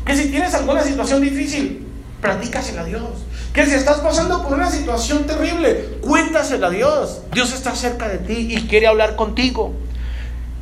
Que 0.04 0.14
si 0.14 0.28
tienes 0.28 0.54
alguna 0.54 0.82
situación 0.82 1.22
difícil, 1.22 1.86
platícaselo 2.20 2.82
a 2.82 2.84
Dios. 2.84 3.24
Que 3.54 3.64
si 3.64 3.72
estás 3.72 4.00
pasando 4.00 4.42
por 4.42 4.52
una 4.52 4.70
situación 4.70 5.26
terrible, 5.26 5.98
cuéntaselo 6.02 6.66
a 6.66 6.70
Dios. 6.70 7.22
Dios 7.32 7.54
está 7.54 7.74
cerca 7.74 8.06
de 8.06 8.18
ti 8.18 8.54
y 8.54 8.68
quiere 8.68 8.86
hablar 8.86 9.16
contigo. 9.16 9.72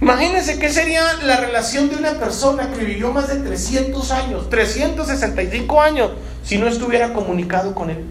Imagínense 0.00 0.60
qué 0.60 0.70
sería 0.70 1.02
la 1.24 1.38
relación 1.38 1.88
de 1.88 1.96
una 1.96 2.12
persona 2.12 2.70
que 2.70 2.84
vivió 2.84 3.12
más 3.12 3.26
de 3.26 3.40
300 3.40 4.12
años, 4.12 4.48
365 4.48 5.82
años, 5.82 6.12
si 6.44 6.56
no 6.56 6.68
estuviera 6.68 7.12
comunicado 7.12 7.74
con 7.74 7.90
Él. 7.90 8.04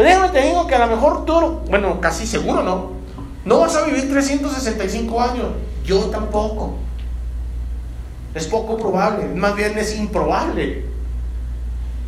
Pero 0.00 0.08
déjame 0.08 0.28
te 0.30 0.46
digo 0.46 0.66
que 0.66 0.74
a 0.74 0.86
lo 0.86 0.96
mejor 0.96 1.26
tú, 1.26 1.60
bueno, 1.68 2.00
casi 2.00 2.26
seguro 2.26 2.62
no, 2.62 2.92
no 3.44 3.58
vas 3.58 3.76
a 3.76 3.84
vivir 3.84 4.10
365 4.10 5.20
años. 5.20 5.48
Yo 5.84 5.98
tampoco. 6.06 6.78
Es 8.34 8.46
poco 8.46 8.78
probable, 8.78 9.26
más 9.34 9.54
bien 9.54 9.76
es 9.76 9.94
improbable. 9.94 10.86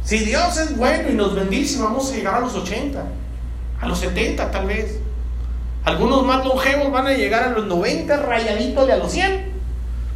Si 0.04 0.20
Dios 0.20 0.56
es 0.56 0.74
bueno 0.74 1.10
y 1.10 1.12
nos 1.12 1.34
bendice, 1.34 1.82
vamos 1.82 2.10
a 2.10 2.14
llegar 2.14 2.36
a 2.36 2.40
los 2.40 2.54
80, 2.54 3.04
a 3.82 3.86
los 3.86 3.98
70 3.98 4.50
tal 4.50 4.66
vez. 4.66 4.98
Algunos 5.84 6.24
más 6.24 6.46
longevos 6.46 6.90
van 6.90 7.08
a 7.08 7.12
llegar 7.12 7.42
a 7.42 7.50
los 7.50 7.66
90 7.66 8.16
rayaditos 8.22 8.86
de 8.86 8.92
a 8.94 8.96
los 8.96 9.12
100. 9.12 9.52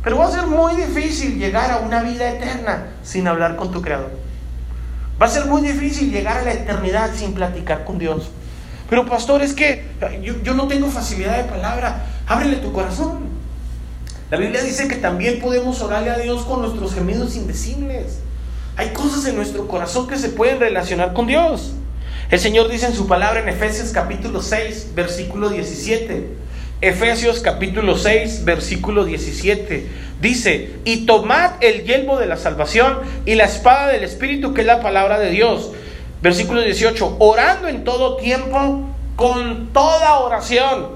Pero 0.02 0.16
va 0.16 0.28
a 0.28 0.30
ser 0.30 0.46
muy 0.46 0.76
difícil 0.76 1.38
llegar 1.38 1.70
a 1.70 1.80
una 1.80 2.02
vida 2.02 2.26
eterna 2.30 2.86
sin 3.02 3.28
hablar 3.28 3.56
con 3.56 3.70
tu 3.70 3.82
Creador. 3.82 4.25
Va 5.20 5.26
a 5.26 5.30
ser 5.30 5.46
muy 5.46 5.62
difícil 5.62 6.10
llegar 6.10 6.38
a 6.38 6.42
la 6.42 6.52
eternidad 6.52 7.10
sin 7.14 7.32
platicar 7.32 7.84
con 7.84 7.98
Dios. 7.98 8.30
Pero 8.90 9.06
pastor, 9.06 9.42
es 9.42 9.54
que 9.54 9.84
yo, 10.22 10.54
no 10.54 10.68
tengo 10.68 10.88
facilidad 10.88 11.38
de 11.38 11.44
palabra. 11.44 12.06
Ábrele 12.26 12.56
tu 12.56 12.72
corazón. 12.72 13.26
La 14.30 14.36
Biblia 14.36 14.62
dice 14.62 14.88
que 14.88 14.96
también 14.96 15.40
podemos 15.40 15.80
orarle 15.80 16.10
a 16.10 16.18
Dios 16.18 16.44
con 16.44 16.60
nuestros 16.60 16.94
gemidos 16.94 17.36
indecibles. 17.36 18.18
Hay 18.76 18.90
cosas 18.90 19.24
en 19.26 19.36
nuestro 19.36 19.66
corazón 19.66 20.06
que 20.06 20.18
se 20.18 20.28
pueden 20.28 20.60
relacionar 20.60 21.14
con 21.14 21.26
Dios. 21.26 21.72
El 22.30 22.40
Señor 22.40 22.68
dice 22.68 22.86
en 22.86 22.94
su 22.94 23.06
palabra 23.06 23.40
en 23.40 23.48
Efesios 23.48 23.90
capítulo 23.92 24.42
6, 24.42 24.92
versículo 24.94 25.48
17. 25.48 26.45
Efesios 26.82 27.40
capítulo 27.40 27.96
6, 27.96 28.44
versículo 28.44 29.04
17. 29.04 29.86
Dice, 30.20 30.74
y 30.84 31.06
tomad 31.06 31.52
el 31.60 31.84
yelmo 31.84 32.18
de 32.18 32.26
la 32.26 32.36
salvación 32.36 32.98
y 33.24 33.34
la 33.34 33.44
espada 33.44 33.88
del 33.88 34.04
Espíritu, 34.04 34.52
que 34.52 34.60
es 34.60 34.66
la 34.66 34.82
palabra 34.82 35.18
de 35.18 35.30
Dios. 35.30 35.72
Versículo 36.20 36.60
18, 36.60 37.16
orando 37.18 37.68
en 37.68 37.84
todo 37.84 38.16
tiempo 38.16 38.90
con 39.16 39.68
toda 39.72 40.18
oración. 40.18 40.88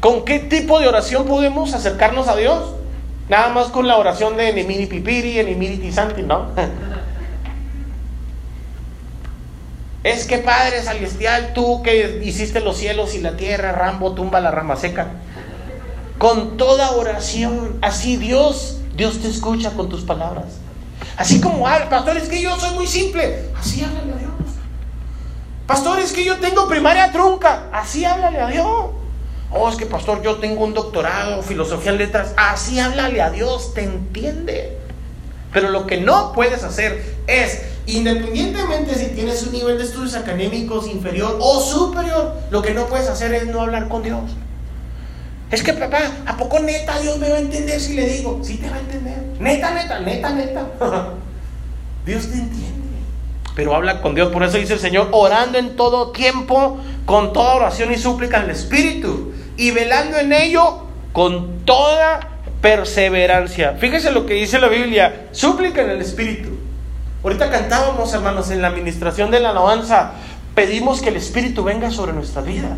¿Con 0.00 0.26
qué 0.26 0.38
tipo 0.38 0.78
de 0.78 0.88
oración 0.88 1.26
podemos 1.26 1.72
acercarnos 1.72 2.28
a 2.28 2.36
Dios? 2.36 2.74
Nada 3.30 3.48
más 3.48 3.68
con 3.68 3.86
la 3.86 3.96
oración 3.96 4.36
de 4.36 4.52
Nemini 4.52 4.84
Pipiri, 4.84 5.42
Nemini 5.42 5.78
Tisanti, 5.78 6.22
¿no? 6.22 6.48
Es 10.04 10.26
que 10.26 10.36
Padre 10.36 10.82
Celestial, 10.82 11.52
tú 11.54 11.82
que 11.82 12.20
hiciste 12.22 12.60
los 12.60 12.76
cielos 12.76 13.14
y 13.14 13.22
la 13.22 13.36
tierra, 13.38 13.72
Rambo 13.72 14.12
tumba 14.12 14.38
la 14.40 14.50
rama 14.50 14.76
seca. 14.76 15.08
Con 16.18 16.58
toda 16.58 16.92
oración, 16.92 17.78
así 17.80 18.18
Dios, 18.18 18.80
Dios 18.94 19.20
te 19.20 19.28
escucha 19.28 19.70
con 19.70 19.88
tus 19.88 20.02
palabras. 20.02 20.58
Así 21.16 21.40
como 21.40 21.66
habla, 21.66 21.88
pastor, 21.88 22.18
es 22.18 22.28
que 22.28 22.42
yo 22.42 22.54
soy 22.60 22.74
muy 22.74 22.86
simple, 22.86 23.46
así 23.58 23.82
háblale 23.82 24.12
a 24.12 24.16
Dios. 24.16 24.32
Pastor, 25.66 25.98
es 25.98 26.12
que 26.12 26.22
yo 26.22 26.36
tengo 26.36 26.68
primaria 26.68 27.10
trunca, 27.10 27.68
así 27.72 28.04
háblale 28.04 28.40
a 28.40 28.48
Dios. 28.48 28.90
Oh, 29.50 29.70
es 29.70 29.76
que 29.76 29.86
pastor, 29.86 30.20
yo 30.22 30.36
tengo 30.36 30.64
un 30.64 30.74
doctorado, 30.74 31.42
filosofía 31.42 31.92
en 31.92 31.98
letras, 31.98 32.34
así 32.36 32.78
háblale 32.78 33.22
a 33.22 33.30
Dios, 33.30 33.72
te 33.72 33.84
entiende. 33.84 34.76
Pero 35.50 35.70
lo 35.70 35.86
que 35.86 35.96
no 35.96 36.32
puedes 36.32 36.62
hacer 36.62 37.16
es 37.26 37.73
Independientemente 37.86 38.94
si 38.94 39.08
tienes 39.08 39.42
un 39.42 39.52
nivel 39.52 39.78
de 39.78 39.84
estudios 39.84 40.14
académicos 40.14 40.88
inferior 40.88 41.36
o 41.40 41.60
superior, 41.60 42.34
lo 42.50 42.62
que 42.62 42.72
no 42.72 42.86
puedes 42.86 43.08
hacer 43.08 43.34
es 43.34 43.46
no 43.46 43.60
hablar 43.60 43.88
con 43.88 44.02
Dios. 44.02 44.22
Es 45.50 45.62
que 45.62 45.74
papá, 45.74 45.98
¿a 46.26 46.36
poco 46.36 46.58
neta 46.60 46.98
Dios 46.98 47.18
me 47.18 47.28
va 47.28 47.36
a 47.36 47.40
entender 47.40 47.78
si 47.78 47.94
le 47.94 48.06
digo? 48.06 48.40
Sí 48.42 48.56
te 48.56 48.70
va 48.70 48.76
a 48.76 48.80
entender. 48.80 49.18
Neta, 49.38 49.74
neta, 49.74 50.00
neta, 50.00 50.30
neta. 50.30 50.66
Dios 52.06 52.26
te 52.26 52.34
entiende. 52.34 52.74
Pero 53.54 53.74
habla 53.74 54.00
con 54.00 54.14
Dios. 54.14 54.32
Por 54.32 54.42
eso 54.42 54.56
dice 54.56 54.72
el 54.74 54.80
Señor, 54.80 55.08
orando 55.12 55.58
en 55.58 55.76
todo 55.76 56.10
tiempo, 56.10 56.80
con 57.04 57.32
toda 57.32 57.54
oración 57.54 57.92
y 57.92 57.98
súplica 57.98 58.42
el 58.42 58.50
Espíritu. 58.50 59.32
Y 59.56 59.70
velando 59.70 60.18
en 60.18 60.32
ello 60.32 60.86
con 61.12 61.64
toda 61.64 62.20
perseverancia. 62.60 63.74
Fíjese 63.78 64.10
lo 64.10 64.26
que 64.26 64.34
dice 64.34 64.58
la 64.58 64.68
Biblia. 64.68 65.28
Súplica 65.30 65.82
en 65.82 65.90
el 65.90 66.00
Espíritu. 66.00 66.53
Ahorita 67.24 67.50
cantábamos, 67.50 68.12
hermanos, 68.12 68.50
en 68.50 68.60
la 68.60 68.68
administración 68.68 69.30
de 69.30 69.40
la 69.40 69.48
alabanza, 69.48 70.12
pedimos 70.54 71.00
que 71.00 71.08
el 71.08 71.16
Espíritu 71.16 71.64
venga 71.64 71.90
sobre 71.90 72.12
nuestras 72.12 72.44
vidas. 72.44 72.76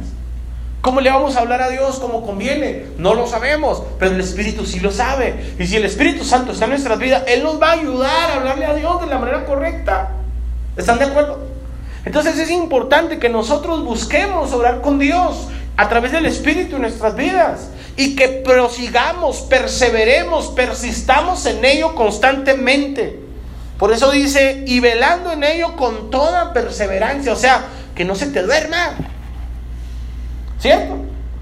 ¿Cómo 0.82 1.01
le 1.01 1.11
vamos 1.11 1.34
a 1.34 1.40
hablar 1.40 1.62
a 1.62 1.68
Dios 1.68 1.99
como 1.99 2.24
conviene? 2.24 2.86
No 2.97 3.14
lo 3.14 3.26
sabemos, 3.26 3.82
pero 3.99 4.12
el 4.12 4.20
Espíritu 4.20 4.64
sí 4.64 4.78
lo 4.78 4.92
sabe. 4.92 5.57
Y 5.59 5.66
si 5.66 5.74
el 5.74 5.84
Espíritu 5.84 6.24
Santo 6.24 6.53
está 6.53 6.66
en 6.66 6.70
nuestras 6.70 6.97
vidas, 7.01 7.24
Él 7.26 7.42
nos 7.42 7.61
va 7.61 7.70
a 7.70 7.72
ayudar 7.72 8.30
a 8.30 8.34
hablarle 8.36 8.66
a 8.66 8.74
Dios 8.74 9.01
de 9.01 9.09
la 9.09 9.18
manera 9.18 9.44
correcta. 9.47 10.11
¿Están 10.76 11.01
de 11.01 11.07
acuerdo? 11.07 11.40
Entonces 12.05 12.38
es 12.38 12.53
importante 12.53 13.18
que 13.18 13.28
nosotros 13.28 13.82
busquemos 13.84 14.53
orar 14.53 14.80
con 14.80 15.01
Dios 15.01 15.49
a 15.76 15.88
través 15.88 16.12
del 16.12 16.24
Espíritu 16.24 16.76
en 16.76 16.82
nuestras 16.82 17.16
vidas 17.16 17.70
y 17.97 18.14
que 18.14 18.28
prosigamos, 18.28 19.40
perseveremos, 19.40 20.51
persistamos 20.51 21.47
en 21.47 21.64
ello 21.64 21.97
constantemente. 21.97 23.26
Por 23.79 23.93
eso 23.93 24.11
dice, 24.11 24.64
y 24.66 24.81
velando 24.81 25.33
en 25.33 25.45
ello 25.45 25.77
con 25.77 26.11
toda 26.11 26.53
perseverancia, 26.53 27.33
o 27.33 27.37
sea, 27.37 27.64
que 27.95 28.05
no 28.05 28.14
se 28.14 28.27
te 28.27 28.43
duerma. 28.43 28.95
¿Cierto? 30.59 30.97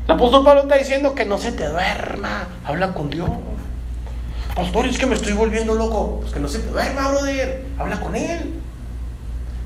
El 0.06 0.14
apóstol 0.14 0.44
Pablo 0.44 0.62
está 0.62 0.76
diciendo 0.76 1.14
que 1.14 1.24
no 1.24 1.38
se 1.38 1.52
te 1.52 1.66
duerma, 1.68 2.48
habla 2.64 2.92
con 2.92 3.10
Dios. 3.10 3.30
Pastor, 4.54 4.86
es 4.86 4.98
que 4.98 5.06
me 5.06 5.14
estoy 5.14 5.32
volviendo 5.32 5.74
loco. 5.74 6.18
Pues 6.20 6.32
que 6.32 6.40
no 6.40 6.48
se 6.48 6.58
te 6.58 6.70
duerma, 6.70 7.08
brother, 7.08 7.64
habla 7.78 8.00
con 8.00 8.14
Él. 8.14 8.54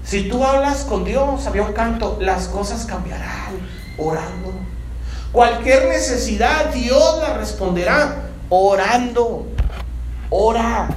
Si 0.04 0.28
tú 0.28 0.44
hablas 0.44 0.84
con 0.84 1.04
Dios, 1.04 1.46
había 1.46 1.62
un 1.62 1.72
canto, 1.72 2.18
las 2.20 2.48
cosas 2.48 2.86
cambiarán 2.86 3.58
orando. 3.98 4.52
Cualquier 5.32 5.88
necesidad, 5.88 6.72
Dios 6.72 7.18
la 7.20 7.34
responderá 7.34 8.28
orando. 8.48 9.46
Ora. 10.30 10.88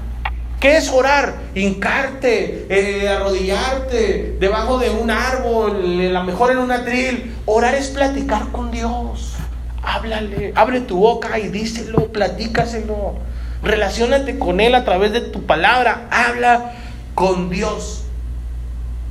¿Qué 0.61 0.77
es 0.77 0.89
orar? 0.89 1.33
Hincarte, 1.55 2.67
eh, 2.69 3.09
arrodillarte 3.09 4.37
debajo 4.39 4.77
de 4.77 4.91
un 4.91 5.09
árbol, 5.09 5.71
a 5.75 6.09
lo 6.11 6.23
mejor 6.23 6.51
en 6.51 6.59
un 6.59 6.71
atril. 6.71 7.35
Orar 7.47 7.73
es 7.73 7.87
platicar 7.87 8.51
con 8.51 8.69
Dios. 8.69 9.33
Háblale, 9.81 10.53
abre 10.55 10.81
tu 10.81 10.99
boca 10.99 11.39
y 11.39 11.47
díselo, 11.47 12.11
platícaselo. 12.11 13.15
Relaciónate 13.63 14.37
con 14.37 14.59
Él 14.59 14.75
a 14.75 14.85
través 14.85 15.11
de 15.13 15.21
tu 15.21 15.47
palabra. 15.47 16.07
Habla 16.11 16.73
con 17.15 17.49
Dios. 17.49 18.03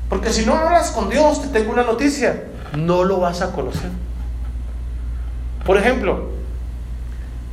Porque 0.08 0.32
si 0.32 0.46
no 0.46 0.54
hablas 0.54 0.92
con 0.92 1.10
Dios, 1.10 1.42
te 1.42 1.48
tengo 1.48 1.72
una 1.72 1.82
noticia. 1.82 2.44
No 2.76 3.02
lo 3.02 3.18
vas 3.18 3.42
a 3.42 3.50
conocer. 3.50 3.90
Por 5.66 5.78
ejemplo, 5.78 6.30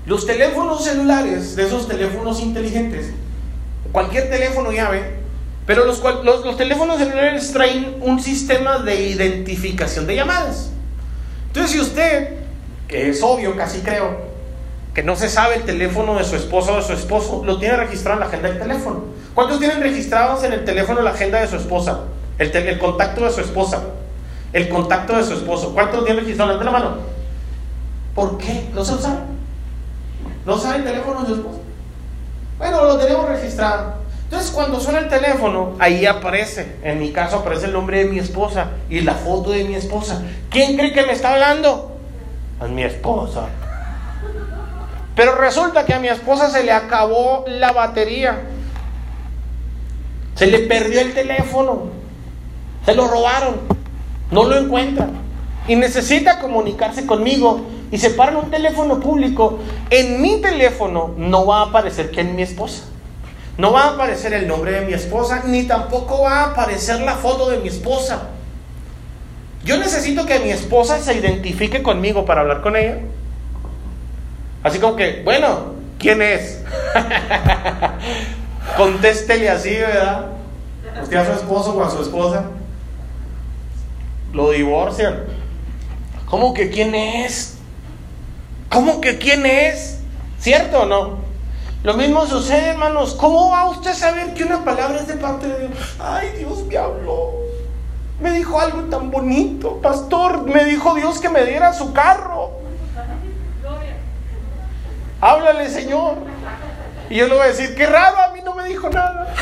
los 0.05 0.27
teléfonos 0.27 0.83
celulares, 0.83 1.55
de 1.55 1.65
esos 1.65 1.87
teléfonos 1.87 2.39
inteligentes, 2.41 3.11
cualquier 3.91 4.29
teléfono 4.29 4.71
llave, 4.71 5.17
pero 5.65 5.85
los, 5.85 6.01
los, 6.23 6.57
teléfonos 6.57 6.97
celulares 6.97 7.51
traen 7.51 7.97
un 8.01 8.21
sistema 8.21 8.79
de 8.79 9.01
identificación 9.09 10.07
de 10.07 10.15
llamadas. 10.15 10.71
Entonces, 11.47 11.71
si 11.71 11.79
usted, 11.79 12.37
que 12.87 13.09
es 13.09 13.21
obvio, 13.21 13.55
casi 13.57 13.81
creo, 13.81 14.27
que 14.93 15.03
no 15.03 15.15
se 15.15 15.29
sabe 15.29 15.55
el 15.55 15.63
teléfono 15.63 16.17
de 16.17 16.23
su 16.23 16.35
esposa 16.35 16.71
o 16.71 16.77
de 16.77 16.83
su 16.83 16.93
esposo, 16.93 17.43
lo 17.45 17.59
tiene 17.59 17.75
registrado 17.75 18.15
en 18.15 18.19
la 18.21 18.25
agenda 18.27 18.49
del 18.49 18.59
teléfono. 18.59 19.03
¿Cuántos 19.35 19.59
tienen 19.59 19.81
registrados 19.81 20.43
en 20.43 20.53
el 20.53 20.65
teléfono 20.65 21.01
la 21.01 21.11
agenda 21.11 21.41
de 21.41 21.47
su 21.47 21.57
esposa? 21.57 22.05
El, 22.39 22.55
el 22.55 22.79
contacto 22.79 23.25
de 23.25 23.31
su 23.31 23.41
esposa. 23.41 23.83
El 24.53 24.69
contacto 24.69 25.17
de 25.17 25.23
su 25.23 25.33
esposo. 25.33 25.73
¿Cuántos 25.73 26.05
tienen 26.05 26.23
registrado? 26.23 26.57
en 26.57 26.65
la 26.65 26.71
mano. 26.71 26.97
¿Por 28.15 28.37
qué? 28.37 28.69
¿No 28.73 28.83
se 28.83 28.93
lo 28.93 28.97
saben? 28.99 29.19
¿No 30.45 30.57
sabe 30.57 30.77
el 30.77 30.83
teléfono 30.85 31.21
de 31.21 31.27
su 31.27 31.33
esposa? 31.35 31.59
Bueno, 32.57 32.83
lo 32.83 32.97
tenemos 32.97 33.27
registrado. 33.29 33.93
Entonces, 34.23 34.51
cuando 34.51 34.79
suena 34.79 34.99
el 34.99 35.07
teléfono, 35.07 35.75
ahí 35.79 36.05
aparece. 36.05 36.75
En 36.83 36.99
mi 36.99 37.11
caso 37.11 37.37
aparece 37.37 37.67
el 37.67 37.73
nombre 37.73 37.99
de 37.99 38.05
mi 38.05 38.19
esposa 38.19 38.71
y 38.89 39.01
la 39.01 39.13
foto 39.13 39.51
de 39.51 39.63
mi 39.63 39.75
esposa. 39.75 40.21
¿Quién 40.49 40.75
cree 40.75 40.91
que 40.91 41.05
me 41.05 41.13
está 41.13 41.33
hablando? 41.33 41.97
Es 42.61 42.69
mi 42.69 42.83
esposa. 42.83 43.45
Pero 45.15 45.35
resulta 45.35 45.85
que 45.85 45.93
a 45.93 45.99
mi 45.99 46.09
esposa 46.09 46.49
se 46.49 46.63
le 46.63 46.71
acabó 46.71 47.45
la 47.47 47.71
batería. 47.71 48.41
Se 50.35 50.47
le 50.47 50.59
perdió 50.59 51.01
el 51.01 51.13
teléfono. 51.13 51.87
Se 52.85 52.93
lo 52.93 53.07
robaron. 53.07 53.61
No 54.29 54.43
lo 54.43 54.57
encuentra. 54.57 55.07
Y 55.67 55.75
necesita 55.75 56.39
comunicarse 56.39 57.05
conmigo 57.05 57.65
y 57.91 57.97
se 57.97 58.09
paran 58.11 58.37
un 58.37 58.51
teléfono 58.51 58.99
público, 58.99 59.59
en 59.89 60.21
mi 60.21 60.41
teléfono 60.41 61.13
no 61.17 61.45
va 61.45 61.59
a 61.59 61.65
aparecer 61.65 62.11
quién 62.11 62.29
es 62.29 62.35
mi 62.35 62.41
esposa. 62.41 62.83
No 63.57 63.71
va 63.71 63.85
a 63.85 63.93
aparecer 63.93 64.33
el 64.33 64.47
nombre 64.47 64.71
de 64.71 64.81
mi 64.85 64.93
esposa, 64.93 65.43
ni 65.45 65.63
tampoco 65.63 66.21
va 66.23 66.41
a 66.41 66.51
aparecer 66.51 67.01
la 67.01 67.15
foto 67.15 67.49
de 67.49 67.57
mi 67.57 67.69
esposa. 67.69 68.27
Yo 69.63 69.77
necesito 69.77 70.25
que 70.25 70.39
mi 70.39 70.51
esposa 70.51 70.99
se 70.99 71.15
identifique 71.15 71.81
conmigo 71.81 72.25
para 72.25 72.41
hablar 72.41 72.61
con 72.61 72.75
ella. 72.75 72.99
Así 74.63 74.79
como 74.79 74.95
que, 74.95 75.21
bueno, 75.23 75.73
¿quién 75.97 76.21
es? 76.21 76.61
Contéstele 78.77 79.49
así, 79.49 79.71
¿verdad? 79.71 80.27
Usted 81.01 81.17
a 81.17 81.25
su 81.25 81.31
esposo 81.31 81.75
o 81.75 81.83
a 81.83 81.89
su 81.89 82.01
esposa. 82.01 82.45
Lo 84.33 84.51
divorcian. 84.51 85.36
¿Cómo 86.29 86.53
que 86.53 86.69
quién 86.69 86.93
es? 86.93 87.57
¿Cómo 88.69 88.99
que 88.99 89.17
quién 89.17 89.45
es? 89.45 89.99
¿Cierto 90.39 90.81
o 90.81 90.85
no? 90.85 91.19
Lo 91.83 91.93
mismo 91.93 92.25
sucede, 92.25 92.69
hermanos. 92.69 93.15
¿Cómo 93.15 93.51
va 93.51 93.69
usted 93.69 93.91
a 93.91 93.95
saber 93.95 94.33
que 94.33 94.43
una 94.43 94.63
palabra 94.65 94.99
es 94.99 95.07
de 95.07 95.13
parte 95.13 95.47
de 95.47 95.67
Dios? 95.67 95.95
Ay, 95.99 96.29
Dios 96.37 96.65
me 96.65 96.77
habló. 96.77 97.31
Me 98.19 98.31
dijo 98.31 98.59
algo 98.59 98.81
tan 98.89 99.09
bonito. 99.09 99.79
Pastor, 99.81 100.43
me 100.43 100.65
dijo 100.65 100.95
Dios 100.95 101.19
que 101.19 101.29
me 101.29 101.45
diera 101.45 101.71
su 101.71 101.93
carro. 101.93 102.51
Háblale, 105.21 105.69
Señor. 105.69 106.17
Y 107.09 107.15
yo 107.15 107.27
le 107.27 107.35
voy 107.35 107.43
a 107.43 107.47
decir, 107.47 107.73
qué 107.73 107.85
raro, 107.85 108.17
a 108.17 108.33
mí 108.33 108.41
no 108.43 108.53
me 108.53 108.65
dijo 108.65 108.89
nada. 108.89 109.33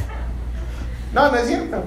no, 1.12 1.30
no 1.30 1.36
es 1.36 1.46
cierto. 1.46 1.84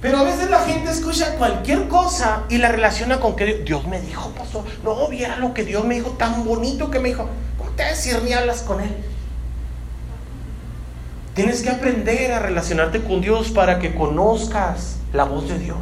Pero 0.00 0.18
a 0.18 0.22
veces 0.22 0.48
la 0.48 0.60
gente 0.60 0.90
escucha 0.90 1.34
cualquier 1.36 1.88
cosa 1.88 2.44
y 2.48 2.58
la 2.58 2.68
relaciona 2.68 3.18
con 3.18 3.34
que 3.34 3.62
Dios 3.64 3.86
me 3.86 4.00
dijo, 4.00 4.30
pastor. 4.30 4.64
No, 4.84 5.08
viera 5.08 5.36
lo 5.36 5.54
que 5.54 5.64
Dios 5.64 5.84
me 5.84 5.96
dijo, 5.96 6.10
tan 6.10 6.44
bonito 6.44 6.90
que 6.90 7.00
me 7.00 7.08
dijo. 7.08 7.28
¿Cómo 7.58 7.70
te 7.70 7.82
decir 7.84 8.20
ni 8.22 8.32
hablas 8.32 8.62
con 8.62 8.80
Él? 8.80 8.94
Tienes 11.34 11.62
que 11.62 11.70
aprender 11.70 12.32
a 12.32 12.38
relacionarte 12.38 13.02
con 13.02 13.20
Dios 13.20 13.50
para 13.50 13.78
que 13.80 13.94
conozcas 13.94 14.96
la 15.12 15.24
voz 15.24 15.48
de 15.48 15.58
Dios. 15.58 15.78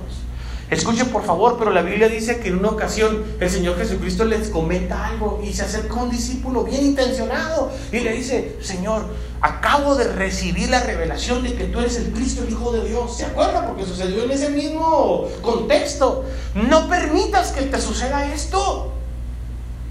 Escuchen 0.68 1.10
por 1.10 1.24
favor, 1.24 1.56
pero 1.58 1.70
la 1.70 1.82
Biblia 1.82 2.08
dice 2.08 2.40
que 2.40 2.48
en 2.48 2.58
una 2.58 2.70
ocasión 2.70 3.24
el 3.38 3.48
Señor 3.48 3.76
Jesucristo 3.78 4.24
les 4.24 4.48
comenta 4.48 5.06
algo 5.06 5.40
y 5.44 5.52
se 5.52 5.62
acerca 5.62 5.94
un 5.94 6.10
discípulo 6.10 6.64
bien 6.64 6.86
intencionado 6.86 7.70
y 7.92 8.00
le 8.00 8.12
dice, 8.12 8.56
Señor, 8.60 9.04
acabo 9.40 9.94
de 9.94 10.12
recibir 10.12 10.68
la 10.68 10.82
revelación 10.82 11.44
de 11.44 11.54
que 11.54 11.64
tú 11.66 11.78
eres 11.78 11.96
el 11.98 12.12
Cristo, 12.12 12.42
el 12.42 12.50
Hijo 12.50 12.72
de 12.72 12.88
Dios. 12.88 13.16
¿Se 13.16 13.24
acuerda? 13.24 13.64
Porque 13.64 13.84
sucedió 13.84 14.24
en 14.24 14.32
ese 14.32 14.48
mismo 14.50 15.28
contexto. 15.40 16.24
No 16.54 16.88
permitas 16.88 17.52
que 17.52 17.62
te 17.62 17.80
suceda 17.80 18.32
esto. 18.32 18.92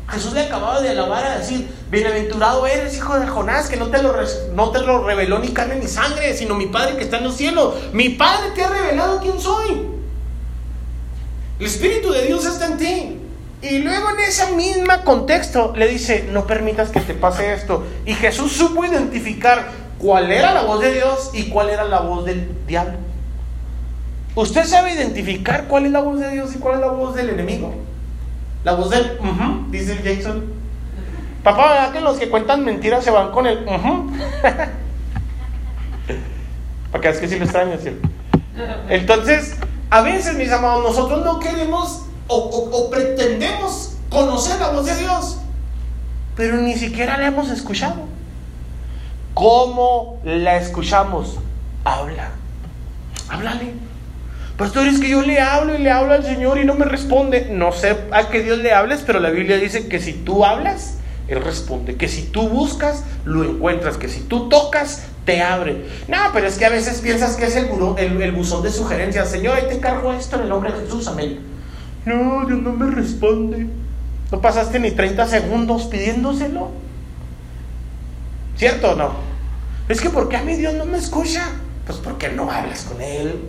Jesús 0.09 0.34
le 0.34 0.41
acababa 0.41 0.82
de 0.82 0.89
alabar 0.89 1.23
a 1.23 1.38
decir, 1.39 1.67
bienaventurado 1.89 2.67
eres, 2.67 2.95
hijo 2.97 3.17
de 3.17 3.26
Jonás, 3.26 3.69
que 3.69 3.78
no 3.78 3.88
te, 3.88 4.03
lo, 4.03 4.13
no 4.53 4.71
te 4.71 4.82
lo 4.82 5.03
reveló 5.05 5.39
ni 5.39 5.49
carne 5.49 5.78
ni 5.78 5.88
sangre, 5.88 6.36
sino 6.36 6.53
mi 6.53 6.67
Padre 6.67 6.97
que 6.97 7.05
está 7.05 7.19
en 7.19 7.23
los 7.23 7.36
cielos. 7.36 7.76
Mi 7.93 8.09
Padre 8.09 8.51
te 8.53 8.63
ha 8.63 8.69
revelado 8.69 9.21
quién 9.21 9.39
soy. 9.39 9.95
El 11.60 11.66
Espíritu 11.66 12.12
de 12.12 12.26
Dios 12.28 12.45
está 12.45 12.68
en 12.68 12.78
ti. 12.78 13.20
Y 13.62 13.80
luego 13.80 14.12
en 14.12 14.20
ese 14.20 14.51
mismo 14.53 14.93
contexto 15.03 15.74
le 15.76 15.88
dice, 15.88 16.28
no 16.32 16.45
permitas 16.45 16.89
que 16.89 16.99
te 16.99 17.14
pase 17.14 17.53
esto. 17.53 17.86
Y 18.06 18.14
Jesús 18.14 18.51
supo 18.51 18.86
identificar 18.86 19.72
cuál 19.97 20.32
era 20.32 20.53
la 20.53 20.64
voz 20.64 20.82
de 20.82 20.93
Dios 20.93 21.32
y 21.34 21.49
cuál 21.49 21.70
era 21.70 21.86
la 21.86 22.01
voz 22.01 22.26
del 22.26 22.51
diablo. 22.68 22.97
Usted 24.36 24.66
sabe 24.66 24.93
identificar 24.93 25.66
cuál 25.68 25.86
es 25.86 25.93
la 25.93 26.01
voz 26.01 26.20
de 26.20 26.30
Dios 26.30 26.53
y 26.56 26.60
cuál 26.60 26.76
es 26.76 26.82
la 26.82 26.88
voz 26.88 27.16
del 27.16 27.30
enemigo. 27.30 27.74
La 28.66 28.74
voz 28.74 28.89
del, 28.89 29.18
dice 29.72 29.99
Jason. 30.03 30.43
Papá, 31.43 31.70
¿verdad 31.70 31.93
que 31.93 32.01
los 32.01 32.18
que 32.18 32.30
cuentan 32.30 32.66
mentiras 32.66 33.03
se 33.03 33.12
van 33.12 33.32
con 33.32 33.47
el, 33.47 33.64
Para 36.91 37.01
que 37.01 37.10
es 37.10 37.20
que 37.20 37.28
sí 37.28 37.38
lo 37.38 37.45
extraño. 37.45 37.78
Entonces, 38.89 39.56
a 39.90 40.02
veces, 40.02 40.36
mis 40.36 40.52
amados, 40.52 40.84
nosotros 40.84 41.24
no 41.24 41.40
queremos 41.40 42.06
o, 42.28 42.90
pretendemos 42.90 43.98
conocer 44.10 44.60
la 44.60 44.70
voz 44.70 44.86
de 44.86 44.96
Dios, 44.98 45.38
pero 46.36 46.58
ni 46.58 46.76
siquiera 46.76 47.18
la 47.18 47.28
hemos 47.28 47.50
escuchado. 47.50 48.04
¿Cómo 49.34 50.20
la 50.24 50.58
escuchamos? 50.58 51.38
Habla. 51.84 52.32
Háblale. 53.30 53.74
Pastor, 54.58 54.88
es 54.88 55.00
que 55.02 55.10
yo 55.10 55.22
le 55.22 55.42
hablo 55.42 55.76
y 55.76 55.80
le 55.80 55.92
hablo 55.92 56.14
al 56.14 56.24
Señor 56.24 56.58
y 56.58 56.66
no 56.66 56.76
me 56.76 56.86
responde. 56.86 57.50
No 57.52 57.74
sé 57.74 57.98
a 58.12 58.30
qué 58.30 58.42
Dios 58.42 58.60
le 58.60 58.74
hables, 58.74 59.04
pero 59.06 59.20
la 59.20 59.30
Biblia 59.30 59.58
dice 59.58 59.90
que 59.90 60.00
si 60.00 60.14
tú 60.14 60.46
hablas, 60.46 61.00
Él 61.28 61.41
responde. 61.41 61.95
Que 61.95 62.07
si 62.07 62.23
tú 62.23 62.49
buscas, 62.49 63.03
lo 63.26 63.43
encuentras. 63.43 63.97
Que 63.97 64.07
si 64.07 64.21
tú 64.21 64.49
tocas, 64.49 65.03
te 65.26 65.41
abre. 65.41 65.86
No, 66.07 66.17
pero 66.34 66.47
es 66.47 66.57
que 66.57 66.65
a 66.65 66.69
veces 66.69 67.01
piensas 67.01 67.36
que 67.36 67.45
es 67.45 67.55
el, 67.55 68.21
el, 68.21 68.32
buzón 68.32 68.63
de 68.63 68.71
sugerencias. 68.71 69.30
Señor, 69.30 69.55
ahí 69.55 69.67
te 69.67 69.76
encargo 69.76 70.13
esto 70.13 70.36
en 70.36 70.43
el 70.43 70.49
nombre 70.49 70.71
de 70.71 70.82
Jesús, 70.82 71.07
amén. 71.07 71.39
No, 72.05 72.45
Dios 72.45 72.61
no 72.61 72.73
me 72.73 72.91
responde. 72.91 73.67
No 74.32 74.41
pasaste 74.41 74.80
ni 74.80 74.91
30 74.91 75.28
segundos 75.28 75.86
pidiéndoselo. 75.86 76.69
¿Cierto 78.55 78.91
o 78.91 78.95
no? 78.95 79.15
Es 79.89 80.01
que 80.01 80.09
¿por 80.09 80.30
qué 80.30 80.38
a 80.38 80.43
mí 80.43 80.55
Dios 80.55 80.73
no 80.76 80.86
me 80.86 80.97
escucha? 80.97 81.49
Pues 81.86 81.97
porque 81.99 82.30
no 82.30 82.49
hablas 82.49 82.84
con 82.86 83.01
Él. 83.01 83.39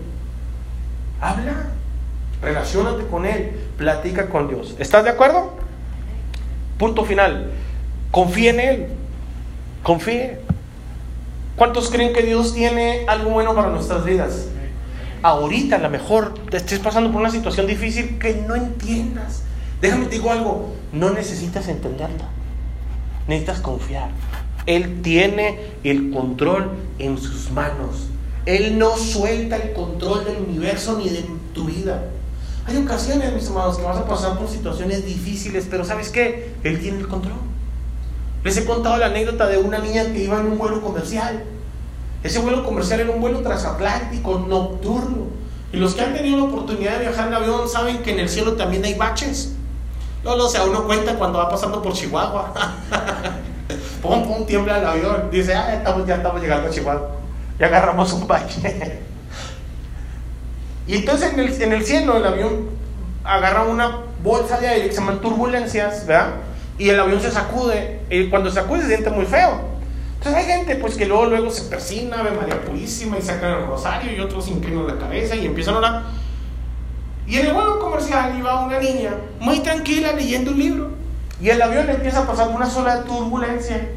Habla. 1.21 1.71
Relaciónate 2.43 3.07
con 3.07 3.25
Él. 3.25 3.53
Platica 3.79 4.29
con 4.29 4.49
Dios. 4.49 4.75
¿Estás 4.79 5.05
de 5.05 5.11
acuerdo? 5.11 5.55
Punto 6.79 7.05
final. 7.05 7.51
Confía 8.17 8.49
en 8.49 8.61
Él. 8.61 8.87
Confíe. 9.83 10.39
¿Cuántos 11.55 11.91
creen 11.91 12.15
que 12.15 12.23
Dios 12.23 12.55
tiene 12.55 13.05
algo 13.09 13.29
bueno 13.29 13.55
para 13.55 13.69
nuestras 13.69 14.07
vidas? 14.07 14.47
Ahorita 15.21 15.77
a 15.77 15.81
lo 15.81 15.91
mejor 15.91 16.33
te 16.49 16.57
estés 16.57 16.79
pasando 16.79 17.13
por 17.13 17.21
una 17.21 17.31
situación 17.31 17.67
difícil 17.67 18.19
que 18.19 18.37
no 18.37 18.55
entiendas. 18.55 19.43
Déjame 19.83 20.07
te 20.07 20.13
digo 20.13 20.31
algo, 20.31 20.73
no 20.95 21.11
necesitas 21.11 21.69
entenderla. 21.69 22.31
Necesitas 23.29 23.61
confiar. 23.61 24.09
Él 24.65 25.03
tiene 25.03 25.73
el 25.85 26.11
control 26.11 26.71
en 26.99 27.19
sus 27.19 27.51
manos. 27.51 28.07
Él 28.47 28.79
no 28.79 28.97
suelta 28.97 29.57
el 29.57 29.75
control 29.75 30.25
del 30.25 30.39
universo 30.39 30.97
ni 30.97 31.11
de 31.11 31.23
tu 31.53 31.67
vida. 31.67 32.07
Hay 32.67 32.79
ocasiones, 32.79 33.35
mis 33.35 33.47
amados, 33.51 33.77
que 33.77 33.85
vas 33.85 33.99
a 33.99 34.09
pasar 34.09 34.39
por 34.39 34.49
situaciones 34.49 35.05
difíciles, 35.05 35.67
pero 35.69 35.85
¿sabes 35.85 36.09
qué? 36.09 36.55
Él 36.65 36.81
tiene 36.81 37.01
el 37.01 37.09
control. 37.09 37.56
Les 38.47 38.57
he 38.57 38.65
contado 38.65 38.97
la 38.97 39.07
anécdota 39.07 39.49
de 39.49 39.59
una 39.59 39.81
niña 39.81 40.05
que 40.05 40.23
iba 40.23 40.39
en 40.39 40.47
un 40.47 40.57
vuelo 40.57 40.81
comercial. 40.81 41.43
Ese 42.23 42.39
vuelo 42.39 42.63
comercial 42.63 43.01
era 43.01 43.11
un 43.11 43.21
vuelo 43.21 43.41
transatlántico 43.41 44.39
nocturno. 44.39 45.25
Y 45.73 45.79
los 45.79 45.97
que 45.97 46.03
han 46.03 46.15
tenido 46.15 46.37
la 46.37 46.45
oportunidad 46.45 46.93
de 46.93 47.09
viajar 47.09 47.27
en 47.27 47.35
avión 47.35 47.69
saben 47.69 48.05
que 48.05 48.13
en 48.13 48.21
el 48.21 48.29
cielo 48.29 48.53
también 48.53 48.85
hay 48.85 48.95
baches. 48.95 49.55
No, 50.23 50.37
no, 50.37 50.45
o 50.45 50.65
uno 50.65 50.85
cuenta 50.85 51.17
cuando 51.17 51.41
va 51.41 51.49
pasando 51.49 51.83
por 51.83 51.93
Chihuahua. 51.93 52.53
pum, 54.01 54.29
pum, 54.29 54.47
tiembla 54.47 54.79
el 54.79 54.87
avión. 54.87 55.29
Dice, 55.29 55.53
ah, 55.53 55.67
ya 56.07 56.15
estamos 56.15 56.41
llegando 56.41 56.69
a 56.69 56.71
Chihuahua. 56.71 57.11
Ya 57.59 57.67
agarramos 57.67 58.13
un 58.13 58.29
bache. 58.29 59.01
y 60.87 60.95
entonces 60.95 61.33
en 61.33 61.41
el, 61.41 61.63
en 61.63 61.73
el 61.73 61.85
cielo 61.85 62.17
el 62.17 62.25
avión 62.25 62.69
agarra 63.25 63.65
una 63.65 64.03
bolsa 64.23 64.61
de 64.61 64.69
aire 64.69 64.87
que 64.87 64.93
se 64.93 65.01
llaman 65.01 65.21
turbulencias, 65.21 66.07
¿verdad? 66.07 66.46
Y 66.79 66.89
el 66.89 67.01
avión 67.01 67.21
se 67.21 67.31
sacude, 67.31 68.01
y 68.11 68.29
cuando 68.29 68.51
se 68.51 68.57
sacude 68.57 68.83
se 68.83 68.89
siente 68.89 69.11
muy 69.11 69.25
feo. 69.25 69.77
Entonces 70.19 70.45
hay 70.45 70.57
gente 70.57 70.77
pues 70.77 70.97
que 70.97 71.07
luego, 71.07 71.27
luego 71.27 71.51
se 71.51 71.63
persina, 71.63 72.23
ve 72.23 72.33
María 72.33 72.61
Purísima 72.63 73.19
y 73.19 73.23
sacan 73.23 73.59
el 73.59 73.67
rosario 73.67 74.13
y 74.13 74.21
otros 74.21 74.49
inclinan 74.49 74.87
la 74.87 74.99
cabeza 74.99 75.37
y 75.37 75.47
empiezan 75.47 75.75
a 75.75 75.79
orar. 75.79 76.03
Y 77.27 77.37
en 77.37 77.47
el 77.47 77.53
vuelo 77.53 77.79
comercial 77.79 78.37
iba 78.39 78.65
una 78.65 78.79
niña 78.79 79.15
muy 79.41 79.61
tranquila 79.61 80.13
leyendo 80.13 80.53
un 80.53 80.59
libro 80.59 80.91
y 81.41 81.51
el 81.51 81.61
avión 81.61 81.89
empieza 81.91 82.21
a 82.21 82.27
pasar 82.27 82.49
una 82.49 82.67
sola 82.67 83.05
turbulencia 83.05 83.89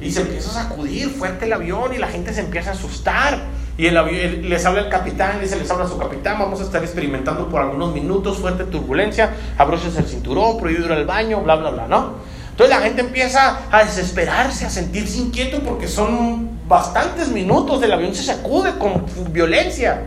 y 0.00 0.10
se 0.10 0.22
empieza 0.22 0.50
a 0.50 0.64
sacudir 0.64 1.10
fuerte 1.10 1.44
el 1.44 1.52
avión 1.52 1.94
y 1.94 1.98
la 1.98 2.08
gente 2.08 2.32
se 2.32 2.40
empieza 2.40 2.70
a 2.70 2.72
asustar. 2.74 3.38
Y 3.78 3.86
el 3.86 3.96
avión, 3.96 4.48
les 4.48 4.64
habla 4.64 4.80
el 4.80 4.88
capitán, 4.88 5.40
dice, 5.40 5.56
les 5.56 5.70
habla 5.70 5.84
a 5.84 5.88
su 5.88 5.98
capitán, 5.98 6.38
vamos 6.38 6.60
a 6.60 6.64
estar 6.64 6.82
experimentando 6.82 7.48
por 7.48 7.60
algunos 7.60 7.92
minutos 7.92 8.38
fuerte 8.38 8.64
turbulencia, 8.64 9.34
abroches 9.58 9.96
el 9.96 10.06
cinturón, 10.06 10.58
prohibido 10.58 10.86
ir 10.86 10.92
al 10.92 11.04
baño, 11.04 11.42
bla, 11.42 11.56
bla, 11.56 11.70
bla, 11.70 11.86
¿no? 11.86 12.14
Entonces 12.50 12.74
la 12.74 12.82
gente 12.82 13.02
empieza 13.02 13.60
a 13.70 13.84
desesperarse, 13.84 14.64
a 14.64 14.70
sentirse 14.70 15.18
inquieto 15.18 15.60
porque 15.60 15.86
son 15.86 16.58
bastantes 16.66 17.28
minutos, 17.28 17.82
el 17.82 17.92
avión 17.92 18.14
se 18.14 18.22
sacude 18.22 18.78
con 18.78 19.04
violencia. 19.30 20.04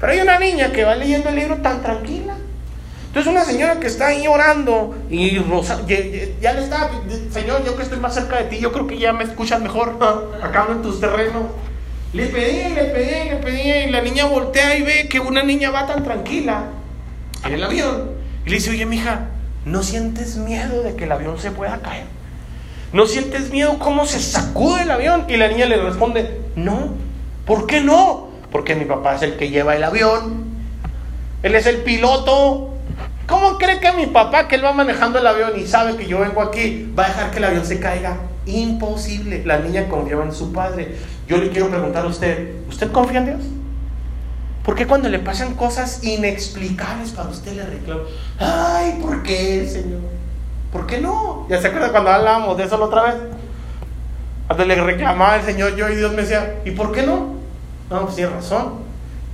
Pero 0.00 0.12
hay 0.12 0.20
una 0.20 0.36
niña 0.40 0.72
que 0.72 0.82
va 0.82 0.96
leyendo 0.96 1.28
el 1.28 1.36
libro 1.36 1.58
tan 1.58 1.80
tranquila. 1.80 2.34
Entonces 3.06 3.30
una 3.30 3.44
señora 3.44 3.78
que 3.78 3.86
está 3.86 4.08
ahí 4.08 4.26
orando 4.26 4.96
y 5.08 5.38
ya, 6.40 6.54
le 6.54 6.64
está, 6.64 6.90
Señor, 7.30 7.64
yo 7.64 7.76
que 7.76 7.84
estoy 7.84 8.00
más 8.00 8.14
cerca 8.14 8.38
de 8.38 8.44
ti, 8.44 8.58
yo 8.58 8.72
creo 8.72 8.88
que 8.88 8.98
ya 8.98 9.12
me 9.12 9.22
escuchas 9.22 9.60
mejor 9.60 9.96
acá 10.42 10.66
en 10.72 10.82
tus 10.82 10.98
terrenos. 10.98 11.44
Le 12.12 12.26
pedí, 12.26 12.74
le 12.74 12.84
pedí, 12.84 13.30
le 13.30 13.36
pedí 13.36 13.70
y 13.88 13.90
la 13.90 14.02
niña 14.02 14.26
voltea 14.26 14.76
y 14.76 14.82
ve 14.82 15.08
que 15.08 15.18
una 15.18 15.42
niña 15.42 15.70
va 15.70 15.86
tan 15.86 16.04
tranquila 16.04 16.64
en 17.44 17.54
el 17.54 17.62
avión. 17.62 18.10
Y 18.44 18.50
le 18.50 18.56
dice, 18.56 18.70
oye, 18.70 18.84
mija, 18.84 19.28
¿no 19.64 19.82
sientes 19.82 20.36
miedo 20.36 20.82
de 20.82 20.94
que 20.94 21.04
el 21.04 21.12
avión 21.12 21.38
se 21.38 21.50
pueda 21.52 21.80
caer? 21.80 22.04
¿No 22.92 23.06
sientes 23.06 23.50
miedo 23.50 23.78
cómo 23.78 24.04
se 24.04 24.20
sacude 24.20 24.82
el 24.82 24.90
avión? 24.90 25.24
Y 25.28 25.38
la 25.38 25.48
niña 25.48 25.64
le 25.64 25.78
responde, 25.78 26.38
no. 26.54 26.94
¿Por 27.46 27.66
qué 27.66 27.80
no? 27.80 28.28
Porque 28.50 28.74
mi 28.74 28.84
papá 28.84 29.14
es 29.14 29.22
el 29.22 29.36
que 29.38 29.48
lleva 29.48 29.74
el 29.74 29.82
avión. 29.82 30.44
Él 31.42 31.54
es 31.54 31.66
el 31.66 31.78
piloto. 31.78 32.74
¿Cómo 33.26 33.56
cree 33.56 33.80
que 33.80 33.92
mi 33.92 34.06
papá, 34.06 34.48
que 34.48 34.56
él 34.56 34.64
va 34.64 34.72
manejando 34.74 35.18
el 35.18 35.26
avión 35.26 35.52
y 35.58 35.66
sabe 35.66 35.96
que 35.96 36.06
yo 36.06 36.20
vengo 36.20 36.42
aquí, 36.42 36.92
va 36.96 37.06
a 37.06 37.08
dejar 37.08 37.30
que 37.30 37.38
el 37.38 37.44
avión 37.44 37.64
se 37.64 37.80
caiga? 37.80 38.18
Imposible. 38.44 39.42
La 39.46 39.60
niña 39.60 39.88
confiaba 39.88 40.24
en 40.24 40.32
su 40.32 40.52
padre. 40.52 40.94
Yo 41.32 41.38
le 41.38 41.48
quiero 41.48 41.70
preguntar 41.70 42.04
a 42.04 42.08
usted, 42.08 42.56
¿usted 42.68 42.92
confía 42.92 43.20
en 43.20 43.24
Dios? 43.24 43.40
¿Por 44.66 44.74
qué 44.74 44.86
cuando 44.86 45.08
le 45.08 45.18
pasan 45.18 45.54
cosas 45.54 46.04
inexplicables 46.04 47.12
para 47.12 47.30
usted 47.30 47.54
le 47.54 47.64
reclama? 47.64 48.02
Ay, 48.38 48.98
¿por 49.00 49.22
qué, 49.22 49.66
Señor? 49.66 50.00
¿Por 50.70 50.86
qué 50.86 51.00
no? 51.00 51.46
¿Ya 51.48 51.58
se 51.58 51.68
acuerda 51.68 51.90
cuando 51.90 52.10
hablábamos 52.10 52.58
de 52.58 52.64
eso 52.64 52.76
la 52.76 52.84
otra 52.84 53.02
vez? 53.04 53.14
Cuando 54.46 54.66
le 54.66 54.74
reclamaba 54.74 55.36
el 55.36 55.42
Señor 55.42 55.74
yo 55.74 55.88
y 55.88 55.96
Dios 55.96 56.12
me 56.12 56.20
decía, 56.20 56.56
¿y 56.66 56.72
por 56.72 56.92
qué 56.92 57.00
no? 57.06 57.36
No, 57.88 58.02
pues 58.02 58.16
tiene 58.16 58.30
razón. 58.30 58.74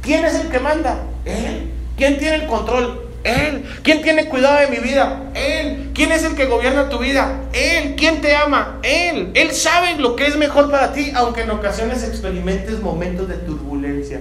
¿Quién 0.00 0.24
es 0.24 0.36
el 0.36 0.50
que 0.50 0.60
manda? 0.60 1.02
Él. 1.24 1.72
¿Quién 1.96 2.16
tiene 2.16 2.44
el 2.44 2.46
control? 2.46 3.07
Él. 3.24 3.64
¿Quién 3.82 4.02
tiene 4.02 4.28
cuidado 4.28 4.60
de 4.60 4.68
mi 4.68 4.78
vida? 4.78 5.30
Él. 5.34 5.90
¿Quién 5.94 6.12
es 6.12 6.24
el 6.24 6.34
que 6.34 6.46
gobierna 6.46 6.88
tu 6.88 6.98
vida? 6.98 7.40
Él. 7.52 7.94
¿Quién 7.96 8.20
te 8.20 8.34
ama? 8.34 8.78
Él. 8.82 9.30
Él 9.34 9.52
sabe 9.52 9.96
lo 9.96 10.16
que 10.16 10.26
es 10.26 10.36
mejor 10.36 10.70
para 10.70 10.92
ti, 10.92 11.12
aunque 11.14 11.42
en 11.42 11.50
ocasiones 11.50 12.02
experimentes 12.04 12.80
momentos 12.80 13.28
de 13.28 13.36
turbulencia. 13.36 14.20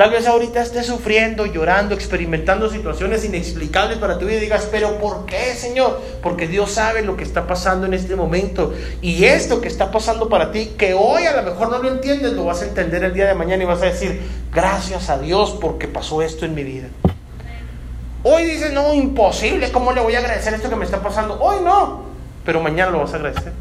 Tal 0.00 0.12
vez 0.12 0.26
ahorita 0.26 0.62
estés 0.62 0.86
sufriendo, 0.86 1.44
llorando, 1.44 1.94
experimentando 1.94 2.70
situaciones 2.70 3.22
inexplicables 3.26 3.98
para 3.98 4.18
tu 4.18 4.24
vida 4.24 4.38
y 4.38 4.40
digas, 4.40 4.66
pero 4.70 4.96
¿por 4.98 5.26
qué, 5.26 5.54
Señor? 5.54 6.00
Porque 6.22 6.48
Dios 6.48 6.70
sabe 6.70 7.02
lo 7.02 7.18
que 7.18 7.22
está 7.22 7.46
pasando 7.46 7.84
en 7.84 7.92
este 7.92 8.16
momento. 8.16 8.72
Y 9.02 9.24
esto 9.24 9.60
que 9.60 9.68
está 9.68 9.90
pasando 9.90 10.30
para 10.30 10.52
ti, 10.52 10.72
que 10.78 10.94
hoy 10.94 11.24
a 11.24 11.36
lo 11.36 11.42
mejor 11.42 11.68
no 11.68 11.82
lo 11.82 11.90
entiendes, 11.90 12.32
lo 12.32 12.46
vas 12.46 12.62
a 12.62 12.64
entender 12.64 13.04
el 13.04 13.12
día 13.12 13.26
de 13.26 13.34
mañana 13.34 13.62
y 13.62 13.66
vas 13.66 13.82
a 13.82 13.86
decir, 13.86 14.22
gracias 14.50 15.10
a 15.10 15.18
Dios 15.18 15.58
porque 15.60 15.86
pasó 15.86 16.22
esto 16.22 16.46
en 16.46 16.54
mi 16.54 16.64
vida. 16.64 16.88
Hoy 18.22 18.44
dices, 18.44 18.72
no, 18.72 18.92
imposible, 18.94 19.72
¿cómo 19.72 19.92
le 19.92 20.00
voy 20.00 20.14
a 20.14 20.18
agradecer 20.18 20.52
esto 20.54 20.68
que 20.68 20.76
me 20.76 20.84
está 20.84 21.02
pasando? 21.02 21.40
Hoy 21.40 21.64
no, 21.64 22.02
pero 22.44 22.60
mañana 22.60 22.90
lo 22.90 23.00
vas 23.00 23.12
a 23.12 23.16
agradecer. 23.16 23.52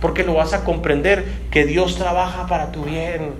Porque 0.00 0.24
lo 0.24 0.34
vas 0.34 0.52
a 0.52 0.64
comprender 0.64 1.24
que 1.50 1.64
Dios 1.64 1.96
trabaja 1.96 2.46
para 2.48 2.72
tu 2.72 2.82
bien 2.82 3.34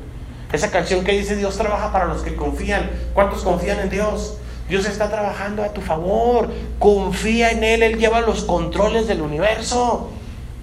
esa 0.53 0.71
canción 0.71 1.03
que 1.03 1.13
dice 1.13 1.35
Dios 1.35 1.57
trabaja 1.57 1.93
para 1.93 2.05
los 2.05 2.23
que 2.23 2.37
confían. 2.37 2.91
¿Cuántos 3.15 3.43
confían 3.43 3.81
en 3.81 3.89
Dios? 3.89 4.37
Dios 4.69 4.87
está 4.87 5.09
trabajando 5.09 5.63
a 5.63 5.71
tu 5.71 5.81
favor. 5.81 6.51
Confía 6.79 7.51
en 7.51 7.65
Él. 7.65 7.83
Él 7.83 7.99
lleva 7.99 8.21
los 8.21 8.45
controles 8.45 9.09
del 9.09 9.23
universo. 9.23 10.11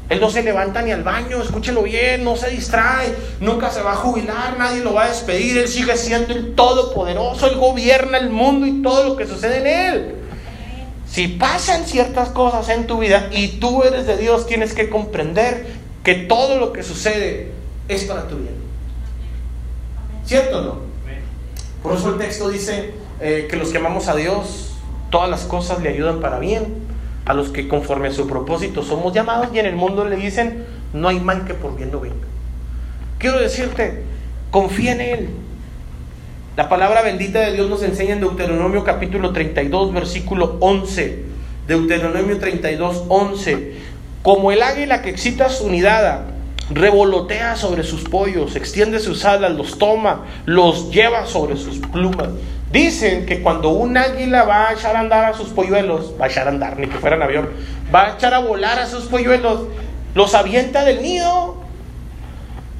Él 0.10 0.20
no 0.20 0.30
se 0.32 0.41
levanta 0.41 0.82
ni 0.82 0.91
al 0.91 1.03
baño, 1.03 1.41
escúchelo 1.41 1.84
bien, 1.84 2.24
no 2.24 2.36
se 2.36 2.49
distrae, 2.49 3.14
nunca 3.39 3.70
se 3.70 3.84
va 3.84 3.93
a 3.93 3.95
jubilar, 3.95 4.57
nadie 4.57 4.82
lo 4.82 4.93
va 4.93 5.05
a 5.05 5.10
despedir, 5.10 5.60
Él 5.60 5.68
sigue 5.68 5.95
siendo 5.97 6.34
el 6.34 6.55
Todopoderoso, 6.55 7.45
Él 7.45 7.57
gobierna 7.57 8.18
el 8.18 8.32
mundo 8.32 8.66
y 8.66 8.82
todo 8.82 9.03
lo 9.03 9.16
que 9.16 9.28
sucede 9.28 9.60
en 9.60 9.68
Él. 9.68 10.16
Si 11.07 11.28
pasan 11.28 11.86
ciertas 11.86 12.30
cosas 12.30 12.70
en 12.70 12.88
tu 12.88 12.99
vida 12.99 13.30
y 13.32 13.60
tú 13.60 13.84
eres 13.84 14.07
de 14.07 14.18
Dios, 14.18 14.47
tienes 14.47 14.74
que 14.74 14.89
comprender 14.89 15.68
que 16.03 16.16
todo 16.16 16.57
lo 16.57 16.74
que 16.74 16.82
sucede 16.82 17.51
es 17.88 18.03
para 18.05 18.28
tu 18.28 18.38
bien. 18.38 18.55
¿Cierto 20.26 20.60
o 20.60 20.62
no? 20.62 20.89
Por 21.84 21.95
eso 21.95 22.10
el 22.10 22.18
texto 22.18 22.49
dice 22.49 22.93
eh, 23.22 23.47
que 23.49 23.57
los 23.57 23.70
que 23.70 23.78
amamos 23.78 24.07
a 24.07 24.16
Dios, 24.16 24.72
todas 25.12 25.30
las 25.30 25.41
cosas 25.41 25.82
le 25.82 25.89
ayudan 25.89 26.20
para 26.20 26.39
bien. 26.39 26.78
A 27.30 27.36
los 27.36 27.49
que 27.49 27.67
conforme 27.67 28.07
a 28.07 28.11
su 28.11 28.25
propósito 28.25 28.82
somos 28.82 29.13
llamados 29.13 29.49
y 29.53 29.59
en 29.59 29.67
el 29.67 29.75
mundo 29.75 30.03
le 30.03 30.15
dicen, 30.15 30.65
no 30.93 31.09
hay 31.09 31.19
mal 31.19 31.45
que 31.45 31.53
por 31.53 31.77
bien 31.77 31.91
no 31.91 31.99
venga. 31.99 32.15
Quiero 33.19 33.39
decirte, 33.39 34.01
confía 34.49 34.93
en 34.93 35.01
Él. 35.01 35.30
La 36.57 36.69
palabra 36.69 37.03
bendita 37.03 37.41
de 37.41 37.53
Dios 37.53 37.69
nos 37.69 37.84
enseña 37.84 38.13
en 38.13 38.21
Deuteronomio 38.21 38.84
capítulo 38.84 39.32
32, 39.32 39.93
versículo 39.93 40.57
11. 40.59 41.19
Deuteronomio 41.67 42.39
32, 42.39 43.03
11. 43.07 43.73
Como 44.23 44.51
el 44.51 44.63
águila 44.63 45.03
que 45.03 45.11
excita 45.11 45.49
su 45.49 45.69
nidada 45.69 46.25
revolotea 46.71 47.55
sobre 47.55 47.84
sus 47.84 48.05
pollos, 48.05 48.55
extiende 48.55 48.99
sus 48.99 49.23
alas, 49.23 49.51
los 49.51 49.77
toma, 49.77 50.25
los 50.45 50.89
lleva 50.89 51.27
sobre 51.27 51.57
sus 51.57 51.77
plumas. 51.77 52.30
Dicen 52.72 53.26
que 53.26 53.41
cuando 53.41 53.70
un 53.70 53.97
águila 53.97 54.43
va 54.43 54.70
a 54.70 54.74
echar 54.74 54.95
a 54.95 54.99
andar 54.99 55.26
a 55.26 55.34
sus 55.34 55.49
polluelos, 55.49 56.13
va 56.22 56.26
a 56.26 56.28
echar 56.28 56.47
a 56.47 56.51
andar, 56.51 56.78
ni 56.78 56.88
que 56.88 56.99
fueran 56.99 57.24
avión, 57.24 57.49
va 57.93 58.05
a 58.05 58.13
echar 58.13 58.34
a 58.36 58.39
volar 58.39 58.78
a 58.78 58.86
sus 58.86 59.05
polluelos, 59.05 59.61
los 60.13 60.36
avienta 60.36 60.84
del 60.86 61.01
nido. 61.01 61.57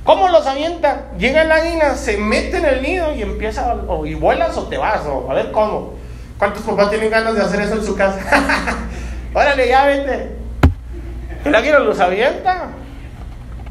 ¿Cómo 0.04 0.28
los 0.30 0.46
avienta? 0.46 1.08
Llega 1.18 1.42
el 1.42 1.52
águila, 1.52 1.96
se 1.96 2.18
mete 2.18 2.58
en 2.58 2.66
el 2.66 2.82
nido 2.84 3.16
y 3.16 3.24
empieza, 3.24 3.76
o, 3.88 4.06
y 4.06 4.14
vuelas 4.14 4.56
o 4.58 4.64
te 4.64 4.78
vas, 4.78 5.06
o 5.08 5.30
a 5.30 5.34
ver 5.34 5.52
cómo. 5.52 5.94
¿Cuántos 6.38 6.62
papás 6.64 6.92
tienen 6.92 7.10
ganas 7.10 7.36
de 7.36 7.42
hacer 7.42 7.60
eso 7.62 7.74
en 7.74 7.86
su 7.86 7.96
casa? 7.96 8.20
Órale, 9.34 9.68
ya 9.68 9.86
vete. 9.86 10.36
El 11.46 11.56
águila 11.56 11.80
los 11.80 12.00
avienta. 12.00 12.70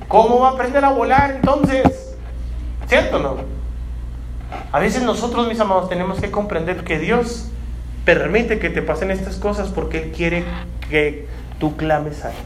¿Cómo 0.08 0.40
va 0.40 0.48
a 0.48 0.52
aprender 0.52 0.84
a 0.84 0.90
volar 0.90 1.30
entonces? 1.30 2.16
¿Cierto 2.88 3.18
o 3.18 3.20
no? 3.20 3.57
A 4.72 4.78
veces 4.78 5.02
nosotros, 5.02 5.48
mis 5.48 5.60
amados, 5.60 5.88
tenemos 5.88 6.20
que 6.20 6.30
comprender 6.30 6.84
que 6.84 6.98
Dios 6.98 7.48
permite 8.04 8.58
que 8.58 8.70
te 8.70 8.82
pasen 8.82 9.10
estas 9.10 9.36
cosas 9.36 9.68
porque 9.68 10.04
Él 10.04 10.12
quiere 10.12 10.44
que 10.88 11.26
tú 11.58 11.76
clames 11.76 12.24
a 12.24 12.30
Él. 12.30 12.36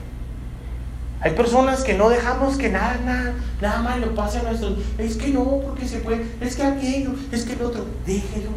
Hay 1.21 1.33
personas 1.33 1.85
que 1.85 1.95
no 1.95 2.09
dejamos 2.09 2.57
que 2.57 2.69
nada, 2.69 2.99
nada, 3.05 3.35
nada 3.61 3.83
más 3.83 4.01
le 4.01 4.09
pase 4.09 4.39
a 4.39 4.43
nuestros. 4.43 4.79
Es 4.99 5.17
que 5.17 5.29
no, 5.29 5.61
porque 5.65 5.87
se 5.87 5.99
puede. 5.99 6.27
Es 6.41 6.57
que 6.57 6.65
aquello, 6.65 7.13
es 7.31 7.45
que 7.45 7.53
el 7.53 7.63
otro. 7.63 7.87
Déjelo, 8.05 8.51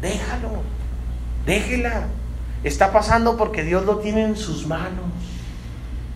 déjalo, 0.00 0.62
déjela. 1.44 2.06
Está 2.62 2.92
pasando 2.92 3.36
porque 3.36 3.64
Dios 3.64 3.84
lo 3.84 3.98
tiene 3.98 4.22
en 4.22 4.36
sus 4.36 4.68
manos. 4.68 5.04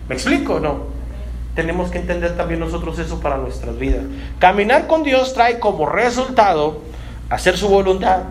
¿Me 0.07 0.15
explico 0.15 0.61
no? 0.61 0.90
Tenemos 1.55 1.91
que 1.91 1.99
entender 1.99 2.37
también 2.37 2.59
nosotros 2.59 2.97
eso 2.99 3.19
para 3.19 3.37
nuestras 3.37 3.77
vidas. 3.77 4.03
Caminar 4.39 4.87
con 4.87 5.03
Dios 5.03 5.33
trae 5.33 5.59
como 5.59 5.85
resultado 5.85 6.81
hacer 7.29 7.57
su 7.57 7.67
voluntad, 7.67 8.23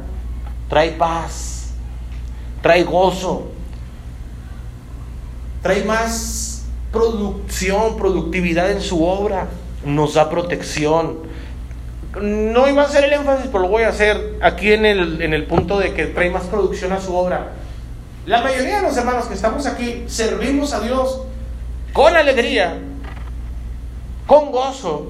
trae 0.68 0.92
paz, 0.92 1.72
trae 2.62 2.84
gozo, 2.84 3.50
trae 5.62 5.84
más 5.84 6.64
producción, 6.92 7.96
productividad 7.96 8.70
en 8.70 8.80
su 8.80 9.04
obra, 9.04 9.48
nos 9.84 10.14
da 10.14 10.28
protección. 10.28 11.30
No 12.20 12.68
iba 12.68 12.82
a 12.82 12.86
hacer 12.86 13.04
el 13.04 13.12
énfasis, 13.12 13.46
pero 13.46 13.60
lo 13.60 13.68
voy 13.68 13.84
a 13.84 13.88
hacer 13.88 14.38
aquí 14.42 14.72
en 14.72 14.84
el, 14.84 15.22
en 15.22 15.32
el 15.32 15.46
punto 15.46 15.78
de 15.78 15.94
que 15.94 16.06
trae 16.06 16.30
más 16.30 16.44
producción 16.44 16.92
a 16.92 17.00
su 17.00 17.14
obra. 17.14 17.52
La 18.26 18.42
mayoría 18.42 18.76
de 18.76 18.82
los 18.82 18.96
hermanos 18.96 19.26
que 19.26 19.34
estamos 19.34 19.66
aquí 19.66 20.04
servimos 20.06 20.72
a 20.72 20.80
Dios 20.80 21.22
con 21.92 22.16
alegría, 22.16 22.78
con 24.30 24.52
gozo 24.52 25.06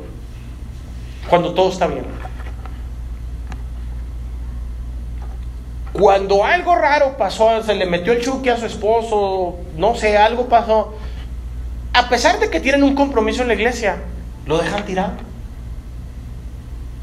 cuando 1.28 1.52
todo 1.52 1.68
está 1.68 1.86
bien. 1.86 2.06
Cuando 5.92 6.42
algo 6.42 6.74
raro 6.74 7.18
pasó, 7.18 7.62
se 7.62 7.74
le 7.74 7.84
metió 7.84 8.14
el 8.14 8.22
chuque 8.22 8.50
a 8.50 8.56
su 8.56 8.64
esposo, 8.64 9.58
no 9.76 9.94
sé, 9.94 10.16
algo 10.16 10.46
pasó, 10.46 10.94
a 11.92 12.08
pesar 12.08 12.40
de 12.40 12.48
que 12.48 12.60
tienen 12.60 12.82
un 12.82 12.94
compromiso 12.94 13.42
en 13.42 13.48
la 13.48 13.54
iglesia, 13.54 13.98
lo 14.46 14.56
dejan 14.56 14.86
tirado. 14.86 15.12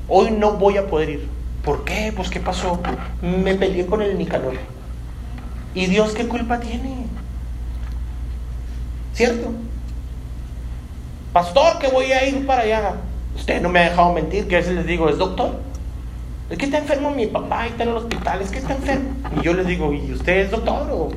Hoy 0.07 0.31
no 0.31 0.53
voy 0.53 0.77
a 0.77 0.87
poder 0.87 1.11
ir. 1.11 1.29
¿Por 1.63 1.83
qué? 1.83 2.11
Pues 2.15 2.31
¿qué 2.31 2.39
pasó? 2.39 2.79
Me 3.21 3.53
peleé 3.53 3.85
con 3.85 4.01
el 4.01 4.17
Nicanor. 4.17 4.55
¿Y 5.75 5.85
Dios 5.85 6.13
qué 6.13 6.27
culpa 6.27 6.59
tiene? 6.59 7.05
¿Cierto? 9.13 9.51
Pastor, 11.37 11.77
que 11.77 11.87
voy 11.89 12.11
a 12.11 12.27
ir 12.27 12.47
para 12.47 12.63
allá. 12.63 12.95
Usted 13.35 13.61
no 13.61 13.69
me 13.69 13.79
ha 13.79 13.89
dejado 13.89 14.11
mentir, 14.11 14.47
que 14.47 14.55
a 14.55 14.57
veces 14.57 14.73
les 14.73 14.87
digo, 14.87 15.07
es 15.07 15.19
doctor. 15.19 15.51
Es 16.49 16.57
que 16.57 16.65
está 16.65 16.79
enfermo 16.79 17.11
mi 17.11 17.27
papá 17.27 17.67
y 17.67 17.69
está 17.69 17.83
en 17.83 17.89
el 17.89 17.97
hospital, 17.97 18.41
es 18.41 18.49
que 18.49 18.57
está 18.57 18.73
enfermo. 18.73 19.11
Y 19.39 19.43
yo 19.43 19.53
les 19.53 19.67
digo, 19.67 19.93
¿y 19.93 20.11
usted 20.13 20.37
es 20.37 20.49
doctor? 20.49 21.11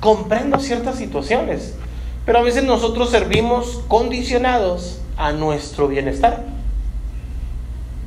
Comprendo 0.00 0.58
ciertas 0.58 0.96
situaciones, 0.96 1.76
pero 2.26 2.40
a 2.40 2.42
veces 2.42 2.64
nosotros 2.64 3.08
servimos 3.08 3.82
condicionados 3.88 5.00
a 5.16 5.32
nuestro 5.32 5.88
bienestar. 5.88 6.44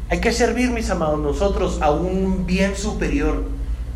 Hay 0.09 0.19
que 0.19 0.31
servir, 0.31 0.69
mis 0.69 0.91
amados, 0.91 1.17
nosotros 1.17 1.79
a 1.81 1.89
un 1.89 2.45
bien 2.45 2.75
superior. 2.75 3.45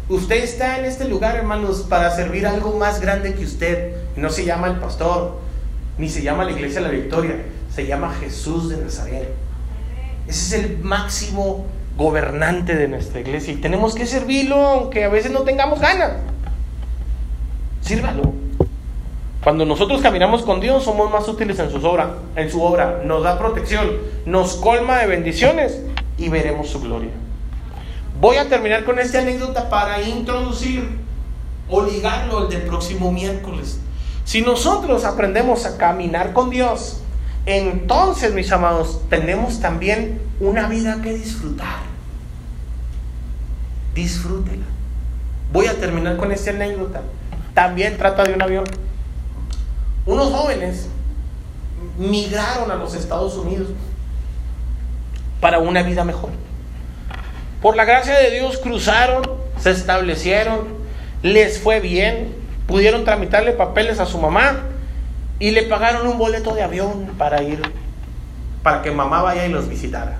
Usted 0.09 0.43
está 0.43 0.79
en 0.79 0.85
este 0.85 1.05
lugar, 1.07 1.35
hermanos, 1.35 1.85
para 1.87 2.09
servir 2.09 2.47
algo 2.47 2.75
más 2.79 2.99
grande 2.99 3.35
que 3.35 3.45
usted. 3.45 3.93
No 4.15 4.31
se 4.31 4.45
llama 4.45 4.65
el 4.65 4.77
pastor, 4.77 5.40
ni 6.01 6.09
se 6.09 6.23
llama 6.23 6.43
la 6.43 6.51
iglesia 6.51 6.81
de 6.81 6.87
la 6.87 6.91
victoria, 6.91 7.35
se 7.71 7.85
llama 7.85 8.11
Jesús 8.19 8.69
de 8.69 8.77
Nazaret. 8.77 9.29
Ese 10.27 10.57
es 10.57 10.63
el 10.63 10.79
máximo 10.79 11.67
gobernante 11.95 12.75
de 12.75 12.87
nuestra 12.87 13.19
iglesia 13.19 13.53
y 13.53 13.57
tenemos 13.57 13.93
que 13.93 14.07
servirlo 14.07 14.55
aunque 14.55 15.03
a 15.03 15.09
veces 15.09 15.31
no 15.31 15.41
tengamos 15.41 15.79
ganas. 15.79 16.13
Sírvalo. 17.81 18.33
Cuando 19.43 19.63
nosotros 19.63 20.01
caminamos 20.01 20.41
con 20.41 20.59
Dios 20.59 20.83
somos 20.83 21.11
más 21.11 21.27
útiles 21.27 21.59
en 21.59 21.69
su 21.69 21.77
obra, 21.85 22.15
en 22.35 22.49
su 22.49 22.63
obra, 22.63 23.03
nos 23.05 23.21
da 23.23 23.37
protección, 23.37 23.91
nos 24.25 24.55
colma 24.55 24.97
de 24.97 25.05
bendiciones 25.05 25.83
y 26.17 26.29
veremos 26.29 26.69
su 26.69 26.81
gloria. 26.81 27.11
Voy 28.19 28.37
a 28.37 28.49
terminar 28.49 28.85
con 28.85 28.97
esta 28.97 29.19
anécdota 29.19 29.69
para 29.69 30.01
introducir 30.01 30.97
o 31.69 31.83
ligarlo 31.83 32.45
el 32.45 32.49
del 32.49 32.63
próximo 32.63 33.11
miércoles. 33.11 33.79
Si 34.31 34.41
nosotros 34.41 35.03
aprendemos 35.03 35.65
a 35.65 35.75
caminar 35.77 36.31
con 36.31 36.49
Dios, 36.49 37.01
entonces, 37.45 38.33
mis 38.33 38.49
amados, 38.53 39.01
tenemos 39.09 39.59
también 39.59 40.21
una 40.39 40.69
vida 40.69 41.01
que 41.03 41.11
disfrutar. 41.11 41.79
Disfrútela. 43.93 44.63
Voy 45.51 45.65
a 45.65 45.73
terminar 45.73 46.15
con 46.15 46.31
esta 46.31 46.51
anécdota. 46.51 47.01
También 47.53 47.97
trata 47.97 48.23
de 48.23 48.33
un 48.33 48.41
avión. 48.41 48.63
Unos 50.05 50.31
jóvenes 50.31 50.87
migraron 51.99 52.71
a 52.71 52.75
los 52.75 52.95
Estados 52.95 53.35
Unidos 53.35 53.67
para 55.41 55.59
una 55.59 55.83
vida 55.83 56.05
mejor. 56.05 56.29
Por 57.61 57.75
la 57.75 57.83
gracia 57.83 58.17
de 58.17 58.31
Dios 58.31 58.59
cruzaron, 58.59 59.23
se 59.59 59.71
establecieron, 59.71 60.69
les 61.21 61.59
fue 61.59 61.81
bien, 61.81 62.40
pudieron 62.71 63.03
tramitarle 63.03 63.51
papeles 63.51 63.99
a 63.99 64.05
su 64.05 64.17
mamá 64.17 64.61
y 65.39 65.51
le 65.51 65.63
pagaron 65.63 66.07
un 66.07 66.17
boleto 66.17 66.55
de 66.55 66.63
avión 66.63 67.11
para 67.17 67.43
ir, 67.43 67.61
para 68.63 68.81
que 68.81 68.91
mamá 68.91 69.21
vaya 69.21 69.45
y 69.45 69.49
los 69.49 69.67
visitara. 69.67 70.19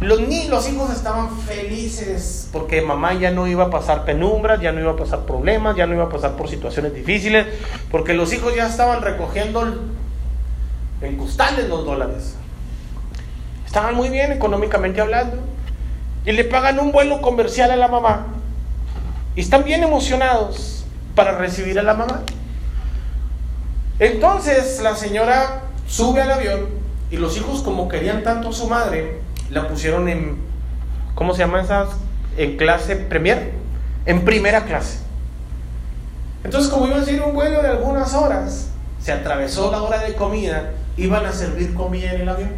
Los, 0.00 0.20
ni, 0.20 0.48
los 0.48 0.68
hijos 0.68 0.90
estaban 0.90 1.38
felices 1.38 2.50
porque 2.52 2.82
mamá 2.82 3.14
ya 3.14 3.30
no 3.30 3.46
iba 3.46 3.64
a 3.64 3.70
pasar 3.70 4.04
penumbras, 4.04 4.60
ya 4.60 4.72
no 4.72 4.80
iba 4.80 4.90
a 4.90 4.96
pasar 4.96 5.20
problemas, 5.20 5.74
ya 5.74 5.86
no 5.86 5.94
iba 5.94 6.04
a 6.04 6.08
pasar 6.10 6.36
por 6.36 6.48
situaciones 6.50 6.94
difíciles, 6.94 7.46
porque 7.90 8.12
los 8.12 8.32
hijos 8.34 8.54
ya 8.54 8.66
estaban 8.66 9.00
recogiendo 9.00 9.80
en 11.00 11.16
costales 11.16 11.68
los 11.68 11.86
dólares. 11.86 12.34
Estaban 13.64 13.94
muy 13.94 14.10
bien 14.10 14.32
económicamente 14.32 15.00
hablando. 15.00 15.38
Y 16.26 16.32
le 16.32 16.44
pagan 16.44 16.78
un 16.78 16.92
vuelo 16.92 17.22
comercial 17.22 17.70
a 17.70 17.76
la 17.76 17.88
mamá. 17.88 18.26
Y 19.36 19.40
están 19.40 19.64
bien 19.64 19.82
emocionados 19.82 20.73
para 21.14 21.38
recibir 21.38 21.78
a 21.78 21.82
la 21.82 21.94
mamá. 21.94 22.22
Entonces 23.98 24.80
la 24.82 24.96
señora 24.96 25.62
sube 25.86 26.20
al 26.20 26.30
avión 26.30 26.66
y 27.10 27.16
los 27.16 27.36
hijos 27.36 27.62
como 27.62 27.88
querían 27.88 28.22
tanto 28.22 28.48
a 28.48 28.52
su 28.52 28.68
madre, 28.68 29.20
la 29.50 29.68
pusieron 29.68 30.08
en, 30.08 30.36
¿cómo 31.14 31.32
se 31.34 31.40
llama 31.40 31.62
esas? 31.62 31.90
En 32.36 32.56
clase 32.56 32.96
premier, 32.96 33.52
en 34.06 34.24
primera 34.24 34.64
clase. 34.64 34.98
Entonces 36.42 36.70
como 36.70 36.88
iba 36.88 36.96
a 36.96 37.04
ser 37.04 37.22
un 37.22 37.34
vuelo 37.34 37.62
de 37.62 37.68
algunas 37.68 38.14
horas, 38.14 38.70
se 39.00 39.12
atravesó 39.12 39.70
la 39.70 39.82
hora 39.82 40.00
de 40.00 40.14
comida, 40.14 40.72
iban 40.96 41.24
a 41.24 41.32
servir 41.32 41.74
comida 41.74 42.12
en 42.12 42.22
el 42.22 42.28
avión. 42.28 42.50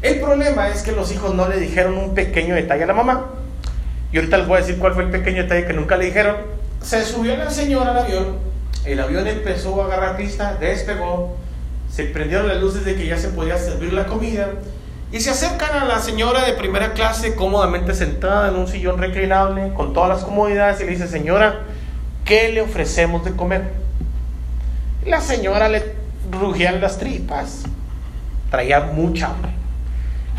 El 0.00 0.20
problema 0.20 0.68
es 0.68 0.82
que 0.82 0.92
los 0.92 1.12
hijos 1.12 1.34
no 1.34 1.48
le 1.48 1.58
dijeron 1.58 1.98
un 1.98 2.14
pequeño 2.14 2.54
detalle 2.54 2.84
a 2.84 2.86
la 2.86 2.94
mamá. 2.94 3.26
Y 4.12 4.16
ahorita 4.16 4.38
les 4.38 4.46
voy 4.46 4.56
a 4.56 4.60
decir 4.60 4.78
cuál 4.78 4.94
fue 4.94 5.02
el 5.02 5.10
pequeño 5.10 5.42
detalle 5.42 5.66
que 5.66 5.72
nunca 5.72 5.96
le 5.96 6.06
dijeron. 6.06 6.36
Se 6.82 7.04
subió 7.04 7.36
la 7.36 7.50
señora 7.50 7.90
al 7.90 7.98
avión, 7.98 8.36
el 8.84 9.00
avión 9.00 9.26
empezó 9.26 9.82
a 9.82 9.86
agarrar 9.86 10.16
pista, 10.16 10.56
despegó, 10.58 11.36
se 11.92 12.04
prendieron 12.04 12.48
las 12.48 12.58
luces 12.58 12.84
de 12.84 12.94
que 12.94 13.06
ya 13.06 13.18
se 13.18 13.28
podía 13.28 13.58
servir 13.58 13.92
la 13.92 14.06
comida 14.06 14.48
y 15.10 15.20
se 15.20 15.30
acercan 15.30 15.82
a 15.82 15.84
la 15.84 16.00
señora 16.00 16.44
de 16.44 16.52
primera 16.52 16.92
clase 16.92 17.34
cómodamente 17.34 17.94
sentada 17.94 18.48
en 18.48 18.56
un 18.56 18.68
sillón 18.68 18.98
reclinable 18.98 19.72
con 19.74 19.92
todas 19.92 20.08
las 20.08 20.24
comodidades 20.24 20.80
y 20.80 20.84
le 20.84 20.90
dice, 20.92 21.08
señora, 21.08 21.60
¿qué 22.24 22.50
le 22.50 22.60
ofrecemos 22.60 23.24
de 23.24 23.34
comer? 23.34 23.72
La 25.04 25.20
señora 25.20 25.68
le 25.68 25.82
rugían 26.30 26.80
las 26.80 26.98
tripas, 26.98 27.64
traía 28.50 28.80
mucha 28.80 29.28
hambre. 29.28 29.57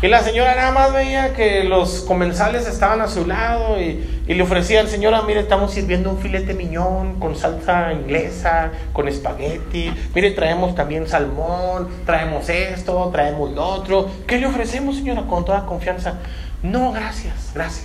Y 0.02 0.08
la 0.08 0.22
señora 0.22 0.54
nada 0.54 0.72
más 0.72 0.94
veía 0.94 1.34
que 1.34 1.64
los 1.64 2.00
comensales 2.00 2.66
estaban 2.66 3.02
a 3.02 3.08
su 3.08 3.26
lado 3.26 3.78
y, 3.78 4.22
y, 4.26 4.32
le 4.32 4.42
ofrecían, 4.42 4.88
señora, 4.88 5.20
mire, 5.20 5.40
estamos 5.40 5.72
sirviendo 5.72 6.08
un 6.08 6.18
filete 6.18 6.54
miñón 6.54 7.20
con 7.20 7.36
salsa 7.36 7.92
inglesa, 7.92 8.70
con 8.94 9.08
espagueti, 9.08 9.92
mire, 10.14 10.30
traemos 10.30 10.74
también 10.74 11.06
salmón, 11.06 11.90
traemos 12.06 12.48
esto, 12.48 13.10
traemos 13.12 13.52
lo 13.52 13.62
otro. 13.62 14.08
¿Qué 14.26 14.38
le 14.38 14.46
ofrecemos, 14.46 14.96
señora, 14.96 15.24
con 15.24 15.44
toda 15.44 15.66
confianza? 15.66 16.14
No, 16.62 16.92
gracias, 16.92 17.50
gracias. 17.54 17.84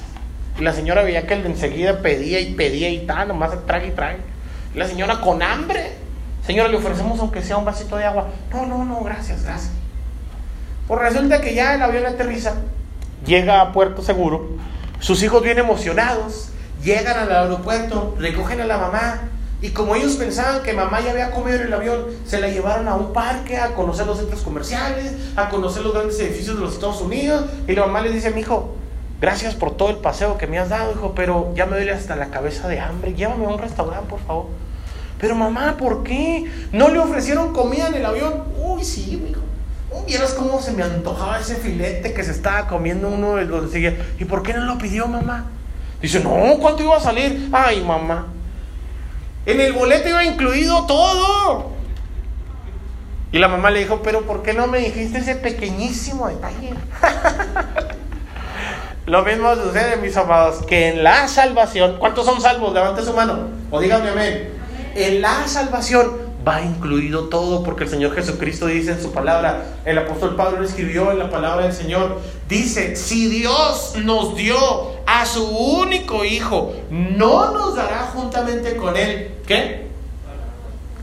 Y 0.58 0.64
la 0.64 0.72
señora 0.72 1.04
veía 1.04 1.28
que 1.28 1.34
él 1.34 1.46
enseguida 1.46 2.00
pedía 2.02 2.40
y 2.40 2.54
pedía 2.54 2.90
y 2.92 3.06
tal, 3.06 3.28
nomás 3.28 3.52
trae 3.68 3.88
y 3.88 3.92
trae. 3.92 4.20
Y 4.74 4.78
la 4.78 4.88
señora 4.88 5.20
con 5.20 5.44
hambre, 5.44 5.92
señora, 6.48 6.70
le 6.70 6.78
ofrecemos 6.78 7.20
aunque 7.20 7.42
sea 7.42 7.58
un 7.58 7.66
vasito 7.66 7.98
de 7.98 8.06
agua. 8.06 8.30
No, 8.52 8.66
no, 8.66 8.86
no, 8.86 9.02
gracias, 9.02 9.44
gracias. 9.44 9.85
Pues 10.88 11.00
resulta 11.02 11.42
que 11.42 11.56
ya 11.56 11.74
el 11.74 11.82
avión 11.82 12.06
aterriza, 12.06 12.54
llega 13.26 13.60
a 13.60 13.72
Puerto 13.72 14.04
Seguro, 14.04 14.50
sus 15.00 15.24
hijos 15.24 15.42
bien 15.42 15.58
emocionados, 15.58 16.50
llegan 16.84 17.18
al 17.18 17.32
aeropuerto, 17.32 18.16
recogen 18.20 18.62
a 18.62 18.66
la 18.66 18.78
mamá, 18.78 19.22
y 19.62 19.70
como 19.70 19.96
ellos 19.96 20.16
pensaban 20.16 20.62
que 20.62 20.74
mamá 20.74 21.02
ya 21.02 21.10
había 21.10 21.32
comido 21.32 21.58
en 21.58 21.64
el 21.64 21.74
avión, 21.74 22.06
se 22.28 22.40
la 22.40 22.50
llevaron 22.50 22.88
a 22.88 22.94
un 22.94 23.14
parque 23.14 23.58
a 23.58 23.74
conocer 23.74 24.06
los 24.06 24.20
centros 24.20 24.42
comerciales, 24.42 25.16
a 25.36 25.50
conocer 25.50 25.82
los 25.82 25.92
grandes 25.92 26.20
edificios 26.20 26.56
de 26.56 26.62
los 26.62 26.76
Estados 26.76 27.02
Unidos, 27.02 27.46
y 27.68 27.74
la 27.74 27.88
mamá 27.88 28.02
le 28.02 28.12
dice 28.12 28.30
mi 28.30 28.42
hijo, 28.42 28.76
gracias 29.20 29.56
por 29.56 29.76
todo 29.76 29.90
el 29.90 29.98
paseo 29.98 30.38
que 30.38 30.46
me 30.46 30.60
has 30.60 30.70
dado, 30.70 30.92
hijo, 30.92 31.14
pero 31.16 31.52
ya 31.56 31.66
me 31.66 31.78
duele 31.78 31.94
hasta 31.94 32.16
la 32.16 32.28
cabeza 32.28 32.68
de 32.68 32.80
hambre, 32.80 33.16
llévame 33.16 33.46
a 33.46 33.50
un 33.50 33.58
restaurante, 33.58 34.08
por 34.08 34.20
favor. 34.20 34.46
Pero 35.20 35.34
mamá, 35.34 35.78
¿por 35.78 36.04
qué? 36.04 36.46
¿No 36.72 36.90
le 36.90 37.00
ofrecieron 37.00 37.54
comida 37.54 37.88
en 37.88 37.96
el 37.96 38.06
avión? 38.06 38.44
Uy, 38.64 38.84
sí, 38.84 39.20
hijo. 39.32 39.42
Vieras 40.06 40.34
cómo 40.34 40.62
se 40.62 40.72
me 40.72 40.84
antojaba 40.84 41.40
ese 41.40 41.56
filete 41.56 42.14
que 42.14 42.24
se 42.24 42.32
estaba 42.32 42.68
comiendo 42.68 43.10
uno 43.10 43.36
de 43.36 43.46
los 43.46 43.74
¿Y 43.76 44.26
por 44.26 44.44
qué 44.44 44.54
no 44.54 44.66
lo 44.66 44.78
pidió 44.78 45.08
mamá? 45.08 45.46
Dice, 46.02 46.20
no, 46.20 46.58
¿cuánto 46.60 46.84
iba 46.84 46.98
a 46.98 47.00
salir? 47.00 47.50
Ay, 47.52 47.82
mamá. 47.84 48.28
En 49.46 49.60
el 49.60 49.74
boleto 49.74 50.10
iba 50.10 50.24
incluido 50.24 50.86
todo. 50.86 51.72
Y 53.32 53.40
la 53.40 53.48
mamá 53.48 53.72
le 53.72 53.80
dijo, 53.80 54.02
pero 54.04 54.22
¿por 54.22 54.44
qué 54.44 54.54
no 54.54 54.68
me 54.68 54.80
dijiste 54.80 55.20
ese 55.20 55.36
pequeñísimo 55.36 56.28
detalle? 56.28 56.74
Lo 59.06 59.24
mismo 59.24 59.56
sucede, 59.56 59.98
mis 59.98 60.18
amados, 60.18 60.66
que 60.66 60.90
en 60.90 61.04
la 61.04 61.28
salvación, 61.28 61.98
¿cuántos 62.00 62.26
son 62.26 62.42
salvos? 62.42 62.74
Levante 62.74 63.04
su 63.04 63.14
mano 63.14 63.50
o 63.70 63.80
díganme 63.80 64.10
amén. 64.10 64.50
En 64.96 65.22
la 65.22 65.48
salvación 65.48 66.25
va 66.48 66.62
incluido 66.62 67.30
todo, 67.30 67.64
porque 67.64 67.86
el 67.86 67.90
Señor 67.90 68.14
Jesucristo 68.14 68.68
dice 68.68 68.92
en 68.92 69.02
su 69.02 69.12
palabra, 69.12 69.66
el 69.86 69.98
apóstol 69.98 70.36
Pablo 70.36 70.60
lo 70.60 70.66
escribió 70.66 71.12
en 71.12 71.20
la 71.20 71.30
palabra 71.30 71.64
del 71.64 71.74
Señor, 71.74 72.20
dice, 72.48 72.96
si 72.96 73.28
Dios 73.28 73.96
nos 74.04 74.36
dio 74.36 74.58
a 75.08 75.26
su 75.26 75.48
único 75.48 76.24
Hijo, 76.24 76.74
no 76.90 77.52
nos 77.52 77.76
dará 77.76 78.12
juntamente 78.14 78.76
con 78.76 78.96
Él, 78.96 79.34
¿qué? 79.48 79.88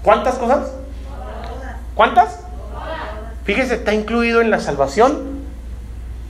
¿Cuántas 0.02 0.36
cosas? 0.36 0.72
¿Cuántas? 1.94 2.40
Fíjese, 3.44 3.74
está 3.74 3.92
incluido 3.92 4.40
en 4.40 4.50
la 4.50 4.60
salvación 4.60 5.42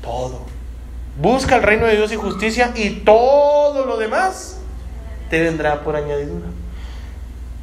todo. 0.02 0.40
Busca 1.20 1.56
el 1.56 1.62
reino 1.62 1.86
de 1.86 1.96
Dios 1.96 2.12
y 2.12 2.16
justicia 2.16 2.72
y 2.74 3.00
todo 3.00 3.84
lo 3.84 3.96
demás 3.98 4.58
te 5.28 5.40
vendrá 5.42 5.82
por 5.82 5.96
añadidura. 5.96 6.46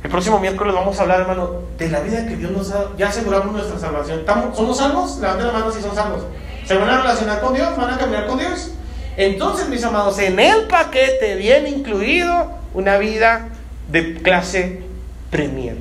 El 0.04 0.10
próximo 0.10 0.40
miércoles 0.40 0.74
vamos 0.74 0.98
a 0.98 1.02
hablar, 1.02 1.22
hermano, 1.22 1.50
de 1.78 1.90
la 1.90 2.00
vida 2.00 2.26
que 2.26 2.38
Dios 2.38 2.52
nos 2.52 2.72
ha. 2.72 2.88
Ya 2.98 3.10
aseguramos 3.10 3.52
nuestra 3.52 3.78
salvación. 3.78 4.22
¿Somos 4.56 4.78
salvos? 4.78 5.18
Levanten 5.20 5.48
la 5.48 5.54
mano 5.54 5.72
si 5.72 5.82
son 5.82 5.94
salvos. 5.94 6.24
¿Se 6.66 6.78
van 6.78 6.90
a 6.90 7.02
relacionar 7.02 7.42
con 7.42 7.54
Dios? 7.54 7.76
¿Van 7.76 7.94
a 7.94 7.98
caminar 7.98 8.28
con 8.28 8.40
Dios? 8.40 8.72
Entonces, 9.18 9.68
mis 9.68 9.84
amados, 9.84 10.18
en 10.20 10.40
el 10.40 10.68
paquete 10.68 11.36
viene 11.36 11.70
incluido 11.70 12.52
una 12.74 12.98
vida 12.98 13.50
de 13.92 14.16
clase 14.22 14.84
premier. 15.30 15.76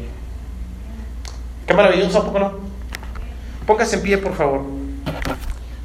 Qué 1.67 1.75
maravilloso, 1.75 2.25
poco 2.25 2.39
no? 2.41 2.53
Póngase 3.67 3.97
en 3.97 4.03
pie, 4.03 4.19
por 4.19 4.35
favor. 4.35 4.63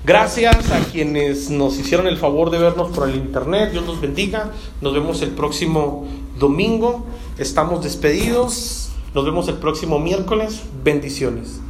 Gracias 0.06 0.72
a 0.72 0.80
quienes 0.92 1.50
nos 1.50 1.78
hicieron 1.78 2.08
el 2.08 2.18
favor 2.18 2.50
de 2.50 2.58
vernos 2.58 2.92
por 2.92 3.08
el 3.08 3.16
internet. 3.16 3.72
Dios 3.72 3.86
los 3.86 4.02
bendiga. 4.02 4.52
Nos 4.82 4.94
vemos 4.94 5.22
el 5.22 5.30
próximo 5.30 6.08
domingo. 6.38 7.06
Estamos 7.40 7.84
despedidos. 7.84 8.90
Nos 9.16 9.26
vemos 9.26 9.48
el 9.48 9.56
próximo 9.56 9.98
miércoles. 9.98 10.62
Bendiciones. 10.84 11.63